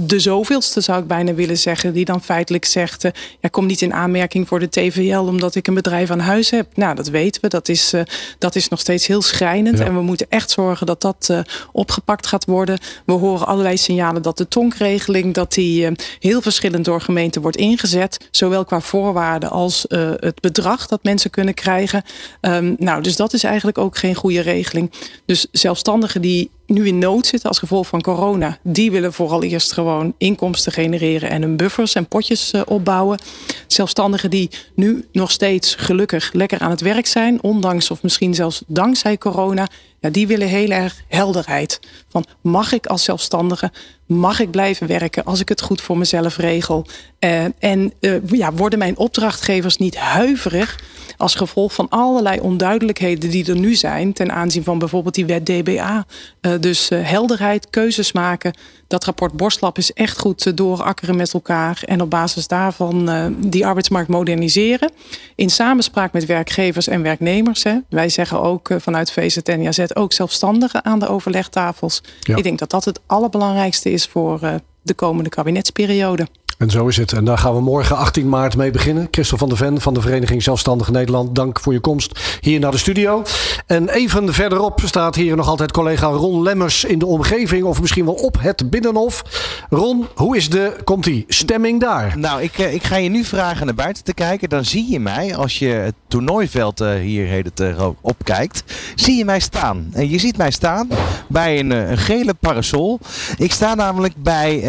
de 0.07 0.21
zoveelste 0.21 0.81
zou 0.81 1.01
ik 1.01 1.07
bijna 1.07 1.35
willen 1.35 1.59
zeggen. 1.59 1.93
Die 1.93 2.05
dan 2.05 2.23
feitelijk 2.23 2.65
zegt... 2.65 3.03
ja, 3.41 3.49
kom 3.49 3.67
niet 3.67 3.83
in 3.83 3.93
aanmerking 3.93 4.49
voor 4.49 4.61
de 4.61 4.69
TVL... 4.69 5.19
omdat 5.19 5.55
ik 5.55 5.67
een 5.67 5.75
bedrijf 5.75 6.11
aan 6.11 6.21
huis 6.21 6.51
heb. 6.51 6.67
Nou, 6.77 6.95
dat 6.95 7.09
weten 7.09 7.43
we. 7.43 7.49
Dat 7.49 7.69
is, 7.69 7.95
dat 8.39 8.52
is 8.57 8.69
nog 8.69 8.81
steeds 8.81 9.07
heel 9.07 9.23
schrijnend. 9.23 9.79
Ja. 9.79 9.85
En 9.85 9.95
we 9.95 10.03
moeten 10.03 10.27
echt 10.29 10.51
zorgen 10.51 10.87
dat 10.87 11.01
dat 11.01 11.29
uh, 11.31 11.39
opgepakt 11.73 12.27
gaat 12.27 12.45
worden. 12.45 12.79
We 13.07 13.13
horen 13.13 13.47
allerlei 13.47 13.77
signalen 13.77 14.23
dat 14.23 14.37
de 14.37 14.49
tonkregeling 14.49 15.35
dat 15.35 15.53
die, 15.53 15.91
uh, 15.91 15.97
heel 16.19 16.43
verschillend 16.43 16.85
door 16.85 17.01
gemeenten 17.01 17.43
wordt 17.43 17.57
ingezet. 17.57 18.29
Zowel 18.31 18.65
qua 18.65 18.81
voorwaarden 18.81 19.51
als 19.51 19.85
uh, 19.89 20.11
het 20.17 20.41
bedrag 20.41 20.87
dat 20.87 21.03
mensen 21.03 21.31
kunnen 21.31 21.55
krijgen. 21.55 22.03
Um, 22.41 22.75
nou, 22.79 23.03
dus 23.03 23.17
dat 23.17 23.33
is 23.33 23.45
eigenlijk 23.45 23.79
ook 23.79 23.97
geen 23.97 24.15
goede 24.15 24.41
regeling. 24.41 24.93
Dus 25.27 25.47
zelfstandigen 25.53 26.21
die 26.21 26.51
nu 26.73 26.87
in 26.87 26.99
nood 26.99 27.27
zitten 27.27 27.49
als 27.49 27.59
gevolg 27.59 27.87
van 27.87 28.01
corona, 28.01 28.59
die 28.63 28.91
willen 28.91 29.13
vooral 29.13 29.43
eerst 29.43 29.73
gewoon 29.73 30.15
inkomsten 30.19 30.73
genereren 30.73 31.31
en 31.31 31.43
hun 31.43 31.57
buffers 31.57 31.95
en 31.95 32.07
potjes 32.07 32.53
uh, 32.53 32.61
opbouwen. 32.67 33.19
Zelfstandigen 33.67 34.31
die 34.31 34.51
nu 34.75 35.05
nog 35.13 35.31
steeds 35.31 35.75
gelukkig 35.75 36.33
lekker 36.33 36.59
aan 36.59 36.71
het 36.71 36.81
werk 36.81 37.07
zijn, 37.07 37.43
ondanks 37.43 37.91
of 37.91 38.03
misschien 38.03 38.35
zelfs 38.35 38.63
dankzij 38.67 39.19
corona, 39.19 39.69
ja, 40.03 40.11
die 40.11 40.27
willen 40.27 40.49
heel 40.49 40.71
erg 40.71 41.03
helderheid. 41.09 41.81
Van 42.09 42.25
mag 42.41 42.73
ik 42.73 42.87
als 42.87 43.05
zelfstandige, 43.05 43.71
mag 44.07 44.41
ik 44.41 44.51
blijven 44.51 44.87
werken 44.87 45.25
als 45.25 45.41
ik 45.41 45.49
het 45.49 45.61
goed 45.61 45.81
voor 45.81 45.99
mezelf 45.99 46.37
regel? 46.37 46.87
Uh, 47.21 47.45
en 47.59 47.93
uh, 48.01 48.15
ja, 48.27 48.53
worden 48.53 48.79
mijn 48.79 48.97
opdrachtgevers 48.97 49.77
niet 49.77 49.97
huiverig 49.97 50.81
als 51.17 51.35
gevolg 51.35 51.75
van 51.75 51.89
allerlei 51.89 52.41
onduidelijkheden 52.41 53.31
die 53.31 53.47
er 53.47 53.59
nu 53.59 53.75
zijn 53.75 54.13
ten 54.13 54.33
aanzien 54.33 54.65
van 54.65 54.79
bijvoorbeeld 54.79 55.15
die 55.15 55.27
wet 55.27 55.47
DBA. 55.47 56.07
Uh, 56.41 56.53
dus 56.61 56.89
helderheid, 56.89 57.71
keuzes 57.71 58.13
maken. 58.13 58.55
Dat 58.87 59.05
rapport 59.05 59.33
Borstlap 59.33 59.79
is 59.79 59.93
echt 59.93 60.19
goed 60.19 60.57
doorakkeren 60.57 61.17
met 61.17 61.33
elkaar 61.33 61.83
en 61.87 62.01
op 62.01 62.11
basis 62.11 62.47
daarvan 62.47 63.11
die 63.39 63.67
arbeidsmarkt 63.67 64.09
moderniseren. 64.09 64.91
In 65.35 65.51
samenspraak 65.51 66.13
met 66.13 66.27
werkgevers 66.27 66.89
en 66.89 67.03
werknemers. 67.03 67.63
Hè. 67.63 67.77
Wij 67.89 68.09
zeggen 68.09 68.41
ook 68.41 68.69
vanuit 68.79 69.13
VZN, 69.13 69.61
ja, 69.61 69.73
ook 69.97 70.13
zelfstandigen 70.13 70.85
aan 70.85 70.99
de 70.99 71.09
overlegtafels. 71.09 72.03
Ja. 72.21 72.37
Ik 72.37 72.43
denk 72.43 72.59
dat 72.59 72.71
dat 72.71 72.85
het 72.85 73.01
allerbelangrijkste 73.07 73.91
is 73.91 74.07
voor 74.07 74.41
de 74.83 74.95
komende 74.95 75.31
kabinetsperiode. 75.31 76.27
En 76.59 76.71
zo 76.71 76.87
is 76.87 76.97
het. 76.97 77.13
En 77.13 77.25
daar 77.25 77.39
gaan 77.39 77.55
we 77.55 77.61
morgen 77.61 77.97
18 77.97 78.29
maart 78.29 78.57
mee 78.57 78.71
beginnen. 78.71 79.09
Christel 79.11 79.39
van 79.39 79.49
der 79.49 79.57
Ven 79.57 79.81
van 79.81 79.95
de 79.95 80.01
Vereniging 80.01 80.43
Zelfstandig 80.43 80.91
Nederland. 80.91 81.35
Dank 81.35 81.61
voor 81.61 81.73
je 81.73 81.81
komst 81.81 82.39
hier 82.41 82.61
naar 82.61 82.71
de 82.71 82.79
studio. 82.79 83.23
En 83.67 83.89
even 83.89 84.35
verderop 84.35 84.81
staat 84.85 85.15
hier 85.15 85.37
nog 85.37 85.49
altijd 85.49 85.73
collega 85.73 86.07
Ron 86.07 86.43
Lemmers 86.43 86.85
in 86.85 86.99
de 86.99 87.07
omgeving. 87.07 87.65
Of 87.65 87.81
misschien 87.81 88.05
wel 88.05 88.15
op 88.15 88.37
het 88.41 88.71
Binnenhof. 88.71 89.23
Ron, 89.71 90.07
hoe 90.15 90.37
is 90.37 90.51
de, 90.51 90.77
komt 90.85 91.05
die, 91.05 91.25
stemming 91.29 91.81
daar? 91.81 92.19
Nou, 92.19 92.43
ik, 92.43 92.59
ik 92.59 92.85
ga 92.85 92.97
je 92.97 93.09
nu 93.09 93.25
vragen 93.25 93.67
naar 93.67 93.75
buiten 93.75 94.05
te 94.05 94.15
kijken. 94.15 94.49
Dan 94.49 94.65
zie 94.65 94.91
je 94.91 95.01
mij, 95.01 95.37
als 95.37 95.59
je 95.59 95.69
het 95.69 95.95
toernooiveld 96.09 96.79
hier 96.79 97.27
heden 97.27 97.53
opkijkt, 98.01 98.65
zie 98.95 99.17
je 99.17 99.25
mij 99.25 99.41
staan. 99.41 99.89
En 99.93 100.11
je 100.11 100.19
ziet 100.19 100.37
mij 100.37 100.51
staan 100.51 100.89
bij 101.29 101.59
een, 101.59 101.71
een 101.71 101.99
gele 101.99 102.35
parasol. 102.35 103.01
Ik 103.39 103.53
sta 103.53 103.75
namelijk 103.75 104.15
bij 104.17 104.63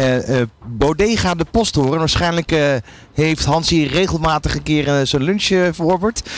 Bodega 0.66 1.34
de 1.34 1.44
Posthoorn. 1.74 1.98
Waarschijnlijk 1.98 2.52
uh, 2.52 2.74
heeft 3.12 3.44
Hans 3.44 3.70
hier 3.70 3.88
regelmatig 3.88 4.54
een 4.54 4.62
keer 4.62 4.86
uh, 4.86 5.06
zijn 5.06 5.22
lunch 5.22 5.48
uh, 5.48 5.68
verorberd. 5.72 6.30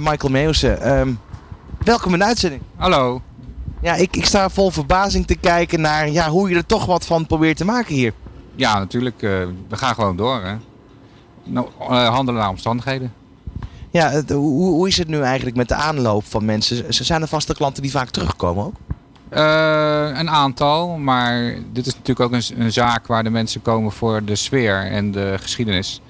Michael 0.00 0.32
Meeuwsen, 0.32 0.98
um, 0.98 1.18
welkom 1.84 2.12
in 2.12 2.18
de 2.18 2.24
uitzending. 2.24 2.62
Hallo. 2.76 3.22
Ja, 3.80 3.94
ik, 3.94 4.16
ik 4.16 4.26
sta 4.26 4.48
vol 4.48 4.70
verbazing 4.70 5.26
te 5.26 5.34
kijken 5.34 5.80
naar 5.80 6.10
ja, 6.10 6.28
hoe 6.28 6.48
je 6.48 6.56
er 6.56 6.66
toch 6.66 6.86
wat 6.86 7.06
van 7.06 7.26
probeert 7.26 7.56
te 7.56 7.64
maken 7.64 7.94
hier. 7.94 8.12
Ja, 8.54 8.78
natuurlijk. 8.78 9.20
we 9.20 9.76
gaan 9.76 9.94
gewoon 9.94 10.16
door. 10.16 10.42
Hè. 10.42 10.54
Nou, 11.44 11.68
handelen 11.88 12.40
naar 12.40 12.50
omstandigheden. 12.50 13.12
Ja, 13.90 14.10
het, 14.10 14.30
hoe, 14.30 14.72
hoe 14.72 14.88
is 14.88 14.98
het 14.98 15.08
nu 15.08 15.20
eigenlijk 15.20 15.56
met 15.56 15.68
de 15.68 15.74
aanloop 15.74 16.24
van 16.24 16.44
mensen? 16.44 16.94
Zijn 16.94 17.22
er 17.22 17.28
vaste 17.28 17.54
klanten 17.54 17.82
die 17.82 17.90
vaak 17.90 18.10
terugkomen 18.10 18.64
ook? 18.64 18.74
Uh, 19.36 20.18
een 20.18 20.30
aantal, 20.30 20.96
maar 20.96 21.54
dit 21.72 21.86
is 21.86 21.94
natuurlijk 21.94 22.20
ook 22.20 22.32
een, 22.32 22.62
een, 22.64 22.72
zaak 22.72 23.06
waar 23.06 23.24
de 23.24 23.30
mensen 23.30 23.62
komen 23.62 23.92
voor 23.92 24.24
de 24.24 24.36
sfeer 24.36 24.86
en 24.86 25.10
de 25.12 25.34
geschiedenis. 25.40 26.00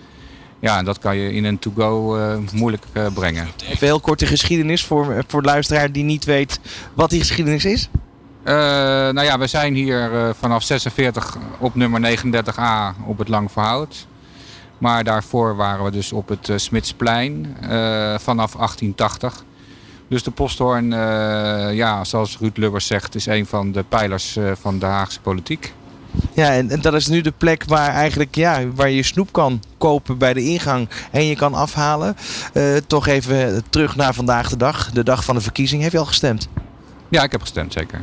Ja, 0.61 0.79
en 0.79 0.85
dat 0.85 0.99
kan 0.99 1.17
je 1.17 1.33
in 1.33 1.45
een 1.45 1.59
to-go 1.59 2.19
uh, 2.19 2.35
moeilijk 2.53 2.85
uh, 2.93 3.07
brengen. 3.15 3.49
Even 3.65 3.87
heel 3.87 4.01
kort 4.01 4.19
de 4.19 4.27
geschiedenis 4.27 4.85
voor, 4.85 5.25
voor 5.27 5.43
de 5.43 5.49
luisteraar 5.49 5.93
die 5.93 6.05
niet 6.05 6.25
weet 6.25 6.61
wat 6.95 7.11
die 7.11 7.21
geschiedenis 7.21 7.65
is. 7.65 7.89
nou 8.45 9.23
ja, 9.23 9.39
we 9.39 9.47
zijn 9.47 9.75
hier 9.75 10.11
vanaf 10.39 10.63
46 10.63 11.37
op 11.59 11.75
nummer 11.75 12.19
39a 12.19 13.07
op 13.07 13.19
het 13.19 13.29
Lang 13.29 13.53
Verhoud. 13.53 14.07
Maar 14.79 15.05
daarvoor 15.05 15.57
waren 15.57 15.85
we 15.85 15.91
dus 15.91 16.13
op 16.13 16.29
het 16.29 16.53
Smidsplein 16.57 17.57
vanaf 18.19 18.53
1880. 18.53 19.45
Dus 20.13 20.23
de 20.23 20.31
posthoorn, 20.31 20.85
uh, 20.85 21.75
ja, 21.75 22.05
zoals 22.05 22.39
Ruud 22.39 22.57
Lubbers 22.57 22.87
zegt, 22.87 23.15
is 23.15 23.27
een 23.27 23.47
van 23.47 23.73
de 23.73 23.85
pijlers 23.89 24.37
uh, 24.37 24.51
van 24.61 24.79
de 24.79 24.87
Haagse 24.87 25.21
politiek. 25.21 25.73
Ja, 26.33 26.53
en, 26.53 26.71
en, 26.71 26.81
dat 26.81 26.95
is 26.95 27.07
nu 27.07 27.21
de 27.21 27.33
plek 27.39 27.65
waar, 27.67 27.89
eigenlijk, 27.89 28.35
ja, 28.35 28.69
waar 28.75 28.91
je 28.91 29.03
snoep 29.03 29.33
kan 29.33 29.63
kopen 29.79 30.19
bij 30.19 30.33
de 30.33 30.45
ingang 30.45 30.89
en 31.11 31.25
je 31.25 31.37
kan 31.37 31.55
afhalen. 31.55 32.17
Uh, 32.55 32.77
toch 32.87 33.07
even 33.07 33.63
terug 33.71 33.97
naar 33.97 34.15
vandaag 34.15 34.49
de 34.49 34.57
dag, 34.57 34.91
de 34.91 35.05
dag 35.05 35.25
van 35.25 35.35
de 35.35 35.41
verkiezing. 35.41 35.83
Heb 35.83 35.93
je 35.93 35.99
al 35.99 36.05
gestemd? 36.05 36.49
Ja, 37.09 37.23
ik 37.23 37.33
heb 37.33 37.41
gestemd, 37.41 37.73
zeker. 37.73 38.01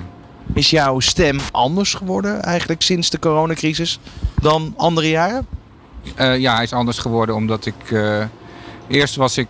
Is 0.54 0.70
jouw 0.70 1.00
stem 1.00 1.40
anders 1.52 1.94
geworden 1.94 2.42
eigenlijk 2.42 2.82
sinds 2.82 3.10
de 3.10 3.20
coronacrisis 3.20 4.00
dan 4.42 4.74
andere 4.78 5.10
jaren? 5.10 5.48
ja, 6.38 6.56
hij 6.56 6.64
is 6.64 6.74
anders 6.74 6.98
geworden 6.98 7.36
omdat 7.36 7.66
ik... 7.66 7.76
Eerst 8.88 9.16
was 9.16 9.38
ik, 9.38 9.50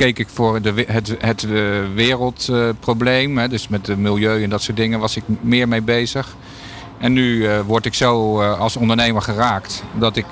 keek 0.00 0.18
ik 0.18 0.28
voor 0.28 0.62
de, 0.62 0.84
het, 0.86 1.16
het 1.18 1.42
uh, 1.42 1.78
wereldprobleem. 1.94 3.48
Dus 3.48 3.68
met 3.68 3.86
het 3.86 3.98
milieu 3.98 4.42
en 4.42 4.50
dat 4.50 4.62
soort 4.62 4.76
dingen 4.76 5.00
was 5.00 5.16
ik 5.16 5.22
meer 5.40 5.68
mee 5.68 5.82
bezig. 5.82 6.36
En 6.98 7.12
nu 7.12 7.48
word 7.66 7.86
ik 7.86 7.94
zo 7.94 8.42
als 8.42 8.76
ondernemer 8.76 9.22
geraakt 9.22 9.82
dat 9.98 10.16
ik 10.16 10.26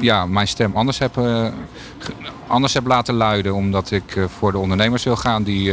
ja, 0.00 0.26
mijn 0.26 0.48
stem 0.48 0.76
anders 0.76 0.98
heb, 0.98 1.20
anders 2.46 2.74
heb 2.74 2.86
laten 2.86 3.14
luiden. 3.14 3.54
Omdat 3.54 3.90
ik 3.90 4.26
voor 4.38 4.52
de 4.52 4.58
ondernemers 4.58 5.04
wil 5.04 5.16
gaan 5.16 5.42
die 5.42 5.72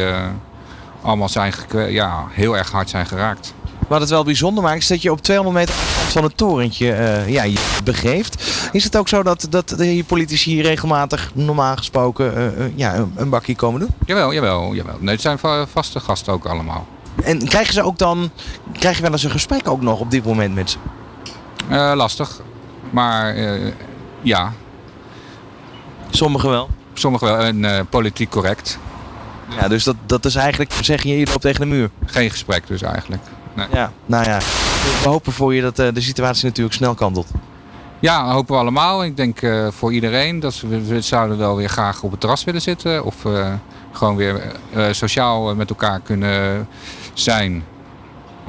allemaal 1.02 1.30
zijn, 1.30 1.54
ja, 1.90 2.26
heel 2.30 2.58
erg 2.58 2.72
hard 2.72 2.90
zijn 2.90 3.06
geraakt. 3.06 3.54
Wat 3.88 4.00
het 4.00 4.10
wel 4.10 4.24
bijzonder 4.24 4.64
maakt 4.64 4.78
is 4.78 4.88
dat 4.88 5.02
je 5.02 5.12
op 5.12 5.22
200 5.22 5.58
meter 5.58 5.76
van 6.08 6.24
het 6.24 6.38
torentje 6.38 6.88
uh, 6.88 7.30
ja, 7.30 7.44
je 7.44 7.80
begeeft. 7.84 8.44
Is 8.72 8.84
het 8.84 8.98
ook 8.98 9.08
zo 9.08 9.24
dat, 9.24 9.48
dat 9.50 9.70
de 9.70 10.04
politici 10.08 10.62
regelmatig 10.62 11.32
normaal 11.34 11.76
gesproken 11.76 12.38
uh, 12.38 12.60
uh, 12.60 12.72
ja, 12.76 13.06
een 13.16 13.30
bakje 13.30 13.56
komen 13.56 13.80
doen? 13.80 13.90
Jawel, 14.06 14.34
jawel, 14.34 14.76
jawel. 14.76 14.96
Nee, 15.00 15.14
het 15.14 15.22
zijn 15.22 15.40
vaste 15.72 16.00
gasten 16.00 16.34
ook 16.34 16.46
allemaal. 16.46 16.88
En 17.24 17.48
krijgen 17.48 17.74
ze 17.74 17.84
ook 17.84 17.98
dan, 17.98 18.32
krijg 18.74 18.96
je 18.96 19.02
wel 19.02 19.12
eens 19.12 19.24
een 19.24 19.32
gesprek 19.32 19.68
ook 19.68 19.82
nog 19.82 20.00
op 20.00 20.12
dit 20.12 20.26
moment 20.26 20.56
met 20.56 20.70
ze? 20.70 20.78
lastig, 21.96 22.42
maar 22.90 23.36
ja. 24.22 24.54
Sommigen 26.10 26.50
wel? 26.50 26.70
Sommigen 26.94 27.28
wel 27.28 27.40
en 27.40 27.88
politiek 27.90 28.30
correct. 28.30 28.80
Ja, 29.60 29.68
dus 29.68 29.84
dat, 29.84 29.96
dat 30.06 30.26
is 30.26 30.36
eigenlijk, 30.36 30.72
zeg 30.82 31.04
je, 31.04 31.20
je 31.20 31.26
loopt 31.26 31.42
tegen 31.42 31.60
de 31.60 31.66
muur. 31.66 31.90
Geen 32.06 32.30
gesprek 32.30 32.68
dus 32.68 32.82
eigenlijk. 32.82 33.22
Nee. 33.58 33.68
Ja, 33.74 33.92
nou 34.06 34.24
ja, 34.26 34.38
we 35.04 35.10
hopen 35.10 35.32
voor 35.32 35.54
je 35.56 35.62
dat 35.62 35.80
eh, 35.80 35.88
de 35.94 36.02
situatie 36.02 36.46
natuurlijk 36.46 36.76
snel 36.76 36.94
kantelt. 36.94 37.28
Ja, 38.00 38.24
dat 38.26 38.34
hopen 38.34 38.54
we 38.56 38.62
allemaal. 38.62 39.04
Ik 39.04 39.18
denk 39.18 39.42
eh, 39.42 39.68
voor 39.72 39.94
iedereen 39.94 40.40
dat 40.40 40.60
we, 40.60 40.82
we 40.86 41.02
zouden 41.02 41.38
wel 41.38 41.56
weer 41.56 41.70
graag 41.70 42.04
op 42.04 42.12
het 42.12 42.20
terras 42.20 42.44
willen 42.44 42.62
zitten. 42.62 43.04
Of 43.06 43.26
eh, 43.26 43.54
gewoon 43.92 44.16
weer 44.16 44.42
eh, 44.74 44.84
sociaal 44.92 45.56
met 45.56 45.70
elkaar 45.70 46.00
kunnen 46.00 46.68
zijn. 47.14 47.64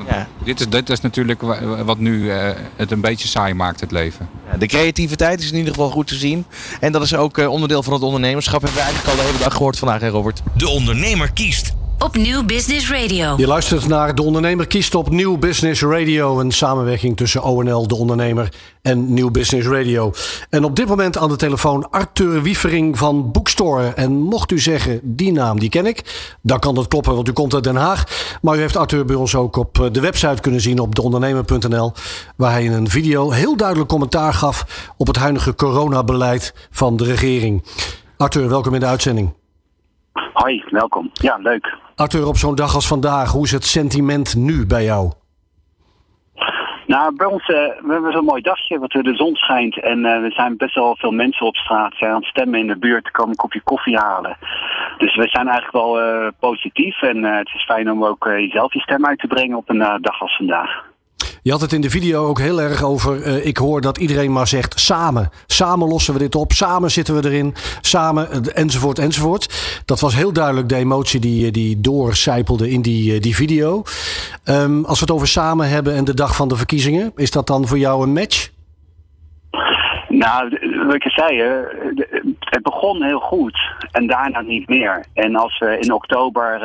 Ja. 0.09 0.27
Dit, 0.44 0.61
is, 0.61 0.68
dit 0.68 0.90
is 0.90 1.01
natuurlijk 1.01 1.42
wa- 1.42 1.85
wat 1.85 1.99
nu 1.99 2.31
eh, 2.31 2.51
het 2.77 2.90
een 2.90 3.01
beetje 3.01 3.29
saai 3.29 3.55
maakt, 3.55 3.81
het 3.81 3.90
leven. 3.90 4.29
Ja, 4.51 4.57
de 4.57 4.66
creativiteit 4.66 5.40
is 5.40 5.51
in 5.51 5.57
ieder 5.59 5.73
geval 5.75 5.90
goed 5.90 6.07
te 6.07 6.14
zien. 6.14 6.44
En 6.81 6.92
dat 6.92 7.03
is 7.03 7.14
ook 7.14 7.38
eh, 7.38 7.51
onderdeel 7.51 7.83
van 7.83 7.92
het 7.92 8.03
ondernemerschap. 8.03 8.62
Hebben 8.62 8.79
we 8.79 8.85
eigenlijk 8.85 9.11
al 9.18 9.23
de 9.25 9.29
hele 9.31 9.44
dag 9.44 9.53
gehoord 9.53 9.79
vandaag, 9.79 10.01
hè 10.01 10.09
Robert? 10.09 10.42
De 10.55 10.68
ondernemer 10.68 11.33
kiest. 11.33 11.73
Op 11.98 12.16
Nieuw 12.16 12.44
Business 12.44 12.90
Radio. 12.90 13.34
Je 13.37 13.46
luistert 13.46 13.88
naar 13.88 14.14
De 14.14 14.22
Ondernemer 14.22 14.66
kiest 14.66 14.94
op 14.94 15.11
Nieuw 15.11 15.38
Business 15.38 15.82
Radio. 15.82 16.40
Een 16.40 16.50
samenwerking 16.50 17.16
tussen 17.16 17.42
ONL, 17.42 17.88
De 17.88 17.94
Ondernemer 17.94 18.48
en 18.82 19.14
Nieuw 19.14 19.30
Business 19.30 19.68
Radio. 19.68 20.12
En 20.50 20.64
op 20.64 20.76
dit 20.76 20.88
moment 20.88 21.18
aan 21.18 21.28
de 21.28 21.37
telefoon 21.37 21.90
Arthur 21.90 22.42
Wiefering 22.42 22.98
van 22.98 23.32
Bookstore. 23.32 23.88
En 23.94 24.12
mocht 24.12 24.50
u 24.50 24.58
zeggen, 24.58 25.00
die 25.02 25.32
naam 25.32 25.58
die 25.58 25.68
ken 25.68 25.87
ik. 25.87 26.30
Dan 26.42 26.58
kan 26.58 26.74
dat 26.74 26.88
kloppen, 26.88 27.14
want 27.14 27.28
u 27.28 27.32
komt 27.32 27.54
uit 27.54 27.64
Den 27.64 27.76
Haag. 27.76 28.04
Maar 28.42 28.56
u 28.56 28.61
heeft 28.61 28.76
Arthur 28.76 29.04
bij 29.04 29.16
ons 29.16 29.34
ook 29.34 29.56
op 29.56 29.78
eh, 29.78 29.87
de 29.92 30.00
website 30.00 30.42
kunnen 30.42 30.61
zien 30.61 30.78
op 30.78 30.94
deondernemer.nl. 30.94 31.92
Waar 32.37 32.52
hij 32.52 32.64
in 32.64 32.72
een 32.72 32.88
video 32.88 33.30
heel 33.30 33.56
duidelijk 33.56 33.88
commentaar 33.88 34.34
gaf 34.34 34.90
op 34.96 35.06
het 35.06 35.16
huidige 35.16 35.54
coronabeleid 35.54 36.68
van 36.70 36.96
de 36.96 37.04
regering. 37.04 37.64
Arthur, 38.16 38.48
welkom 38.48 38.74
in 38.74 38.80
de 38.80 38.87
uitzending. 38.87 39.34
Hoi, 40.32 40.64
welkom. 40.70 41.11
Ja, 41.12 41.37
leuk. 41.37 41.87
Arthur, 41.98 42.26
op 42.26 42.37
zo'n 42.37 42.54
dag 42.54 42.74
als 42.74 42.87
vandaag, 42.87 43.30
hoe 43.30 43.44
is 43.44 43.52
het 43.52 43.64
sentiment 43.64 44.37
nu 44.37 44.66
bij 44.66 44.84
jou? 44.84 45.11
Nou, 46.87 47.16
bij 47.16 47.26
ons, 47.26 47.46
eh, 47.46 47.56
we 47.56 47.92
hebben 47.92 48.12
zo'n 48.12 48.24
mooi 48.24 48.42
dagje, 48.42 48.78
want 48.78 48.92
de 48.92 49.14
zon 49.14 49.34
schijnt 49.34 49.80
en 49.80 50.04
eh, 50.04 50.24
er 50.24 50.32
zijn 50.32 50.56
best 50.56 50.74
wel 50.74 50.96
veel 50.96 51.11
mensen 51.11 51.46
op 51.46 51.56
straat. 51.56 51.94
Zijn 51.96 52.11
aan 52.11 52.16
het 52.16 52.28
stemmen 52.28 52.61
in 52.61 52.66
de 52.66 52.78
buurt, 52.78 53.11
komen 53.11 53.30
een 53.30 53.37
kopje 53.37 53.61
koffie 53.61 53.96
halen. 53.96 54.37
Dus 54.98 55.16
we 55.16 55.28
zijn 55.28 55.48
eigenlijk 55.48 55.72
wel 55.72 56.00
eh, 56.00 56.28
positief 56.40 57.02
en 57.02 57.22
het 57.22 57.50
is 57.54 57.64
fijn 57.64 57.90
om 57.90 58.04
ook 58.04 58.24
jezelf 58.24 58.72
je 58.72 58.80
stem 58.80 59.06
uit 59.06 59.18
te 59.18 59.26
brengen 59.26 59.56
op 59.56 59.68
een 59.68 59.98
dag 60.00 60.20
als 60.20 60.37
vandaag. 60.37 60.84
Je 61.42 61.50
had 61.50 61.60
het 61.60 61.72
in 61.72 61.80
de 61.80 61.90
video 61.90 62.26
ook 62.26 62.38
heel 62.38 62.60
erg 62.60 62.82
over. 62.82 63.22
eh, 63.22 63.46
ik 63.46 63.56
hoor 63.56 63.80
dat 63.80 63.98
iedereen 63.98 64.32
maar 64.32 64.46
zegt 64.46 64.80
samen. 64.80 65.30
Samen 65.46 65.88
lossen 65.88 66.12
we 66.12 66.18
dit 66.18 66.34
op. 66.34 66.52
Samen 66.52 66.90
zitten 66.90 67.14
we 67.14 67.28
erin. 67.28 67.54
Samen 67.80 68.30
eh, 68.30 68.38
enzovoort 68.54 68.98
enzovoort. 68.98 69.82
Dat 69.84 70.00
was 70.00 70.14
heel 70.14 70.32
duidelijk 70.32 70.68
de 70.68 70.76
emotie 70.76 71.20
die, 71.20 71.46
eh, 71.46 71.52
die 71.52 71.80
doorcijpelde 71.80 72.70
in 72.70 72.82
die, 72.82 73.20
die 73.20 73.34
video. 73.34 73.82
Ehm, 74.44 74.84
als 74.84 74.98
we 75.00 75.04
het 75.04 75.14
over 75.14 75.28
samen 75.28 75.68
hebben 75.68 75.94
en 75.94 76.04
de 76.04 76.14
dag 76.14 76.36
van 76.36 76.48
de 76.48 76.56
verkiezingen. 76.56 77.12
Is 77.16 77.30
dat 77.30 77.46
dan 77.46 77.66
voor 77.66 77.78
jou 77.78 78.02
een 78.02 78.12
match? 78.12 78.48
Nou, 80.08 80.58
wat 80.86 80.94
ik 80.94 81.02
zei, 81.02 81.42
het 82.38 82.62
begon 82.62 83.02
heel 83.02 83.20
goed 83.20 83.58
en 83.92 84.06
daarna 84.06 84.40
niet 84.40 84.68
meer. 84.68 85.04
En 85.14 85.36
als 85.36 85.58
we 85.58 85.78
in 85.78 85.92
oktober 85.92 86.60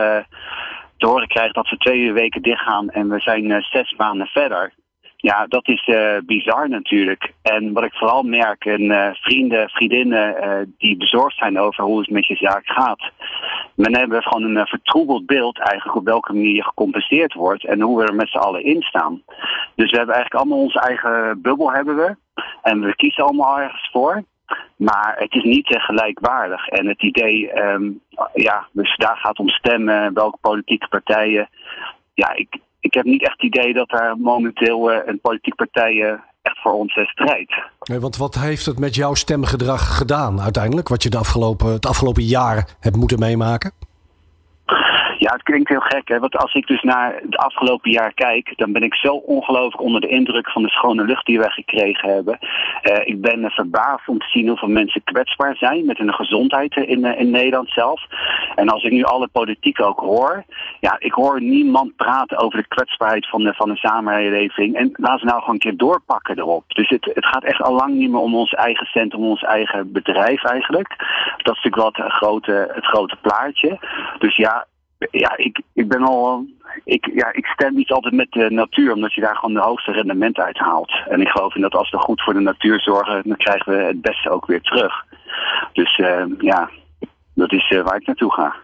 te 1.03 1.09
horen 1.09 1.27
krijgen 1.27 1.53
dat 1.53 1.69
we 1.69 1.77
twee 1.77 2.13
weken 2.13 2.41
dichtgaan 2.41 2.89
en 2.89 3.09
we 3.09 3.19
zijn 3.19 3.51
eh, 3.51 3.61
zes 3.61 3.93
maanden 3.97 4.27
verder. 4.27 4.73
Ja, 5.17 5.45
dat 5.47 5.67
is 5.67 5.85
eh, 5.85 6.17
bizar 6.25 6.69
natuurlijk. 6.69 7.33
En 7.41 7.73
wat 7.73 7.83
ik 7.83 7.93
vooral 7.93 8.23
merk, 8.23 8.65
en 8.65 8.91
eh, 8.91 9.13
vrienden, 9.13 9.69
vriendinnen 9.69 10.73
die 10.77 10.97
bezorgd 10.97 11.37
zijn 11.37 11.59
over 11.59 11.83
hoe 11.83 11.99
het 11.99 12.09
met 12.09 12.25
je 12.25 12.35
zaak 12.35 12.65
gaat. 12.65 13.11
Men 13.75 13.95
hebben 13.95 14.23
gewoon 14.23 14.55
een 14.55 14.67
vertroebeld 14.67 15.25
beeld 15.25 15.59
eigenlijk 15.59 15.97
op 15.97 16.05
welke 16.05 16.33
manier 16.33 16.55
je 16.55 16.63
gecompenseerd 16.63 17.33
wordt 17.33 17.65
en 17.65 17.81
hoe 17.81 17.97
we 17.97 18.05
er 18.05 18.15
met 18.15 18.29
z'n 18.29 18.37
allen 18.37 18.63
in 18.63 18.81
staan. 18.81 19.21
Dus 19.75 19.91
we 19.91 19.97
hebben 19.97 20.15
eigenlijk 20.15 20.33
allemaal 20.33 20.63
onze 20.63 20.79
eigen 20.79 21.41
bubbel 21.41 21.71
hebben 21.71 21.95
we. 21.95 22.15
En 22.61 22.81
we 22.81 22.95
kiezen 22.95 23.23
allemaal 23.23 23.59
ergens 23.59 23.89
voor. 23.91 24.23
Maar 24.75 25.15
het 25.17 25.33
is 25.33 25.43
niet 25.43 25.75
eh, 25.75 25.83
gelijkwaardig. 25.83 26.67
En 26.67 26.87
het 26.87 27.03
idee, 27.03 27.51
ehm, 27.51 27.89
ja, 28.33 28.67
dus 28.71 28.95
daar 28.97 29.17
gaat 29.17 29.39
om 29.39 29.49
stemmen, 29.49 30.13
welke 30.13 30.37
politieke 30.41 30.87
partijen. 30.87 31.49
Ja, 32.13 32.33
ik, 32.35 32.57
ik 32.79 32.93
heb 32.93 33.05
niet 33.05 33.21
echt 33.21 33.41
het 33.41 33.55
idee 33.55 33.73
dat 33.73 33.89
daar 33.89 34.17
momenteel 34.17 34.91
eh, 34.91 35.07
een 35.07 35.19
politieke 35.19 35.57
partij 35.57 36.01
eh, 36.01 36.19
echt 36.41 36.61
voor 36.61 36.73
ons 36.73 36.91
strijdt. 36.91 37.53
Nee, 37.79 37.99
want 37.99 38.17
wat 38.17 38.35
heeft 38.35 38.65
het 38.65 38.79
met 38.79 38.95
jouw 38.95 39.13
stemgedrag 39.13 39.97
gedaan 39.97 40.41
uiteindelijk? 40.41 40.87
Wat 40.87 41.03
je 41.03 41.09
de 41.09 41.17
afgelopen, 41.17 41.73
het 41.73 41.85
afgelopen 41.85 42.23
jaar 42.23 42.75
hebt 42.79 42.95
moeten 42.95 43.19
meemaken? 43.19 43.71
Ja, 45.23 45.31
het 45.31 45.43
klinkt 45.43 45.69
heel 45.69 45.79
gek, 45.79 46.07
hè? 46.07 46.19
want 46.19 46.37
als 46.37 46.53
ik 46.53 46.67
dus 46.67 46.81
naar 46.81 47.15
het 47.21 47.37
afgelopen 47.37 47.91
jaar 47.91 48.13
kijk, 48.13 48.53
dan 48.55 48.71
ben 48.71 48.81
ik 48.81 48.95
zo 48.95 49.13
ongelooflijk 49.13 49.81
onder 49.81 50.01
de 50.01 50.07
indruk 50.07 50.49
van 50.49 50.63
de 50.63 50.69
schone 50.69 51.03
lucht 51.03 51.25
die 51.25 51.39
wij 51.39 51.49
gekregen 51.49 52.09
hebben. 52.09 52.39
Eh, 52.81 53.07
ik 53.07 53.21
ben 53.21 53.51
verbaasd 53.51 54.07
om 54.07 54.19
te 54.19 54.29
zien 54.29 54.47
hoeveel 54.47 54.69
mensen 54.69 55.03
kwetsbaar 55.03 55.55
zijn 55.55 55.85
met 55.85 55.97
hun 55.97 56.13
gezondheid 56.13 56.75
in, 56.75 57.05
eh, 57.05 57.19
in 57.19 57.29
Nederland 57.29 57.69
zelf. 57.69 58.01
En 58.55 58.69
als 58.69 58.83
ik 58.83 58.91
nu 58.91 59.03
alle 59.03 59.27
politiek 59.27 59.81
ook 59.81 59.99
hoor, 59.99 60.43
ja, 60.79 60.95
ik 60.99 61.13
hoor 61.13 61.41
niemand 61.41 61.95
praten 61.95 62.37
over 62.37 62.59
de 62.59 62.67
kwetsbaarheid 62.67 63.29
van 63.29 63.43
de, 63.43 63.53
van 63.53 63.69
de 63.69 63.77
samenleving. 63.77 64.75
En 64.75 64.89
laten 64.93 65.19
ze 65.19 65.25
nou 65.25 65.39
gewoon 65.39 65.53
een 65.53 65.59
keer 65.59 65.77
doorpakken 65.77 66.37
erop. 66.37 66.63
Dus 66.67 66.89
het, 66.89 67.05
het 67.13 67.25
gaat 67.25 67.43
echt 67.43 67.61
al 67.61 67.73
lang 67.73 67.93
niet 67.93 68.09
meer 68.09 68.19
om 68.19 68.35
ons 68.35 68.53
eigen 68.53 68.85
cent, 68.85 69.13
om 69.13 69.23
ons 69.23 69.41
eigen 69.41 69.91
bedrijf 69.91 70.43
eigenlijk. 70.43 70.95
Dat 71.43 71.55
is 71.55 71.63
natuurlijk 71.63 71.75
wel 71.75 72.05
het 72.05 72.13
grote, 72.13 72.71
het 72.73 72.85
grote 72.85 73.15
plaatje. 73.21 73.79
Dus 74.19 74.35
ja, 74.35 74.65
ja, 75.11 75.37
ik, 75.37 75.61
ik 75.73 75.87
ben 75.87 76.01
al. 76.03 76.45
Ik, 76.83 77.09
ja, 77.13 77.33
ik 77.33 77.45
stem 77.45 77.75
niet 77.75 77.91
altijd 77.91 78.13
met 78.13 78.31
de 78.31 78.49
natuur, 78.49 78.93
omdat 78.93 79.13
je 79.13 79.21
daar 79.21 79.35
gewoon 79.35 79.53
de 79.53 79.61
hoogste 79.61 79.91
rendement 79.91 80.37
uit 80.37 80.57
haalt. 80.57 80.93
En 81.09 81.21
ik 81.21 81.27
geloof 81.27 81.55
in 81.55 81.61
dat 81.61 81.75
als 81.75 81.91
we 81.91 81.97
goed 81.97 82.21
voor 82.21 82.33
de 82.33 82.39
natuur 82.39 82.81
zorgen, 82.81 83.21
dan 83.25 83.37
krijgen 83.37 83.77
we 83.77 83.83
het 83.83 84.01
beste 84.01 84.29
ook 84.29 84.45
weer 84.45 84.61
terug. 84.61 85.05
Dus 85.73 85.95
eh, 85.97 86.23
ja, 86.37 86.69
dat 87.33 87.51
is 87.51 87.71
eh, 87.71 87.83
waar 87.83 87.95
ik 87.95 88.07
naartoe 88.07 88.33
ga. 88.33 88.55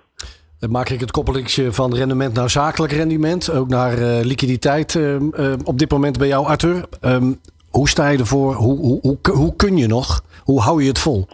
Dan 0.60 0.71
maak 0.71 0.89
ik 0.89 0.99
het 0.99 1.12
koppelingje 1.12 1.73
van 1.73 1.95
rendement 1.95 2.34
naar 2.34 2.49
zakelijk 2.49 2.93
rendement. 2.93 3.52
Ook 3.52 3.67
naar 3.67 3.93
eh, 3.93 4.25
liquiditeit 4.25 4.95
ehm, 4.95 5.30
ehm, 5.30 5.58
op 5.63 5.80
dit 5.80 5.91
moment 5.91 6.17
bij 6.17 6.28
jou, 6.28 6.45
Arthur. 6.45 6.86
Ehm, 7.02 7.34
hoe 7.69 7.89
sta 7.89 8.08
je 8.08 8.17
ervoor? 8.17 8.54
Hoe, 8.54 8.78
hoe, 8.78 8.99
hoe, 9.02 9.17
hoe 9.34 9.56
kun 9.56 9.78
je 9.78 9.88
nog? 9.88 10.23
Hoe 10.43 10.62
hou 10.62 10.82
je 10.82 10.88
het 10.88 10.99
vol? 10.99 11.28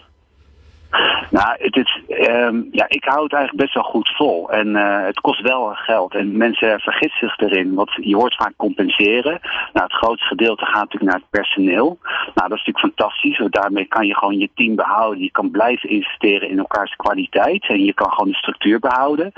Nou, 1.35 1.55
het 1.57 1.75
is, 1.75 2.01
ehm, 2.07 2.61
ja, 2.71 2.85
ik 2.87 3.03
hou 3.03 3.23
het 3.23 3.33
eigenlijk 3.33 3.63
best 3.63 3.73
wel 3.73 3.83
goed 3.83 4.09
vol. 4.15 4.51
En 4.51 4.75
eh, 4.75 5.05
het 5.05 5.19
kost 5.19 5.41
wel 5.41 5.73
geld. 5.73 6.13
En 6.13 6.37
mensen 6.37 6.79
vergissen 6.79 7.27
zich 7.27 7.39
erin. 7.39 7.73
Want 7.73 7.91
je 8.01 8.15
hoort 8.15 8.35
vaak 8.35 8.53
compenseren. 8.57 9.39
Nou, 9.73 9.85
het 9.85 9.93
grootste 9.93 10.27
gedeelte 10.27 10.65
gaat 10.65 10.73
natuurlijk 10.73 11.11
naar 11.11 11.21
het 11.21 11.29
personeel. 11.29 11.97
Nou, 12.35 12.49
dat 12.49 12.57
is 12.57 12.65
natuurlijk 12.65 12.79
fantastisch. 12.79 13.37
Want 13.37 13.53
daarmee 13.53 13.85
kan 13.85 14.07
je 14.07 14.15
gewoon 14.15 14.37
je 14.37 14.49
team 14.55 14.75
behouden. 14.75 15.23
Je 15.23 15.31
kan 15.31 15.51
blijven 15.51 15.89
investeren 15.89 16.49
in 16.49 16.57
elkaars 16.57 16.95
kwaliteit. 16.95 17.67
En 17.67 17.83
je 17.83 17.93
kan 17.93 18.11
gewoon 18.11 18.31
de 18.31 18.37
structuur 18.37 18.79
behouden. 18.79 19.31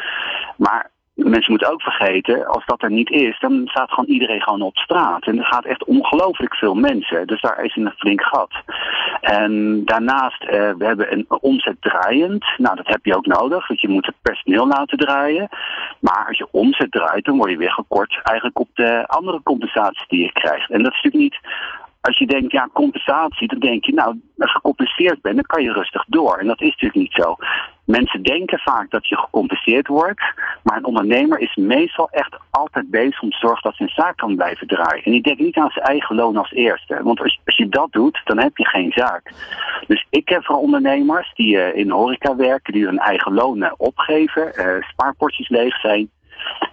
Maar 0.57 0.89
mensen 1.17 1.51
moeten 1.51 1.71
ook 1.71 1.81
vergeten, 1.81 2.47
als 2.47 2.65
dat 2.65 2.81
er 2.81 2.91
niet 2.91 3.09
is, 3.09 3.39
dan 3.39 3.61
staat 3.65 3.91
gewoon 3.91 4.09
iedereen 4.09 4.41
gewoon 4.41 4.61
op 4.61 4.77
straat. 4.77 5.25
En 5.25 5.37
er 5.37 5.45
gaat 5.45 5.65
echt 5.65 5.85
ongelooflijk 5.85 6.55
veel 6.55 6.73
mensen. 6.73 7.27
Dus 7.27 7.41
daar 7.41 7.63
is 7.63 7.75
een 7.75 7.93
flink 7.97 8.21
gat. 8.21 8.51
En 9.21 9.81
daarnaast, 9.85 10.43
eh, 10.43 10.71
we 10.77 10.85
hebben 10.85 11.13
een 11.13 11.25
omzet 11.29 11.75
draaiend. 11.79 12.45
Nou, 12.57 12.75
dat 12.75 12.87
heb 12.87 13.05
je 13.05 13.15
ook 13.15 13.25
nodig, 13.25 13.67
want 13.67 13.81
je 13.81 13.89
moet 13.89 14.05
het 14.05 14.15
personeel 14.21 14.67
laten 14.67 14.97
draaien. 14.97 15.49
Maar 15.99 16.25
als 16.27 16.37
je 16.37 16.47
omzet 16.51 16.91
draait, 16.91 17.25
dan 17.25 17.37
word 17.37 17.51
je 17.51 17.57
weer 17.57 17.71
gekort 17.71 18.19
eigenlijk 18.23 18.59
op 18.59 18.69
de 18.73 19.07
andere 19.07 19.41
compensatie 19.43 20.05
die 20.07 20.21
je 20.21 20.31
krijgt. 20.31 20.71
En 20.71 20.83
dat 20.83 20.93
is 20.93 21.01
natuurlijk 21.01 21.23
niet 21.23 21.39
als 22.01 22.17
je 22.17 22.27
denkt, 22.27 22.51
ja, 22.51 22.69
compensatie, 22.73 23.47
dan 23.47 23.59
denk 23.59 23.85
je, 23.85 23.93
nou, 23.93 24.19
gecompenseerd 24.37 25.21
bent, 25.21 25.35
dan 25.35 25.45
kan 25.45 25.63
je 25.63 25.71
rustig 25.71 26.05
door. 26.07 26.37
En 26.37 26.47
dat 26.47 26.61
is 26.61 26.69
natuurlijk 26.69 26.95
niet 26.95 27.13
zo. 27.13 27.35
Mensen 27.87 28.23
denken 28.23 28.59
vaak 28.59 28.89
dat 28.89 29.07
je 29.07 29.17
gecompenseerd 29.17 29.87
wordt, 29.87 30.21
maar 30.63 30.77
een 30.77 30.85
ondernemer 30.85 31.39
is 31.39 31.55
meestal 31.55 32.09
echt 32.09 32.37
altijd 32.49 32.89
bezig 32.89 33.21
om 33.21 33.29
te 33.29 33.37
zorgen 33.37 33.61
dat 33.61 33.75
zijn 33.75 33.89
zaak 33.89 34.17
kan 34.17 34.35
blijven 34.35 34.67
draaien. 34.67 35.03
En 35.03 35.11
die 35.11 35.21
denkt 35.21 35.41
niet 35.41 35.57
aan 35.57 35.69
zijn 35.69 35.85
eigen 35.85 36.15
loon 36.15 36.37
als 36.37 36.51
eerste. 36.51 37.03
Want 37.03 37.19
als, 37.19 37.39
als 37.45 37.57
je 37.57 37.69
dat 37.69 37.91
doet, 37.91 38.21
dan 38.23 38.39
heb 38.39 38.57
je 38.57 38.67
geen 38.67 38.91
zaak. 38.91 39.31
Dus 39.87 40.05
ik 40.09 40.29
heb 40.29 40.45
voor 40.45 40.55
ondernemers 40.55 41.33
die 41.33 41.61
eh, 41.61 41.79
in 41.79 41.89
horeca 41.89 42.35
werken, 42.35 42.73
die 42.73 42.85
hun 42.85 42.99
eigen 42.99 43.33
loon 43.33 43.63
eh, 43.63 43.71
opgeven, 43.77 44.53
eh, 44.53 44.87
spaarpotjes 44.89 45.49
leeg 45.49 45.79
zijn. 45.79 46.09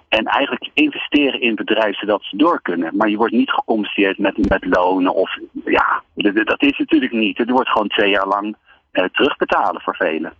En 0.09 0.25
eigenlijk 0.25 0.71
investeren 0.75 1.41
in 1.41 1.55
bedrijven 1.55 1.99
zodat 1.99 2.23
ze 2.23 2.37
door 2.37 2.63
kunnen. 2.63 2.97
Maar 2.97 3.09
je 3.09 3.17
wordt 3.17 3.33
niet 3.33 3.51
gecompenseerd 3.51 4.19
met, 4.19 4.49
met 4.49 4.65
lonen 4.65 5.15
of 5.15 5.39
ja, 5.65 6.03
dat 6.45 6.63
is 6.63 6.79
natuurlijk 6.79 7.13
niet. 7.13 7.39
Het 7.39 7.51
wordt 7.51 7.69
gewoon 7.69 7.89
twee 7.89 8.11
jaar 8.11 8.27
lang 8.27 8.57
eh, 8.91 9.05
terugbetalen 9.05 9.81
voor 9.81 9.97
velen. 9.97 10.33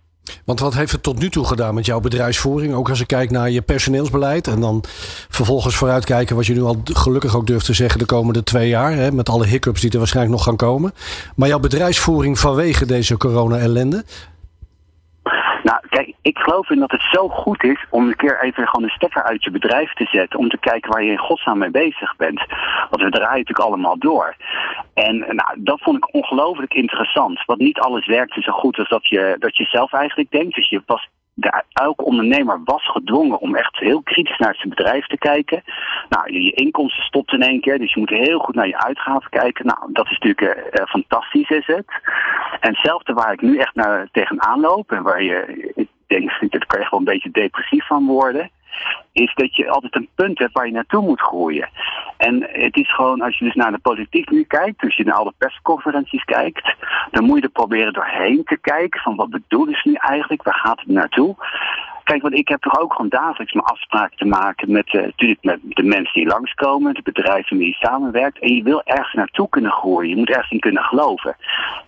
Want 0.45 0.59
wat 0.59 0.73
heeft 0.73 0.91
het 0.91 1.03
tot 1.03 1.19
nu 1.19 1.29
toe 1.29 1.45
gedaan 1.45 1.73
met 1.73 1.85
jouw 1.85 1.99
bedrijfsvoering? 1.99 2.73
Ook 2.73 2.89
als 2.89 3.01
ik 3.01 3.07
kijk 3.07 3.31
naar 3.31 3.49
je 3.49 3.61
personeelsbeleid 3.61 4.47
en 4.47 4.59
dan 4.59 4.83
vervolgens 5.29 5.75
vooruitkijken 5.75 6.35
wat 6.35 6.45
je 6.45 6.53
nu 6.53 6.61
al 6.61 6.81
gelukkig 6.83 7.35
ook 7.35 7.47
durft 7.47 7.65
te 7.65 7.73
zeggen 7.73 7.99
de 7.99 8.05
komende 8.05 8.43
twee 8.43 8.67
jaar. 8.67 8.91
Hè, 8.91 9.11
met 9.11 9.29
alle 9.29 9.45
hiccups 9.45 9.81
die 9.81 9.91
er 9.91 9.97
waarschijnlijk 9.97 10.35
nog 10.35 10.45
gaan 10.45 10.55
komen. 10.55 10.93
Maar 11.35 11.47
jouw 11.47 11.59
bedrijfsvoering 11.59 12.39
vanwege 12.39 12.85
deze 12.85 13.17
corona-ellende? 13.17 14.03
Nou, 15.63 15.79
Kijk, 15.95 16.13
ik 16.21 16.37
geloof 16.37 16.69
in 16.69 16.79
dat 16.79 16.91
het 16.91 17.01
zo 17.11 17.27
goed 17.27 17.63
is 17.63 17.85
om 17.89 18.07
een 18.07 18.15
keer 18.15 18.43
even 18.43 18.67
gewoon 18.67 18.83
een 18.83 18.95
stekker 18.95 19.23
uit 19.23 19.43
je 19.43 19.51
bedrijf 19.51 19.93
te 19.93 20.05
zetten. 20.05 20.39
Om 20.39 20.49
te 20.49 20.57
kijken 20.57 20.91
waar 20.91 21.03
je 21.03 21.11
in 21.11 21.17
godsnaam 21.17 21.57
mee 21.57 21.69
bezig 21.69 22.15
bent. 22.15 22.39
Want 22.89 23.01
we 23.03 23.09
draaien 23.09 23.39
natuurlijk 23.39 23.59
allemaal 23.59 23.97
door. 23.97 24.35
En 24.93 25.17
nou, 25.17 25.49
dat 25.57 25.81
vond 25.81 25.97
ik 25.97 26.13
ongelooflijk 26.13 26.73
interessant. 26.73 27.45
Want 27.45 27.59
niet 27.59 27.79
alles 27.79 28.05
werkte 28.05 28.41
zo 28.41 28.51
goed 28.51 28.77
als 28.77 28.89
dat 28.89 29.07
je, 29.07 29.35
dat 29.39 29.57
je 29.57 29.63
zelf 29.63 29.93
eigenlijk 29.93 30.31
denkt. 30.31 30.55
Dus 30.55 30.69
je 30.69 30.81
was 30.85 31.09
de, 31.35 31.63
elke 31.73 32.03
ondernemer 32.03 32.61
was 32.63 32.91
gedwongen 32.91 33.39
om 33.39 33.55
echt 33.55 33.77
heel 33.77 34.01
kritisch 34.01 34.37
naar 34.37 34.55
zijn 34.55 34.69
bedrijf 34.69 35.07
te 35.07 35.17
kijken. 35.17 35.63
Nou, 36.09 36.33
je, 36.33 36.51
inkomsten 36.51 37.03
stopt 37.03 37.33
in 37.33 37.41
één 37.41 37.61
keer, 37.61 37.79
dus 37.79 37.93
je 37.93 37.99
moet 37.99 38.09
heel 38.09 38.39
goed 38.39 38.55
naar 38.55 38.67
je 38.67 38.77
uitgaven 38.77 39.29
kijken. 39.29 39.65
Nou, 39.65 39.79
dat 39.93 40.05
is 40.05 40.17
natuurlijk 40.19 40.57
uh, 40.79 40.85
fantastisch, 40.85 41.49
is 41.49 41.67
het. 41.67 41.85
En 42.59 42.69
hetzelfde 42.69 43.13
waar 43.13 43.33
ik 43.33 43.41
nu 43.41 43.57
echt 43.57 43.75
naar 43.75 44.07
tegenaan 44.11 44.59
loop 44.59 44.91
en 44.91 45.03
waar 45.03 45.23
je, 45.23 45.71
ik 45.75 45.87
denk, 46.07 46.51
dat 46.51 46.65
kan 46.65 46.79
je 46.79 46.85
gewoon 46.85 47.07
een 47.07 47.13
beetje 47.13 47.31
depressief 47.31 47.87
van 47.87 48.05
worden 48.05 48.49
is 49.11 49.33
dat 49.35 49.55
je 49.55 49.69
altijd 49.69 49.95
een 49.95 50.09
punt 50.15 50.39
hebt 50.39 50.53
waar 50.53 50.65
je 50.65 50.71
naartoe 50.71 51.01
moet 51.01 51.21
groeien. 51.21 51.69
En 52.17 52.47
het 52.51 52.75
is 52.75 52.95
gewoon, 52.95 53.21
als 53.21 53.37
je 53.37 53.45
dus 53.45 53.55
naar 53.55 53.71
de 53.71 53.77
politiek 53.77 54.29
nu 54.29 54.43
kijkt, 54.43 54.83
als 54.83 54.95
je 54.95 55.03
naar 55.03 55.15
alle 55.15 55.33
persconferenties 55.37 56.23
kijkt, 56.23 56.75
dan 57.11 57.23
moet 57.23 57.37
je 57.37 57.43
er 57.43 57.49
proberen 57.49 57.93
doorheen 57.93 58.43
te 58.43 58.57
kijken 58.57 59.01
van 59.01 59.15
wat 59.15 59.29
bedoelen 59.29 59.75
ze 59.75 59.89
nu 59.89 59.93
eigenlijk, 59.93 60.43
waar 60.43 60.53
gaat 60.53 60.79
het 60.79 60.89
naartoe? 60.89 61.35
Kijk, 62.03 62.21
want 62.21 62.33
ik 62.33 62.47
heb 62.47 62.61
toch 62.61 62.79
ook 62.79 62.93
gewoon 62.93 63.09
dagelijks 63.09 63.53
mijn 63.53 63.65
afspraken 63.65 64.17
te 64.17 64.25
maken 64.25 64.71
met, 64.71 64.93
uh, 64.93 65.35
met 65.41 65.59
de 65.63 65.83
mensen 65.83 66.13
die 66.13 66.27
langskomen, 66.27 66.93
de 66.93 67.01
bedrijven 67.01 67.57
die 67.57 67.67
je 67.67 67.73
samenwerkt. 67.73 68.39
En 68.39 68.55
je 68.55 68.63
wil 68.63 68.81
ergens 68.83 69.13
naartoe 69.13 69.49
kunnen 69.49 69.71
groeien. 69.71 70.09
Je 70.09 70.15
moet 70.15 70.29
ergens 70.29 70.51
in 70.51 70.59
kunnen 70.59 70.83
geloven. 70.83 71.35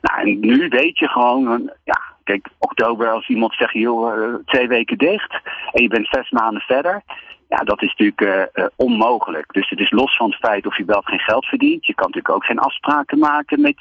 Nou, 0.01 0.21
en 0.21 0.39
nu 0.39 0.67
weet 0.69 0.99
je 0.99 1.07
gewoon, 1.07 1.71
ja, 1.83 2.01
Kijk, 2.28 2.47
oktober 2.59 3.11
als 3.11 3.28
iemand 3.28 3.53
zegt, 3.53 3.73
joh, 3.73 4.17
uh, 4.17 4.34
twee 4.45 4.67
weken 4.67 4.97
dicht 4.97 5.39
en 5.71 5.82
je 5.82 5.88
bent 5.88 6.07
zes 6.07 6.32
maanden 6.32 6.61
verder. 6.61 7.01
Ja, 7.49 7.57
dat 7.57 7.82
is 7.82 7.95
natuurlijk 7.97 8.21
uh, 8.21 8.63
uh, 8.63 8.69
onmogelijk. 8.75 9.53
Dus 9.53 9.69
het 9.69 9.80
is 9.80 9.91
los 9.91 10.17
van 10.17 10.30
het 10.30 10.39
feit 10.39 10.65
of 10.65 10.78
je 10.78 10.86
wel 10.86 11.01
geen 11.01 11.19
geld 11.19 11.45
verdient. 11.45 11.86
Je 11.86 11.93
kan 11.93 12.05
natuurlijk 12.05 12.36
ook 12.36 12.45
geen 12.45 12.59
afspraken 12.59 13.19
maken 13.19 13.61
met, 13.61 13.75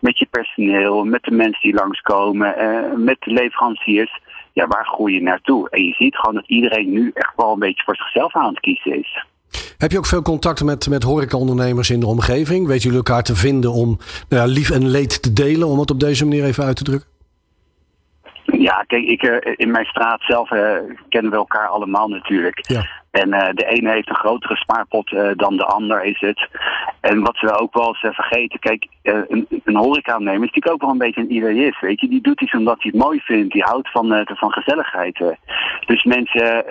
met 0.00 0.18
je 0.18 0.26
personeel, 0.30 1.04
met 1.04 1.22
de 1.22 1.30
mensen 1.30 1.62
die 1.62 1.74
langskomen, 1.74 2.54
met 3.04 3.16
de 3.20 3.30
leveranciers. 3.30 4.20
Ja, 4.52 4.66
waar 4.66 4.86
groei 4.86 5.14
je 5.14 5.22
naartoe? 5.22 5.70
En 5.70 5.84
je 5.84 5.92
ziet 5.92 6.16
gewoon 6.16 6.34
dat 6.34 6.46
iedereen 6.46 6.90
nu 6.90 7.10
echt 7.14 7.32
wel 7.36 7.52
een 7.52 7.58
beetje 7.58 7.84
voor 7.84 7.96
zichzelf 7.96 8.36
aan 8.36 8.48
het 8.48 8.60
kiezen 8.60 8.98
is. 8.98 9.24
Heb 9.78 9.90
je 9.90 9.98
ook 9.98 10.06
veel 10.06 10.22
contacten 10.22 10.66
met, 10.66 10.88
met 10.88 11.02
horecaondernemers 11.02 11.90
in 11.90 12.00
de 12.00 12.06
omgeving? 12.06 12.66
Weet 12.66 12.82
jullie 12.82 12.98
elkaar 12.98 13.22
te 13.22 13.36
vinden 13.36 13.72
om 13.72 13.98
nou 14.28 14.48
lief 14.48 14.70
en 14.70 14.88
leed 14.88 15.22
te 15.22 15.32
delen, 15.32 15.68
om 15.68 15.78
het 15.78 15.90
op 15.90 16.00
deze 16.00 16.24
manier 16.24 16.44
even 16.44 16.64
uit 16.64 16.76
te 16.76 16.84
drukken? 16.84 17.15
Ja, 18.58 18.84
kijk, 18.86 19.04
ik, 19.04 19.22
uh, 19.22 19.36
in 19.56 19.70
mijn 19.70 19.84
straat 19.84 20.20
zelf 20.20 20.50
uh, 20.50 20.76
kennen 21.08 21.30
we 21.30 21.36
elkaar 21.36 21.68
allemaal 21.68 22.08
natuurlijk. 22.08 22.68
Ja. 22.68 22.86
En 23.10 23.28
uh, 23.28 23.48
de 23.52 23.64
ene 23.64 23.90
heeft 23.90 24.08
een 24.08 24.16
grotere 24.16 24.56
spaarpot 24.56 25.10
dan 25.36 25.56
de 25.56 25.64
ander 25.64 26.04
is 26.04 26.20
het. 26.20 26.48
En 27.00 27.20
wat 27.20 27.40
we 27.40 27.58
ook 27.58 27.74
wel 27.74 27.86
eens 27.88 28.14
vergeten, 28.14 28.58
kijk, 28.58 28.86
een, 29.02 29.46
een 29.64 29.76
horeca-nemer 29.76 30.32
is 30.32 30.38
natuurlijk 30.38 30.72
ook 30.72 30.80
wel 30.80 30.90
een 30.90 30.98
beetje 30.98 31.20
een 31.20 31.32
idealist, 31.32 31.80
weet 31.80 32.00
je. 32.00 32.08
Die 32.08 32.20
doet 32.20 32.40
iets 32.40 32.54
omdat 32.54 32.82
hij 32.82 32.90
het 32.94 33.02
mooi 33.02 33.20
vindt, 33.20 33.52
die 33.52 33.62
houdt 33.62 33.90
van, 33.90 34.26
van 34.34 34.52
gezelligheid. 34.52 35.36
Dus 35.86 36.04
mensen 36.04 36.64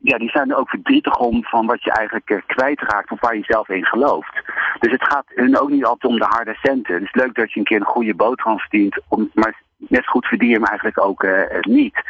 ja, 0.00 0.18
die 0.18 0.30
zijn 0.30 0.50
er 0.50 0.56
ook 0.56 0.68
verdrietig 0.68 1.18
om 1.18 1.44
van 1.44 1.66
wat 1.66 1.82
je 1.82 1.90
eigenlijk 1.90 2.42
kwijtraakt 2.46 3.10
of 3.10 3.20
waar 3.20 3.36
je 3.36 3.44
zelf 3.44 3.68
in 3.68 3.86
gelooft. 3.86 4.42
Dus 4.78 4.92
het 4.92 5.04
gaat 5.04 5.24
hun 5.34 5.58
ook 5.58 5.70
niet 5.70 5.84
altijd 5.84 6.12
om 6.12 6.18
de 6.18 6.26
harde 6.28 6.54
centen. 6.62 6.94
Het 6.94 7.02
is 7.02 7.14
leuk 7.14 7.34
dat 7.34 7.52
je 7.52 7.58
een 7.58 7.66
keer 7.66 7.80
een 7.80 7.86
goede 7.86 8.14
boterham 8.14 8.58
verdient, 8.58 9.00
om, 9.08 9.30
maar 9.34 9.64
net 9.76 10.06
goed 10.06 10.26
verdien 10.26 10.48
je 10.48 10.54
hem 10.54 10.64
eigenlijk 10.64 11.00
ook 11.00 11.22
uh, 11.22 11.40
niet. 11.60 12.00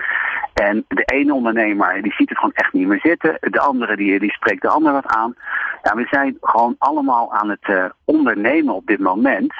En 0.54 0.84
de 0.88 1.04
ene 1.04 1.34
ondernemer 1.34 2.02
die 2.02 2.12
ziet 2.12 2.28
het 2.28 2.38
gewoon 2.38 2.54
echt 2.54 2.72
niet 2.72 2.86
meer 2.86 3.00
zitten. 3.00 3.36
De 3.40 3.60
andere 3.60 3.96
die, 3.96 4.18
die 4.18 4.32
spreekt 4.32 4.62
de 4.62 4.68
ander 4.68 4.92
wat 4.92 5.06
aan. 5.06 5.34
Ja, 5.82 5.94
we 5.94 6.06
zijn 6.10 6.36
gewoon 6.40 6.74
allemaal 6.78 7.32
aan 7.34 7.48
het 7.50 7.68
uh, 7.68 7.84
ondernemen 8.04 8.74
op 8.74 8.86
dit 8.86 8.98
moment. 8.98 9.54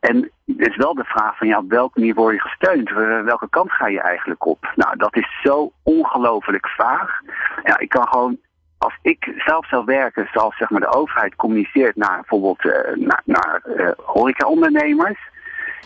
En 0.00 0.30
het 0.46 0.68
is 0.68 0.76
wel 0.76 0.94
de 0.94 1.04
vraag 1.04 1.36
van 1.36 1.46
ja, 1.46 1.58
op 1.58 1.70
welk 1.70 1.96
niveau 1.96 2.28
word 2.28 2.42
je 2.42 2.48
gesteund? 2.48 2.90
Welke 3.24 3.48
kant 3.48 3.72
ga 3.72 3.86
je 3.86 4.00
eigenlijk 4.00 4.46
op? 4.46 4.72
Nou, 4.74 4.96
dat 4.96 5.16
is 5.16 5.40
zo 5.42 5.72
ongelooflijk 5.82 6.68
vaag. 6.68 7.20
Ja, 7.64 7.78
ik 7.78 7.88
kan 7.88 8.08
gewoon, 8.08 8.38
als 8.78 8.98
ik 9.02 9.32
zelf 9.36 9.68
zou 9.68 9.84
werken 9.84 10.28
zoals 10.32 10.56
zeg 10.56 10.70
maar, 10.70 10.80
de 10.80 10.94
overheid 10.94 11.36
communiceert 11.36 11.96
naar 11.96 12.16
bijvoorbeeld 12.16 12.64
uh, 12.64 13.06
naar, 13.24 13.62
horeca-ondernemers, 13.96 15.18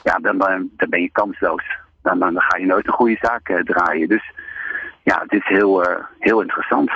ja, 0.03 0.18
dan, 0.18 0.38
dan, 0.38 0.70
dan, 0.76 0.88
ben 0.88 1.01
je 1.01 1.11
kansloos. 1.12 1.64
Dan, 2.03 2.18
dan, 2.18 2.40
ga 2.40 2.57
je 2.57 2.66
nooit 2.66 2.86
een 2.86 2.92
goede 2.92 3.18
zaak 3.20 3.49
uh, 3.49 3.62
draaien. 3.62 4.09
Dus 4.09 4.32
ja, 5.03 5.20
het 5.22 5.32
is 5.32 5.47
heel, 5.47 5.84
heel 6.18 6.40
interessant 6.40 6.90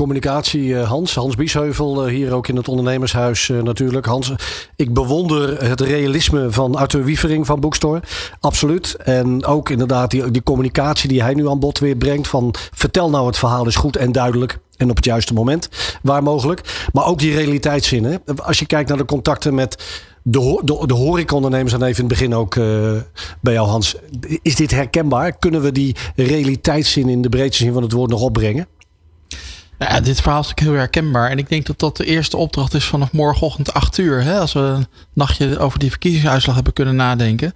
communicatie, 0.00 0.76
Hans. 0.76 1.14
Hans 1.14 1.34
Biesheuvel, 1.34 2.06
hier 2.06 2.34
ook 2.34 2.48
in 2.48 2.56
het 2.56 2.68
ondernemershuis 2.68 3.48
natuurlijk. 3.48 4.06
Hans, 4.06 4.32
ik 4.76 4.94
bewonder 4.94 5.64
het 5.64 5.80
realisme 5.80 6.50
van 6.50 6.74
Arthur 6.74 7.04
Wievering 7.04 7.46
van 7.46 7.60
Boekstore. 7.60 8.02
Absoluut. 8.40 8.94
En 8.94 9.44
ook 9.44 9.70
inderdaad 9.70 10.10
die, 10.10 10.30
die 10.30 10.42
communicatie 10.42 11.08
die 11.08 11.22
hij 11.22 11.34
nu 11.34 11.48
aan 11.48 11.58
bod 11.58 11.78
weer 11.78 11.96
brengt. 11.96 12.28
Van 12.28 12.54
vertel 12.74 13.10
nou 13.10 13.26
het 13.26 13.38
verhaal 13.38 13.66
is 13.66 13.76
goed 13.76 13.96
en 13.96 14.12
duidelijk. 14.12 14.58
En 14.76 14.90
op 14.90 14.96
het 14.96 15.04
juiste 15.04 15.34
moment, 15.34 15.68
waar 16.02 16.22
mogelijk. 16.22 16.88
Maar 16.92 17.06
ook 17.06 17.18
die 17.18 17.34
realiteitszin. 17.34 18.04
Hè? 18.04 18.16
Als 18.42 18.58
je 18.58 18.66
kijkt 18.66 18.88
naar 18.88 18.98
de 18.98 19.04
contacten 19.04 19.54
met 19.54 20.02
de, 20.22 20.60
de, 20.64 20.86
de 20.86 20.94
horecaondernemers 20.94 21.72
en 21.72 21.82
even 21.82 22.02
in 22.02 22.08
het 22.08 22.18
begin 22.18 22.34
ook 22.34 22.54
uh, 22.54 22.92
bij 23.40 23.52
jou 23.52 23.68
Hans. 23.68 23.94
Is 24.42 24.54
dit 24.54 24.70
herkenbaar? 24.70 25.38
Kunnen 25.38 25.62
we 25.62 25.72
die 25.72 25.96
realiteitszin 26.16 27.08
in 27.08 27.22
de 27.22 27.28
breedste 27.28 27.62
zin 27.62 27.72
van 27.72 27.82
het 27.82 27.92
woord 27.92 28.10
nog 28.10 28.20
opbrengen? 28.20 28.66
Ja, 29.78 30.00
dit 30.00 30.20
verhaal 30.20 30.40
is 30.40 30.48
natuurlijk 30.48 30.76
heel 30.76 30.86
herkenbaar. 30.86 31.30
En 31.30 31.38
ik 31.38 31.48
denk 31.48 31.66
dat 31.66 31.78
dat 31.78 31.96
de 31.96 32.04
eerste 32.04 32.36
opdracht 32.36 32.74
is 32.74 32.84
vanaf 32.84 33.12
morgenochtend 33.12 33.72
8 33.72 33.98
uur. 33.98 34.22
Hè, 34.22 34.38
als 34.38 34.52
we 34.52 34.60
een 34.60 34.86
nachtje 35.12 35.58
over 35.58 35.78
die 35.78 35.90
verkiezingsuitslag 35.90 36.54
hebben 36.54 36.72
kunnen 36.72 36.96
nadenken. 36.96 37.52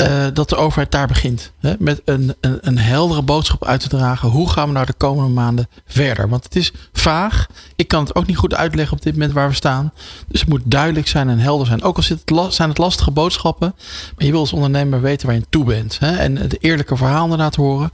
Uh, 0.00 0.26
dat 0.32 0.48
de 0.48 0.56
overheid 0.56 0.92
daar 0.92 1.06
begint. 1.06 1.52
Hè, 1.60 1.74
met 1.78 2.02
een, 2.04 2.34
een, 2.40 2.58
een, 2.60 2.78
heldere 2.78 3.22
boodschap 3.22 3.64
uit 3.64 3.80
te 3.80 3.88
dragen. 3.88 4.28
Hoe 4.28 4.50
gaan 4.50 4.66
we 4.66 4.72
nou 4.72 4.86
de 4.86 4.92
komende 4.92 5.30
maanden 5.30 5.68
verder? 5.86 6.28
Want 6.28 6.44
het 6.44 6.56
is 6.56 6.72
vaag. 6.92 7.46
Ik 7.76 7.88
kan 7.88 8.02
het 8.02 8.14
ook 8.14 8.26
niet 8.26 8.36
goed 8.36 8.54
uitleggen 8.54 8.96
op 8.96 9.02
dit 9.02 9.12
moment 9.12 9.32
waar 9.32 9.48
we 9.48 9.54
staan. 9.54 9.92
Dus 10.28 10.40
het 10.40 10.48
moet 10.48 10.62
duidelijk 10.64 11.08
zijn 11.08 11.28
en 11.28 11.38
helder 11.38 11.66
zijn. 11.66 11.82
Ook 11.82 11.96
al 11.96 12.50
zijn 12.52 12.68
het 12.68 12.78
lastige 12.78 13.10
boodschappen. 13.10 13.74
Maar 14.16 14.24
je 14.24 14.30
wil 14.30 14.40
als 14.40 14.52
ondernemer 14.52 15.00
weten 15.00 15.26
waar 15.26 15.36
je 15.36 15.44
toe 15.48 15.64
bent. 15.64 15.98
Hè, 15.98 16.16
en 16.16 16.36
het 16.36 16.62
eerlijke 16.62 16.96
verhaal 16.96 17.22
inderdaad 17.22 17.54
horen 17.54 17.90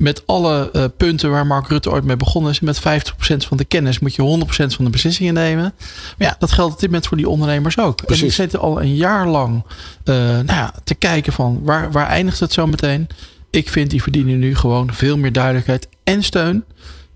met 0.00 0.26
alle 0.26 0.70
uh, 0.72 0.84
punten 0.96 1.30
waar 1.30 1.46
Mark 1.46 1.68
Rutte 1.68 1.90
ooit 1.90 2.04
mee 2.04 2.16
begonnen 2.16 2.50
is. 2.50 2.60
Met 2.60 2.78
50% 2.78 2.82
van 3.36 3.56
de 3.56 3.64
kennis 3.64 3.98
moet 3.98 4.14
je 4.14 4.44
100% 4.46 4.46
van 4.48 4.84
de 4.84 4.90
beslissingen 4.90 5.34
nemen. 5.34 5.74
Maar 6.18 6.28
ja, 6.28 6.36
dat 6.38 6.52
geldt 6.52 6.72
op 6.72 6.80
dit 6.80 6.88
moment 6.88 7.06
voor 7.06 7.16
die 7.16 7.28
ondernemers 7.28 7.78
ook. 7.78 7.96
Precies. 7.96 8.20
En 8.20 8.26
die 8.26 8.34
zitten 8.34 8.60
al 8.60 8.80
een 8.80 8.94
jaar 8.94 9.26
lang 9.26 9.64
uh, 10.04 10.14
nou 10.14 10.44
ja, 10.46 10.74
te 10.84 10.94
kijken 10.94 11.32
van 11.32 11.60
waar, 11.62 11.92
waar 11.92 12.06
eindigt 12.06 12.40
het 12.40 12.52
zo 12.52 12.66
meteen. 12.66 13.06
Ik 13.50 13.68
vind 13.68 13.90
die 13.90 14.02
verdienen 14.02 14.38
nu 14.38 14.56
gewoon 14.56 14.94
veel 14.94 15.16
meer 15.16 15.32
duidelijkheid 15.32 15.88
en 16.04 16.22
steun. 16.22 16.64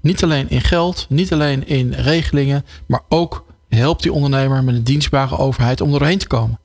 Niet 0.01 0.23
alleen 0.23 0.51
in 0.51 0.61
geld, 0.61 1.07
niet 1.09 1.33
alleen 1.33 1.67
in 1.67 1.93
regelingen, 1.93 2.65
maar 2.87 3.03
ook 3.09 3.45
helpt 3.69 4.03
die 4.03 4.13
ondernemer 4.13 4.65
met 4.65 4.75
een 4.75 4.85
dienstbare 4.85 5.39
overheid 5.39 5.81
om 5.81 5.93
er 5.93 5.99
doorheen 5.99 6.19
te 6.19 6.27
komen. 6.27 6.59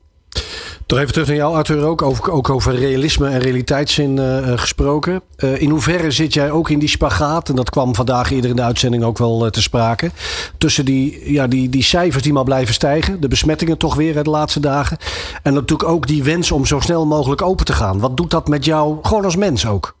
Toch 0.90 0.98
even 0.98 1.12
terug 1.12 1.28
naar 1.28 1.36
jou, 1.36 1.54
Arthur, 1.54 1.84
ook 1.84 2.02
over, 2.02 2.30
ook 2.30 2.50
over 2.50 2.74
realisme 2.74 3.28
en 3.28 3.38
realiteitszin 3.38 4.16
uh, 4.16 4.58
gesproken. 4.58 5.22
Uh, 5.36 5.60
in 5.60 5.70
hoeverre 5.70 6.10
zit 6.10 6.34
jij 6.34 6.50
ook 6.50 6.70
in 6.70 6.78
die 6.78 6.88
spagaat, 6.88 7.48
en 7.48 7.54
dat 7.54 7.70
kwam 7.70 7.94
vandaag 7.94 8.30
eerder 8.30 8.50
in 8.50 8.56
de 8.56 8.62
uitzending 8.62 9.04
ook 9.04 9.18
wel 9.18 9.50
te 9.50 9.62
sprake, 9.62 10.10
tussen 10.58 10.84
die, 10.84 11.32
ja, 11.32 11.46
die, 11.46 11.68
die 11.68 11.82
cijfers 11.82 12.22
die 12.22 12.32
maar 12.32 12.44
blijven 12.44 12.74
stijgen, 12.74 13.20
de 13.20 13.28
besmettingen 13.28 13.78
toch 13.78 13.94
weer 13.94 14.22
de 14.22 14.30
laatste 14.30 14.60
dagen, 14.60 14.98
en 15.42 15.54
natuurlijk 15.54 15.88
ook 15.88 16.06
die 16.06 16.22
wens 16.22 16.52
om 16.52 16.66
zo 16.66 16.80
snel 16.80 17.06
mogelijk 17.06 17.42
open 17.42 17.64
te 17.64 17.72
gaan. 17.72 18.00
Wat 18.00 18.16
doet 18.16 18.30
dat 18.30 18.48
met 18.48 18.64
jou, 18.64 18.98
gewoon 19.02 19.24
als 19.24 19.36
mens 19.36 19.66
ook? 19.66 19.94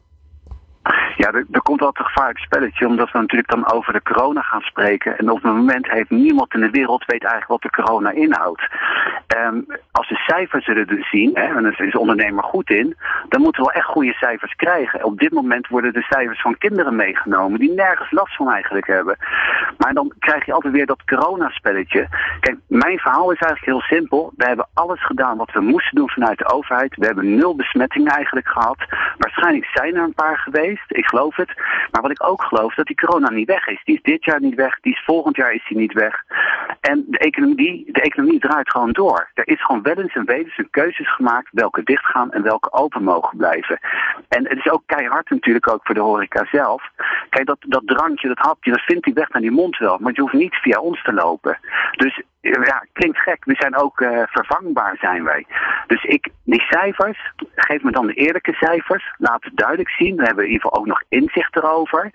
Ja, 1.20 1.32
er, 1.32 1.62
komt 1.62 1.80
altijd 1.80 1.98
een 1.98 2.12
gevaarlijk 2.12 2.38
spelletje, 2.38 2.86
omdat 2.86 3.10
we 3.10 3.18
natuurlijk 3.18 3.50
dan 3.50 3.72
over 3.72 3.92
de 3.92 4.02
corona 4.02 4.42
gaan 4.42 4.60
spreken. 4.60 5.18
En 5.18 5.30
op 5.30 5.42
het 5.42 5.52
moment 5.52 5.90
heeft 5.90 6.10
niemand 6.10 6.54
in 6.54 6.60
de 6.60 6.70
wereld 6.70 7.04
weet 7.04 7.24
eigenlijk 7.24 7.62
wat 7.62 7.72
de 7.72 7.82
corona 7.82 8.10
inhoudt. 8.10 8.62
Um, 9.36 9.66
als 9.92 10.08
de 10.08 10.14
cijfers 10.14 10.64
zullen 10.64 10.86
dus 10.86 11.10
zien, 11.10 11.30
hè, 11.34 11.56
en 11.56 11.62
daar 11.62 11.80
is 11.80 11.92
de 11.92 11.98
ondernemer 11.98 12.44
goed 12.44 12.70
in, 12.70 12.96
dan 13.28 13.40
moeten 13.40 13.62
we 13.62 13.70
wel 13.72 13.80
echt 13.80 13.92
goede 13.92 14.12
cijfers 14.12 14.54
krijgen. 14.54 15.04
Op 15.04 15.18
dit 15.18 15.32
moment 15.32 15.68
worden 15.68 15.92
de 15.92 16.02
cijfers 16.02 16.40
van 16.40 16.58
kinderen 16.58 16.96
meegenomen 16.96 17.58
die 17.58 17.72
nergens 17.72 18.10
last 18.10 18.36
van 18.36 18.50
eigenlijk 18.50 18.86
hebben. 18.86 19.16
Maar 19.78 19.94
dan 19.94 20.12
krijg 20.18 20.46
je 20.46 20.52
altijd 20.52 20.72
weer 20.72 20.86
dat 20.86 21.04
coronaspelletje. 21.04 22.08
Kijk, 22.40 22.56
mijn 22.66 22.98
verhaal 22.98 23.30
is 23.32 23.38
eigenlijk 23.38 23.72
heel 23.72 23.98
simpel. 23.98 24.32
We 24.36 24.44
hebben 24.44 24.68
alles 24.74 25.04
gedaan 25.04 25.36
wat 25.36 25.52
we 25.52 25.60
moesten 25.60 25.96
doen 25.96 26.10
vanuit 26.10 26.38
de 26.38 26.52
overheid. 26.52 26.96
We 26.96 27.06
hebben 27.06 27.36
nul 27.36 27.56
besmettingen 27.56 28.12
eigenlijk 28.12 28.48
gehad. 28.48 28.78
Waarschijnlijk 29.18 29.70
zijn 29.72 29.96
er 29.96 30.02
een 30.02 30.14
paar 30.14 30.38
geweest. 30.38 30.84
Ik 30.88 31.09
geloof 31.10 31.36
het. 31.36 31.52
Maar 31.90 32.02
wat 32.02 32.10
ik 32.10 32.24
ook 32.24 32.42
geloof, 32.42 32.74
dat 32.74 32.86
die 32.86 33.00
corona 33.04 33.30
niet 33.30 33.46
weg 33.46 33.66
is. 33.66 33.80
Die 33.84 33.94
is 33.94 34.02
dit 34.02 34.24
jaar 34.24 34.40
niet 34.40 34.54
weg, 34.54 34.80
die 34.80 34.92
is 34.92 35.02
volgend 35.04 35.36
jaar 35.36 35.52
is 35.52 35.66
die 35.68 35.76
niet 35.76 35.92
weg. 35.92 36.14
En 36.80 37.04
de 37.08 37.18
economie, 37.18 37.92
de 37.92 38.00
economie 38.00 38.40
draait 38.40 38.70
gewoon 38.70 38.92
door. 38.92 39.30
Er 39.34 39.48
is 39.48 39.64
gewoon 39.64 39.82
wel 39.82 39.98
eens 39.98 40.14
en 40.14 40.24
wetens 40.24 40.56
hun 40.56 40.70
keuzes 40.70 41.14
gemaakt 41.14 41.48
welke 41.52 41.82
dicht 41.82 42.06
gaan 42.06 42.32
en 42.32 42.42
welke 42.42 42.72
open 42.72 43.02
mogen 43.02 43.36
blijven. 43.36 43.78
En 44.28 44.48
het 44.48 44.58
is 44.58 44.70
ook 44.70 44.82
keihard 44.86 45.30
natuurlijk 45.30 45.68
ook 45.72 45.80
voor 45.82 45.94
de 45.94 46.00
horeca 46.00 46.46
zelf. 46.52 46.82
Kijk, 47.28 47.46
dat, 47.46 47.58
dat 47.60 47.82
drankje, 47.86 48.28
dat 48.28 48.38
hapje, 48.38 48.70
dat 48.70 48.80
vindt 48.80 49.04
hij 49.04 49.14
weg 49.14 49.28
naar 49.28 49.42
die 49.42 49.50
mond 49.50 49.78
wel. 49.78 49.98
Maar 50.00 50.12
je 50.14 50.20
hoeft 50.20 50.32
niet 50.32 50.54
via 50.54 50.78
ons 50.78 51.02
te 51.02 51.12
lopen. 51.12 51.58
Dus 51.90 52.22
ja, 52.40 52.84
klinkt 52.92 53.18
gek. 53.18 53.44
We 53.44 53.54
zijn 53.58 53.76
ook 53.76 54.00
uh, 54.00 54.22
vervangbaar, 54.26 54.96
zijn 55.00 55.24
wij. 55.24 55.46
Dus 55.86 56.04
ik, 56.04 56.28
die 56.44 56.60
cijfers, 56.60 57.32
geef 57.54 57.82
me 57.82 57.90
dan 57.90 58.06
de 58.06 58.14
eerlijke 58.14 58.52
cijfers. 58.52 59.14
Laat 59.18 59.44
het 59.44 59.56
duidelijk 59.56 59.90
zien. 59.90 60.16
We 60.16 60.24
hebben 60.24 60.44
in 60.44 60.50
ieder 60.50 60.64
geval 60.66 60.80
ook 60.80 60.86
nog 60.86 61.02
inzicht 61.08 61.56
erover. 61.56 62.10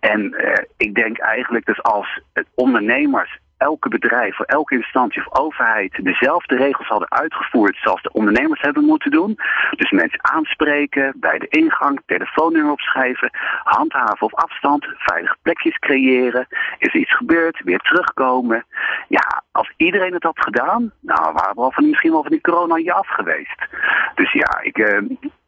En 0.00 0.20
uh, 0.20 0.52
ik 0.76 0.94
denk 0.94 1.18
eigenlijk 1.18 1.66
dat 1.66 1.82
als 1.82 2.20
ondernemers 2.54 3.38
elke 3.64 3.88
bedrijf, 3.88 4.36
voor 4.36 4.44
elke 4.44 4.74
instantie 4.74 5.22
of 5.26 5.38
overheid 5.38 6.04
dezelfde 6.04 6.56
regels 6.56 6.88
hadden 6.88 7.10
uitgevoerd 7.10 7.76
zoals 7.76 8.02
de 8.02 8.12
ondernemers 8.12 8.60
hebben 8.60 8.84
moeten 8.84 9.10
doen. 9.10 9.38
Dus 9.70 9.90
mensen 9.90 10.24
aanspreken, 10.24 11.12
bij 11.16 11.38
de 11.38 11.48
ingang, 11.48 12.00
telefoonnummer 12.06 12.72
opschrijven, 12.72 13.30
handhaven 13.62 14.26
op 14.26 14.34
afstand, 14.34 14.86
veilige 14.96 15.36
plekjes 15.42 15.78
creëren. 15.78 16.46
Is 16.78 16.94
er 16.94 17.00
iets 17.00 17.16
gebeurd, 17.16 17.60
weer 17.64 17.78
terugkomen. 17.78 18.64
Ja, 19.08 19.42
als 19.52 19.72
iedereen 19.76 20.14
het 20.14 20.22
had 20.22 20.40
gedaan, 20.40 20.92
nou 21.00 21.32
waren 21.32 21.54
we 21.54 21.60
al 21.60 21.72
van, 21.72 21.88
misschien 21.88 22.12
wel 22.12 22.22
van 22.22 22.30
die 22.30 22.40
corona 22.40 22.76
je 22.76 22.92
af 22.92 23.08
geweest. 23.08 23.66
Dus 24.14 24.32
ja, 24.32 24.60
ik... 24.62 24.78
Uh, 24.78 24.98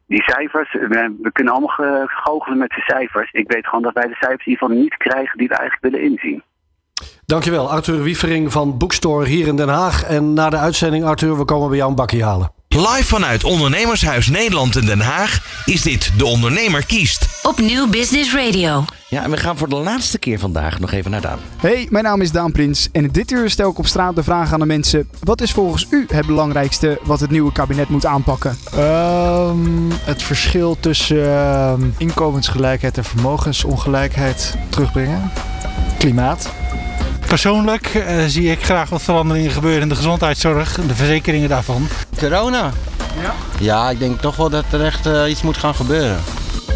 die 0.09 0.23
cijfers, 0.23 0.73
we, 0.73 1.17
we 1.23 1.33
kunnen 1.33 1.53
allemaal 1.53 2.07
goochelen 2.07 2.59
met 2.59 2.71
de 2.71 2.83
cijfers. 2.87 3.33
Ik 3.33 3.53
weet 3.53 3.67
gewoon 3.67 3.83
dat 3.83 3.93
wij 3.93 4.07
de 4.07 4.17
cijfers 4.21 4.45
geval 4.45 4.69
niet 4.69 4.97
krijgen 4.97 5.39
die 5.39 5.49
we 5.49 5.55
eigenlijk 5.55 5.93
willen 5.93 6.11
inzien. 6.11 6.43
Dankjewel, 7.27 7.71
Arthur 7.71 8.03
Wiefering 8.03 8.53
van 8.53 8.79
Bookstore 8.79 9.27
hier 9.27 9.47
in 9.47 9.57
Den 9.57 9.69
Haag. 9.69 10.03
En 10.03 10.33
na 10.33 10.51
de 10.51 10.57
uitzending, 10.57 11.05
Arthur, 11.05 11.39
we 11.39 11.45
komen 11.45 11.69
bij 11.69 11.77
jou 11.77 11.91
een 11.91 11.97
bakje 11.97 12.25
halen. 12.25 12.53
Live 12.69 13.05
vanuit 13.05 13.45
Ondernemershuis 13.45 14.27
Nederland 14.27 14.77
in 14.77 14.87
Den 14.87 15.01
Haag 15.01 15.63
is 15.65 15.83
dit 15.83 16.11
De 16.19 16.25
Ondernemer 16.25 16.87
kiest. 16.87 17.41
Op 17.43 17.59
Nieuw 17.59 17.89
Business 17.89 18.35
Radio. 18.35 18.85
Ja, 19.09 19.23
en 19.23 19.31
we 19.31 19.37
gaan 19.37 19.57
voor 19.57 19.69
de 19.69 19.77
laatste 19.77 20.19
keer 20.19 20.39
vandaag 20.39 20.79
nog 20.79 20.93
even 20.93 21.11
naar 21.11 21.21
Daan. 21.21 21.39
Hey, 21.57 21.87
mijn 21.91 22.05
naam 22.05 22.21
is 22.21 22.33
Daan 22.33 22.53
Prins. 22.53 22.89
En 22.93 23.05
in 23.05 23.11
dit 23.13 23.31
uur 23.31 23.51
stel 23.51 23.71
ik 23.71 23.79
op 23.79 23.87
straat 23.87 24.15
de 24.15 24.23
vraag 24.23 24.53
aan 24.53 24.61
de 24.61 24.67
mensen: 24.67 25.09
wat 25.23 25.41
is 25.41 25.53
volgens 25.53 25.87
u 25.91 26.07
het 26.09 26.27
belangrijkste 26.27 26.99
wat 27.03 27.21
het 27.21 27.31
nieuwe 27.31 27.53
kabinet 27.53 27.89
moet 27.89 28.07
aanpakken? 28.07 28.59
Um, 28.79 29.89
het 29.93 30.23
verschil 30.23 30.77
tussen 30.81 31.17
uh, 31.17 31.73
inkomensgelijkheid 31.97 32.97
en 32.97 33.05
vermogensongelijkheid 33.05 34.55
terugbrengen. 34.69 35.31
Klimaat. 35.99 36.51
Persoonlijk 37.27 37.95
uh, 37.95 38.25
zie 38.27 38.51
ik 38.51 38.65
graag 38.65 38.89
wat 38.89 39.03
veranderingen 39.03 39.51
gebeuren 39.51 39.83
in 39.83 39.89
de 39.89 39.95
gezondheidszorg, 39.95 40.75
de 40.87 40.95
verzekeringen 40.95 41.49
daarvan. 41.49 41.89
Corona? 42.19 42.73
Ja. 43.23 43.35
Ja, 43.59 43.91
ik 43.91 43.99
denk 43.99 44.21
toch 44.21 44.37
wel 44.37 44.51
dat 44.51 44.65
er 44.71 44.85
echt 44.85 45.07
uh, 45.07 45.31
iets 45.31 45.43
moet 45.43 45.57
gaan 45.57 45.75
gebeuren. 45.75 46.23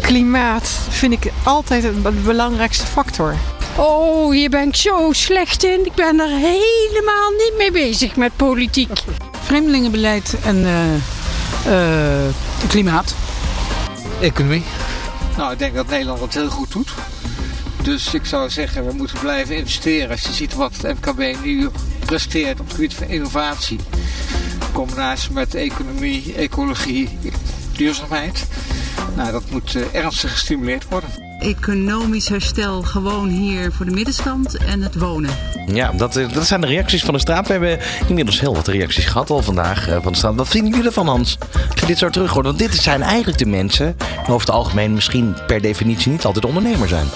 Klimaat 0.01 0.69
vind 0.89 1.13
ik 1.13 1.31
altijd 1.43 1.81
de 1.81 2.11
belangrijkste 2.11 2.85
factor. 2.85 3.35
Oh, 3.75 4.31
hier 4.31 4.49
ben 4.49 4.67
ik 4.67 4.75
zo 4.75 5.09
slecht 5.11 5.63
in. 5.63 5.85
Ik 5.85 5.93
ben 5.93 6.19
er 6.19 6.29
helemaal 6.29 7.29
niet 7.37 7.53
mee 7.57 7.71
bezig 7.71 8.15
met 8.15 8.31
politiek. 8.35 9.03
Vreemdelingenbeleid 9.41 10.35
en 10.43 10.57
uh, 10.57 11.79
klimaat. 12.67 13.15
Economie. 14.19 14.63
Nou, 15.37 15.51
ik 15.51 15.59
denk 15.59 15.75
dat 15.75 15.89
Nederland 15.89 16.19
het 16.19 16.33
heel 16.33 16.49
goed 16.49 16.71
doet. 16.71 16.93
Dus 17.83 18.13
ik 18.13 18.25
zou 18.25 18.49
zeggen, 18.49 18.85
we 18.85 18.93
moeten 18.93 19.19
blijven 19.19 19.55
investeren. 19.55 20.09
Als 20.09 20.21
je 20.21 20.33
ziet 20.33 20.53
wat 20.53 20.71
het 20.81 20.99
MKB 20.99 21.43
nu 21.43 21.69
presteert 22.05 22.59
op 22.59 22.65
het 22.65 22.75
gebied 22.75 22.93
van 22.93 23.07
innovatie. 23.07 23.79
In 24.59 24.71
combinatie 24.73 25.31
met 25.31 25.55
economie, 25.55 26.33
ecologie, 26.33 27.17
duurzaamheid. 27.71 28.47
Nou, 29.15 29.31
dat 29.31 29.43
moet 29.49 29.73
uh, 29.73 29.83
ernstig 29.91 30.31
gestimuleerd 30.31 30.85
worden. 30.89 31.09
Economisch 31.39 32.29
herstel 32.29 32.81
gewoon 32.81 33.27
hier 33.27 33.71
voor 33.71 33.85
de 33.85 33.91
middenstand 33.91 34.57
en 34.57 34.81
het 34.81 34.95
wonen. 34.95 35.31
Ja, 35.67 35.91
dat, 35.91 36.13
dat 36.13 36.47
zijn 36.47 36.61
de 36.61 36.67
reacties 36.67 37.03
van 37.03 37.13
de 37.13 37.19
straat. 37.19 37.47
We 37.47 37.51
hebben 37.51 37.79
inmiddels 38.07 38.39
heel 38.39 38.55
wat 38.55 38.67
reacties 38.67 39.05
gehad 39.05 39.29
al 39.29 39.41
vandaag 39.41 39.89
uh, 39.89 39.97
van 40.01 40.11
de 40.11 40.17
straat. 40.17 40.35
Wat 40.35 40.47
vinden 40.47 40.71
jullie 40.71 40.85
ervan, 40.85 41.07
Hans? 41.07 41.37
Als 41.71 41.79
je 41.79 41.85
dit 41.85 41.97
zo 41.97 42.09
terug 42.09 42.31
hoort. 42.31 42.45
Want 42.45 42.59
dit 42.59 42.75
zijn 42.75 43.01
eigenlijk 43.01 43.37
de 43.37 43.45
mensen 43.45 43.95
die 43.97 44.19
over 44.19 44.47
het 44.47 44.49
algemeen 44.49 44.93
misschien 44.93 45.35
per 45.47 45.61
definitie 45.61 46.11
niet 46.11 46.25
altijd 46.25 46.45
ondernemer 46.45 46.87
zijn. 46.87 47.07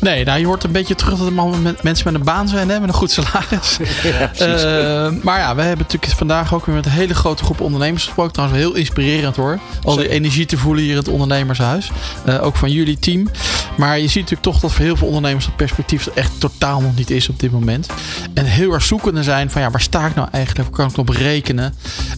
Nee, 0.00 0.24
nou, 0.24 0.38
je 0.38 0.46
hoort 0.46 0.64
een 0.64 0.72
beetje 0.72 0.94
terug 0.94 1.18
dat 1.18 1.26
er 1.26 1.60
met, 1.62 1.82
mensen 1.82 2.04
met 2.04 2.14
een 2.14 2.26
baan 2.26 2.48
zijn, 2.48 2.68
hè, 2.68 2.80
met 2.80 2.88
een 2.88 2.94
goed 2.94 3.10
salaris. 3.10 3.78
Ja, 4.02 4.30
uh, 4.40 5.22
maar 5.22 5.38
ja, 5.38 5.54
we 5.54 5.62
hebben 5.62 5.86
natuurlijk 5.86 6.12
vandaag 6.12 6.54
ook 6.54 6.66
weer 6.66 6.74
met 6.74 6.86
een 6.86 6.90
hele 6.90 7.14
grote 7.14 7.44
groep 7.44 7.60
ondernemers 7.60 8.04
gesproken. 8.04 8.32
Trouwens, 8.32 8.60
heel 8.60 8.74
inspirerend 8.74 9.36
hoor. 9.36 9.58
Al 9.82 9.96
die 9.96 10.08
energie 10.08 10.46
te 10.46 10.56
voelen 10.56 10.82
hier 10.82 10.92
in 10.92 10.98
het 10.98 11.08
ondernemershuis. 11.08 11.90
Uh, 12.26 12.44
ook 12.44 12.56
van 12.56 12.70
jullie 12.70 12.98
team. 12.98 13.30
Maar 13.76 13.98
je 13.98 14.06
ziet 14.06 14.14
natuurlijk 14.14 14.42
toch 14.42 14.60
dat 14.60 14.72
voor 14.72 14.84
heel 14.84 14.96
veel 14.96 15.06
ondernemers 15.06 15.44
dat 15.44 15.56
perspectief 15.56 16.06
er 16.06 16.12
echt 16.14 16.40
totaal 16.40 16.80
nog 16.80 16.96
niet 16.96 17.10
is 17.10 17.28
op 17.28 17.40
dit 17.40 17.52
moment. 17.52 17.86
En 18.34 18.44
heel 18.44 18.72
erg 18.72 18.82
zoekende 18.82 19.22
zijn 19.22 19.50
van 19.50 19.62
ja, 19.62 19.70
waar 19.70 19.80
sta 19.80 20.06
ik 20.06 20.14
nou 20.14 20.28
eigenlijk? 20.32 20.68
Waar 20.68 20.78
kan 20.78 20.88
ik 20.90 20.96
op 20.96 21.08
rekenen? 21.08 21.74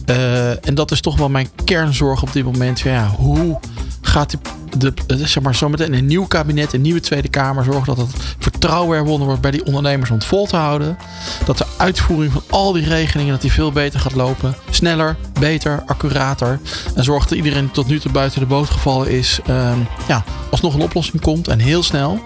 Uh, 0.09 0.67
en 0.67 0.75
dat 0.75 0.91
is 0.91 1.01
toch 1.01 1.17
wel 1.17 1.29
mijn 1.29 1.49
kernzorg 1.65 2.21
op 2.21 2.33
dit 2.33 2.43
moment. 2.43 2.79
Ja, 2.79 3.07
hoe 3.07 3.59
gaat 4.01 4.31
de, 4.31 4.37
de, 4.77 4.93
zeg 5.07 5.43
maar, 5.43 5.55
zometeen 5.55 5.93
een 5.93 6.05
nieuw 6.05 6.25
kabinet, 6.25 6.73
een 6.73 6.81
nieuwe 6.81 6.99
Tweede 6.99 7.29
Kamer 7.29 7.63
zorgen 7.63 7.95
dat 7.95 7.97
het 7.97 8.15
vertrouwen 8.39 8.97
herwonnen 8.97 9.27
wordt 9.27 9.41
bij 9.41 9.51
die 9.51 9.65
ondernemers 9.65 10.09
om 10.09 10.15
het 10.15 10.25
vol 10.25 10.47
te 10.47 10.55
houden. 10.55 10.97
Dat 11.45 11.57
de 11.57 11.65
uitvoering 11.77 12.33
van 12.33 12.43
al 12.49 12.71
die 12.71 12.87
regelingen 12.87 13.31
dat 13.31 13.41
die 13.41 13.51
veel 13.51 13.71
beter 13.71 13.99
gaat 13.99 14.15
lopen. 14.15 14.55
Sneller, 14.69 15.15
beter, 15.39 15.83
accurater. 15.85 16.59
En 16.95 17.03
zorgt 17.03 17.29
dat 17.29 17.37
iedereen 17.37 17.63
die 17.63 17.71
tot 17.71 17.87
nu 17.87 17.99
toe 17.99 18.11
buiten 18.11 18.39
de 18.39 18.45
boot 18.45 18.69
gevallen 18.69 19.09
is, 19.09 19.39
um, 19.49 19.87
ja, 20.07 20.23
alsnog 20.51 20.73
een 20.73 20.81
oplossing 20.81 21.21
komt 21.21 21.47
en 21.47 21.59
heel 21.59 21.83
snel. 21.83 22.19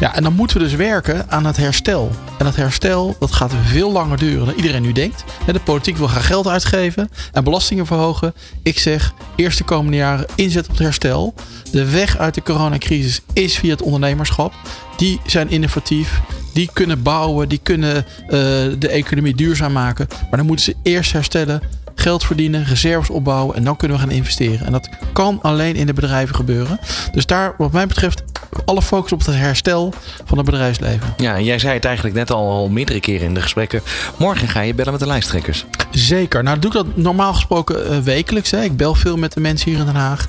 Ja, 0.00 0.14
en 0.14 0.22
dan 0.22 0.34
moeten 0.34 0.56
we 0.56 0.62
dus 0.62 0.74
werken 0.74 1.30
aan 1.30 1.46
het 1.46 1.56
herstel. 1.56 2.10
En 2.38 2.44
dat 2.44 2.56
herstel, 2.56 3.16
dat 3.18 3.32
gaat 3.32 3.52
veel 3.64 3.92
langer 3.92 4.18
duren 4.18 4.46
dan 4.46 4.54
iedereen 4.54 4.82
nu 4.82 4.92
denkt. 4.92 5.24
De 5.46 5.60
politiek 5.60 5.96
wil 5.96 6.06
graag 6.06 6.26
geld 6.26 6.46
uitgeven 6.46 7.10
en 7.32 7.44
belastingen 7.44 7.86
verhogen. 7.86 8.34
Ik 8.62 8.78
zeg, 8.78 9.14
eerst 9.36 9.58
de 9.58 9.64
komende 9.64 9.96
jaren 9.96 10.26
inzet 10.34 10.64
op 10.64 10.70
het 10.70 10.78
herstel. 10.78 11.34
De 11.74 11.90
weg 11.90 12.18
uit 12.18 12.34
de 12.34 12.42
coronacrisis 12.42 13.20
is 13.32 13.58
via 13.58 13.70
het 13.70 13.82
ondernemerschap. 13.82 14.54
Die 14.96 15.20
zijn 15.26 15.50
innovatief. 15.50 16.20
Die 16.52 16.70
kunnen 16.72 17.02
bouwen. 17.02 17.48
Die 17.48 17.60
kunnen 17.62 17.96
uh, 17.96 18.30
de 18.78 18.88
economie 18.88 19.34
duurzaam 19.34 19.72
maken. 19.72 20.06
Maar 20.08 20.38
dan 20.38 20.46
moeten 20.46 20.64
ze 20.64 20.74
eerst 20.82 21.12
herstellen. 21.12 21.62
Geld 21.94 22.24
verdienen, 22.24 22.64
reserves 22.64 23.10
opbouwen 23.10 23.56
en 23.56 23.64
dan 23.64 23.76
kunnen 23.76 23.96
we 23.96 24.02
gaan 24.02 24.12
investeren. 24.12 24.66
En 24.66 24.72
dat 24.72 24.88
kan 25.12 25.38
alleen 25.42 25.76
in 25.76 25.86
de 25.86 25.92
bedrijven 25.92 26.34
gebeuren. 26.34 26.80
Dus 27.12 27.26
daar, 27.26 27.54
wat 27.58 27.72
mij 27.72 27.86
betreft, 27.86 28.22
alle 28.64 28.82
focus 28.82 29.12
op 29.12 29.18
het 29.24 29.34
herstel 29.34 29.92
van 30.24 30.36
het 30.38 30.46
bedrijfsleven. 30.46 31.14
Ja, 31.16 31.34
en 31.34 31.44
jij 31.44 31.58
zei 31.58 31.74
het 31.74 31.84
eigenlijk 31.84 32.16
net 32.16 32.30
al, 32.30 32.50
al 32.50 32.68
meerdere 32.68 33.00
keren 33.00 33.26
in 33.26 33.34
de 33.34 33.42
gesprekken. 33.42 33.82
Morgen 34.16 34.48
ga 34.48 34.60
je 34.60 34.74
bellen 34.74 34.92
met 34.92 35.00
de 35.00 35.06
lijsttrekkers. 35.06 35.64
Zeker. 35.90 36.42
Nou, 36.42 36.58
doe 36.58 36.70
ik 36.70 36.76
dat 36.76 36.96
normaal 36.96 37.34
gesproken 37.34 37.92
uh, 37.92 37.98
wekelijks. 37.98 38.50
Hè. 38.50 38.62
Ik 38.62 38.76
bel 38.76 38.94
veel 38.94 39.16
met 39.16 39.32
de 39.32 39.40
mensen 39.40 39.70
hier 39.70 39.78
in 39.78 39.86
Den 39.86 39.94
Haag. 39.94 40.26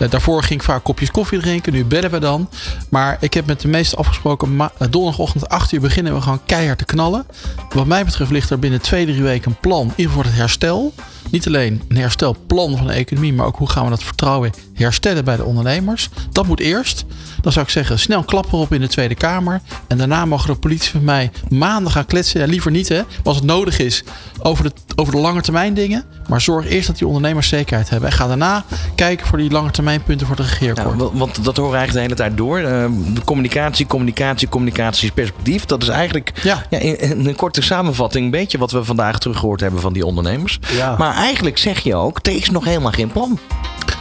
Uh, 0.00 0.10
daarvoor 0.10 0.42
ging 0.42 0.60
ik 0.60 0.66
vaak 0.66 0.84
kopjes 0.84 1.10
koffie 1.10 1.40
drinken. 1.40 1.72
Nu 1.72 1.84
bellen 1.84 2.10
we 2.10 2.18
dan. 2.18 2.48
Maar 2.88 3.16
ik 3.20 3.34
heb 3.34 3.46
met 3.46 3.60
de 3.60 3.68
meesten 3.68 3.98
afgesproken. 3.98 4.56
Ma- 4.56 4.72
donderdagochtend 4.90 5.48
8 5.48 5.72
uur 5.72 5.80
beginnen 5.80 6.14
we 6.14 6.20
gewoon 6.20 6.40
keihard 6.46 6.78
te 6.78 6.84
knallen. 6.84 7.26
Wat 7.68 7.86
mij 7.86 8.04
betreft 8.04 8.30
ligt 8.30 8.50
er 8.50 8.58
binnen 8.58 8.80
twee, 8.80 9.06
drie 9.06 9.22
weken 9.22 9.50
een 9.50 9.60
plan. 9.60 9.92
In 9.96 10.06
geval 10.06 10.22
het 10.22 10.34
herstel. 10.34 10.94
Niet 11.30 11.46
alleen 11.46 11.82
een 11.88 11.96
herstelplan 11.96 12.76
van 12.76 12.86
de 12.86 12.92
economie, 12.92 13.32
maar 13.32 13.46
ook 13.46 13.56
hoe 13.56 13.68
gaan 13.68 13.84
we 13.84 13.90
dat 13.90 14.02
vertrouwen 14.02 14.52
herstellen 14.74 15.24
bij 15.24 15.36
de 15.36 15.44
ondernemers. 15.44 16.08
Dat 16.32 16.46
moet 16.46 16.60
eerst. 16.60 17.04
Dan 17.40 17.52
zou 17.52 17.64
ik 17.64 17.70
zeggen, 17.70 17.98
snel 17.98 18.22
klap 18.22 18.52
erop 18.52 18.72
in 18.72 18.80
de 18.80 18.88
Tweede 18.88 19.14
Kamer. 19.14 19.60
En 19.86 19.98
daarna 19.98 20.24
mogen 20.24 20.52
de 20.52 20.58
politie 20.58 20.90
van 20.90 21.04
mij 21.04 21.30
maanden 21.48 21.92
gaan 21.92 22.06
kletsen. 22.06 22.40
Ja, 22.40 22.46
liever 22.46 22.70
niet, 22.70 22.88
hè, 22.88 22.96
maar 22.96 23.06
als 23.22 23.36
het 23.36 23.44
nodig 23.44 23.78
is, 23.78 24.04
over 24.42 24.64
de, 24.64 24.72
over 24.94 25.12
de 25.12 25.18
lange 25.18 25.40
termijn 25.40 25.74
dingen. 25.74 26.04
Maar 26.28 26.40
zorg 26.40 26.66
eerst 26.66 26.86
dat 26.86 26.98
die 26.98 27.06
ondernemers 27.06 27.48
zekerheid 27.48 27.90
hebben. 27.90 28.10
En 28.10 28.16
ga 28.16 28.26
daarna 28.26 28.64
kijken 28.94 29.26
voor 29.26 29.38
die 29.38 29.50
lange 29.50 29.70
termijn 29.70 30.02
punten 30.02 30.26
voor 30.26 30.36
de 30.36 30.42
regeerakkoord. 30.42 30.98
Ja, 30.98 31.18
want 31.18 31.44
dat 31.44 31.56
horen 31.56 31.72
we 31.72 31.76
eigenlijk 31.76 31.92
de 31.92 32.00
hele 32.00 32.30
tijd 32.30 32.36
door. 32.36 32.60
Uh, 32.60 33.14
de 33.14 33.24
communicatie, 33.24 33.86
communicatie, 33.86 34.48
communicatie, 34.48 35.12
perspectief. 35.12 35.64
Dat 35.64 35.82
is 35.82 35.88
eigenlijk 35.88 36.32
ja. 36.42 36.66
Ja, 36.70 36.78
in, 36.78 37.00
in, 37.00 37.26
een 37.26 37.36
korte 37.36 37.62
samenvatting 37.62 38.24
een 38.24 38.30
beetje 38.30 38.58
wat 38.58 38.70
we 38.70 38.84
vandaag 38.84 39.18
teruggehoord 39.18 39.60
hebben 39.60 39.80
van 39.80 39.92
die 39.92 40.06
ondernemers. 40.06 40.58
Ja. 40.72 40.96
Maar 40.98 41.14
eigenlijk 41.18 41.58
zeg 41.58 41.80
je 41.80 41.94
ook, 41.94 42.18
er 42.22 42.36
is 42.36 42.50
nog 42.50 42.64
helemaal 42.64 42.92
geen 42.92 43.12
plan. 43.12 43.38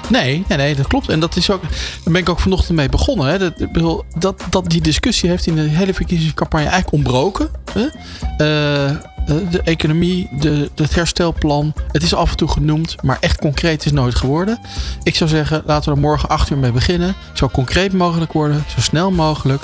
Nee, 0.09 0.45
nee, 0.47 0.57
nee, 0.57 0.75
dat 0.75 0.87
klopt. 0.87 1.09
En 1.09 1.19
dat 1.19 1.35
is 1.35 1.49
ook, 1.49 1.61
daar 1.61 2.13
ben 2.13 2.21
ik 2.21 2.29
ook 2.29 2.39
vanochtend 2.39 2.77
mee 2.77 2.89
begonnen. 2.89 3.27
Hè. 3.27 3.37
Dat, 3.37 4.03
dat, 4.17 4.43
dat 4.49 4.69
die 4.69 4.81
discussie 4.81 5.29
heeft 5.29 5.47
in 5.47 5.55
de 5.55 5.61
hele 5.61 5.93
verkiezingscampagne 5.93 6.67
eigenlijk 6.67 6.93
ontbroken. 6.93 7.49
Hè. 7.71 7.83
Uh, 7.83 8.95
de 9.27 9.61
economie, 9.63 10.29
de, 10.39 10.69
het 10.75 10.95
herstelplan. 10.95 11.73
Het 11.91 12.03
is 12.03 12.13
af 12.13 12.31
en 12.31 12.37
toe 12.37 12.47
genoemd, 12.47 12.95
maar 13.03 13.17
echt 13.19 13.39
concreet 13.39 13.85
is 13.85 13.91
nooit 13.91 14.15
geworden. 14.15 14.59
Ik 15.03 15.15
zou 15.15 15.29
zeggen, 15.29 15.63
laten 15.65 15.89
we 15.89 15.95
er 15.95 16.01
morgen 16.01 16.29
8 16.29 16.49
uur 16.49 16.57
mee 16.57 16.71
beginnen. 16.71 17.15
Zo 17.33 17.49
concreet 17.49 17.93
mogelijk 17.93 18.33
worden, 18.33 18.63
zo 18.67 18.81
snel 18.81 19.11
mogelijk. 19.11 19.63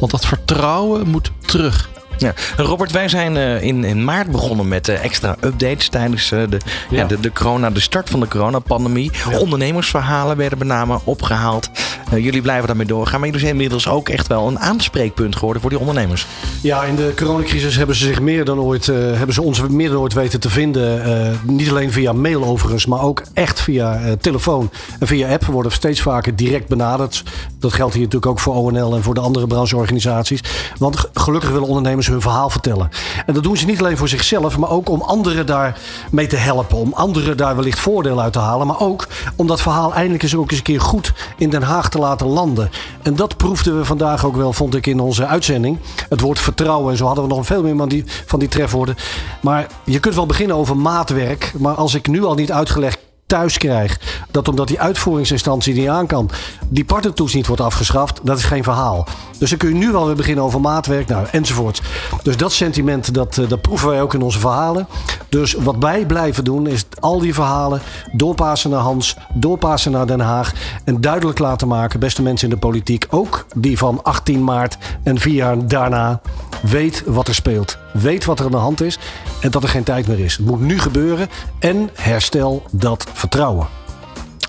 Want 0.00 0.10
dat 0.12 0.26
vertrouwen 0.26 1.08
moet 1.08 1.30
terug 1.46 1.90
Ja. 2.18 2.32
Robert, 2.56 2.92
wij 2.92 3.08
zijn 3.08 3.36
eh, 3.36 3.62
in, 3.62 3.84
in 3.84 4.04
maart 4.04 4.30
begonnen 4.30 4.68
met 4.68 4.88
eh, 4.88 5.04
extra 5.04 5.36
updates 5.40 5.88
tijdens 5.88 6.32
eh, 6.32 6.42
de, 6.48 6.58
ja. 6.90 7.04
de, 7.04 7.20
de, 7.20 7.32
corona, 7.32 7.70
de 7.70 7.80
start 7.80 8.10
van 8.10 8.20
de 8.20 8.28
coronapandemie. 8.28 9.10
Ondernemersverhalen 9.38 10.36
werden 10.36 10.58
met 10.58 10.66
name 10.66 11.00
opgehaald. 11.04 11.70
jullie 12.16 12.42
blijven 12.42 12.66
daarmee 12.66 12.86
doorgaan, 12.86 13.18
maar 13.18 13.28
jullie 13.28 13.42
zijn 13.42 13.52
inmiddels 13.52 13.88
ook 13.88 14.08
echt 14.08 14.26
wel 14.26 14.48
een 14.48 14.58
aanspreekpunt 14.58 15.36
geworden 15.36 15.60
voor 15.60 15.70
die 15.70 15.78
ondernemers. 15.78 16.26
Ja, 16.60 16.82
in 16.82 16.96
de 16.96 17.12
coronacrisis 17.16 17.76
hebben 17.76 17.96
ze 17.96 18.04
zich 18.04 18.20
meer 18.20 18.44
dan 18.44 18.58
ooit, 18.58 18.86
hebben 18.86 19.34
ze 19.34 19.42
ons 19.42 19.60
meer 19.68 19.88
dan 19.88 19.98
ooit 19.98 20.12
weten 20.12 20.40
te 20.40 20.50
vinden. 20.50 21.02
niet 21.42 21.70
alleen 21.70 21.92
via 21.92 22.12
mail 22.12 22.44
overigens, 22.44 22.86
maar 22.86 23.02
ook 23.02 23.22
echt 23.34 23.60
via 23.60 24.16
telefoon 24.20 24.70
en 24.98 25.06
via 25.06 25.32
app. 25.32 25.46
We 25.46 25.52
worden 25.52 25.72
steeds 25.72 26.00
vaker 26.00 26.36
direct 26.36 26.68
benaderd. 26.68 27.22
Dat 27.58 27.72
geldt 27.72 27.94
hier 27.94 28.02
natuurlijk 28.02 28.32
ook 28.32 28.40
voor 28.40 28.54
ONL 28.54 28.94
en 28.94 29.02
voor 29.02 29.14
de 29.14 29.20
andere 29.20 29.46
brancheorganisaties. 29.46 30.40
Want 30.78 31.04
gelukkig 31.14 31.50
willen 31.50 31.68
ondernemers 31.68 32.01
hun 32.06 32.20
verhaal 32.20 32.50
vertellen. 32.50 32.90
En 33.26 33.34
dat 33.34 33.42
doen 33.42 33.56
ze 33.56 33.66
niet 33.66 33.78
alleen 33.78 33.96
voor 33.96 34.08
zichzelf, 34.08 34.58
maar 34.58 34.70
ook 34.70 34.88
om 34.88 35.00
anderen 35.00 35.46
daar 35.46 35.78
mee 36.10 36.26
te 36.26 36.36
helpen. 36.36 36.76
Om 36.76 36.92
anderen 36.92 37.36
daar 37.36 37.56
wellicht 37.56 37.78
voordeel 37.78 38.20
uit 38.20 38.32
te 38.32 38.38
halen. 38.38 38.66
Maar 38.66 38.80
ook 38.80 39.06
om 39.36 39.46
dat 39.46 39.60
verhaal 39.60 39.94
eindelijk 39.94 40.22
eens 40.22 40.34
ook 40.34 40.50
eens 40.50 40.58
een 40.58 40.64
keer 40.64 40.80
goed 40.80 41.12
in 41.36 41.50
Den 41.50 41.62
Haag 41.62 41.88
te 41.88 41.98
laten 41.98 42.26
landen. 42.26 42.70
En 43.02 43.16
dat 43.16 43.36
proefden 43.36 43.78
we 43.78 43.84
vandaag 43.84 44.24
ook 44.24 44.36
wel, 44.36 44.52
vond 44.52 44.74
ik, 44.74 44.86
in 44.86 45.00
onze 45.00 45.26
uitzending. 45.26 45.78
Het 46.08 46.20
woord 46.20 46.38
vertrouwen. 46.38 46.90
En 46.90 46.96
zo 46.96 47.06
hadden 47.06 47.28
we 47.28 47.34
nog 47.34 47.46
veel 47.46 47.62
meer 47.62 47.76
van 47.76 47.88
die, 47.88 48.04
van 48.26 48.38
die 48.38 48.48
trefwoorden. 48.48 48.96
Maar 49.40 49.66
je 49.84 49.98
kunt 49.98 50.14
wel 50.14 50.26
beginnen 50.26 50.56
over 50.56 50.76
maatwerk. 50.76 51.52
Maar 51.58 51.74
als 51.74 51.94
ik 51.94 52.06
nu 52.06 52.24
al 52.24 52.34
niet 52.34 52.52
uitgelegd 52.52 52.98
thuis 53.32 53.58
krijg. 53.58 54.00
Dat 54.30 54.48
omdat 54.48 54.68
die 54.68 54.80
uitvoeringsinstantie 54.80 55.74
niet 55.74 55.88
aan 55.88 56.06
kan, 56.06 56.30
die 56.68 56.84
partnertoets 56.84 57.34
niet 57.34 57.46
wordt 57.46 57.62
afgeschaft, 57.62 58.20
dat 58.22 58.38
is 58.38 58.44
geen 58.44 58.62
verhaal. 58.62 59.06
Dus 59.38 59.50
dan 59.50 59.58
kun 59.58 59.68
je 59.68 59.74
nu 59.74 59.92
wel 59.92 60.06
weer 60.06 60.14
beginnen 60.14 60.44
over 60.44 60.60
maatwerk, 60.60 61.08
nou, 61.08 61.26
enzovoort. 61.30 61.82
Dus 62.22 62.36
dat 62.36 62.52
sentiment, 62.52 63.14
dat, 63.14 63.38
eh, 63.38 63.48
dat 63.48 63.60
proeven 63.60 63.88
wij 63.88 64.02
ook 64.02 64.14
in 64.14 64.22
onze 64.22 64.38
verhalen. 64.38 64.86
Dus 65.28 65.52
wat 65.52 65.76
wij 65.78 66.06
blijven 66.06 66.44
doen, 66.44 66.66
is 66.66 66.84
al 67.00 67.18
die 67.18 67.34
verhalen 67.34 67.80
doorpassen 68.12 68.70
naar 68.70 68.80
Hans, 68.80 69.16
doorpassen 69.34 69.92
naar 69.92 70.06
Den 70.06 70.20
Haag. 70.20 70.52
En 70.84 71.00
duidelijk 71.00 71.38
laten 71.38 71.68
maken, 71.68 72.00
beste 72.00 72.22
mensen 72.22 72.48
in 72.48 72.54
de 72.54 72.60
politiek, 72.60 73.06
ook 73.10 73.46
die 73.56 73.78
van 73.78 74.02
18 74.02 74.44
maart 74.44 74.78
en 75.02 75.18
vier 75.18 75.34
jaar 75.34 75.66
daarna, 75.66 76.20
weet 76.62 77.02
wat 77.06 77.28
er 77.28 77.34
speelt. 77.34 77.81
Weet 77.92 78.24
wat 78.24 78.38
er 78.38 78.44
aan 78.44 78.50
de 78.50 78.56
hand 78.56 78.82
is 78.82 78.98
en 79.40 79.50
dat 79.50 79.62
er 79.62 79.68
geen 79.68 79.82
tijd 79.82 80.06
meer 80.06 80.18
is. 80.18 80.36
Het 80.36 80.46
moet 80.46 80.60
nu 80.60 80.78
gebeuren 80.78 81.28
en 81.58 81.90
herstel 81.94 82.62
dat 82.70 83.06
vertrouwen. 83.12 83.66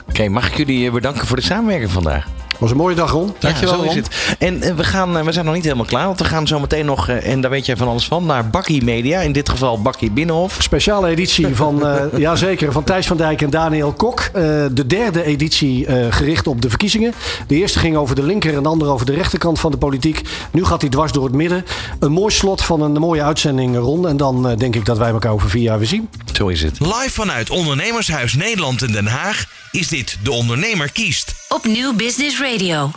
Oké, 0.09 0.27
mag 0.27 0.47
ik 0.47 0.57
jullie 0.57 0.87
eh, 0.87 0.93
bedanken 0.93 1.27
voor 1.27 1.35
de 1.35 1.43
samenwerking 1.43 1.91
vandaag? 1.91 2.27
Was 2.63 2.71
een 2.71 2.77
mooie 2.77 2.95
dag, 2.95 3.11
Ron. 3.11 3.33
Dankjewel, 3.39 3.83
ja, 3.83 3.83
zo 3.83 3.89
is 3.89 3.95
het. 3.95 4.35
En 4.39 4.61
eh, 4.61 4.75
we, 4.75 4.83
gaan, 4.83 5.17
eh, 5.17 5.23
we 5.23 5.31
zijn 5.31 5.45
nog 5.45 5.53
niet 5.53 5.63
helemaal 5.63 5.85
klaar. 5.85 6.05
Want 6.05 6.19
we 6.19 6.25
gaan 6.25 6.47
zo 6.47 6.59
meteen 6.59 6.85
nog, 6.85 7.09
en 7.09 7.41
daar 7.41 7.51
weet 7.51 7.65
jij 7.65 7.77
van 7.77 7.87
alles 7.87 8.05
van, 8.05 8.25
naar 8.25 8.49
Bakkie 8.49 8.83
Media. 8.83 9.19
In 9.19 9.31
dit 9.31 9.49
geval 9.49 9.81
Bakkie 9.81 10.11
Binnenhof. 10.11 10.57
Speciale 10.59 11.07
editie 11.07 11.55
van, 11.55 11.87
uh, 11.87 12.01
ja 12.17 12.35
zeker, 12.35 12.71
van 12.71 12.83
Thijs 12.83 13.07
van 13.07 13.17
Dijk 13.17 13.41
en 13.41 13.49
Daniel 13.49 13.93
Kok. 13.93 14.29
de 14.33 14.83
derde 14.87 15.23
editie 15.23 15.87
gericht 16.09 16.47
op 16.47 16.61
de 16.61 16.69
verkiezingen. 16.69 17.13
De 17.47 17.55
eerste 17.55 17.79
ging 17.79 17.95
over 17.95 18.15
de 18.15 18.23
linker 18.23 18.55
en 18.55 18.63
de 18.63 18.69
andere 18.69 18.91
over 18.91 19.05
de 19.05 19.13
rechterkant 19.13 19.59
van 19.59 19.71
de 19.71 19.77
politiek. 19.77 20.21
Nu 20.51 20.65
gaat 20.65 20.81
hij 20.81 20.89
dwars 20.89 21.11
door 21.11 21.23
het 21.23 21.33
midden. 21.33 21.65
Een 21.99 22.11
mooi 22.11 22.33
slot 22.33 22.63
van 22.63 22.81
een 22.81 22.91
mooie 22.91 23.23
uitzending, 23.23 23.77
Ron. 23.77 24.07
En 24.07 24.17
dan 24.17 24.55
denk 24.55 24.75
ik 24.75 24.85
dat 24.85 24.97
wij 24.97 25.09
elkaar 25.09 25.31
over 25.31 25.49
vier 25.49 25.61
jaar 25.61 25.77
weer 25.77 25.87
zien. 25.87 26.09
Zo 26.33 26.47
is 26.47 26.61
het. 26.61 26.79
Live 26.79 27.11
vanuit 27.11 27.49
Ondernemershuis 27.49 28.33
Nederland 28.33 28.81
in 28.81 28.91
Den 28.91 29.07
Haag 29.07 29.45
is 29.71 29.87
dit 29.87 30.17
De 30.23 30.31
Ondernemer 30.31 30.91
kiest. 30.91 31.42
Op 31.53 31.65
Nieuw 31.65 31.93
Business 31.93 32.39
Radio. 32.39 32.93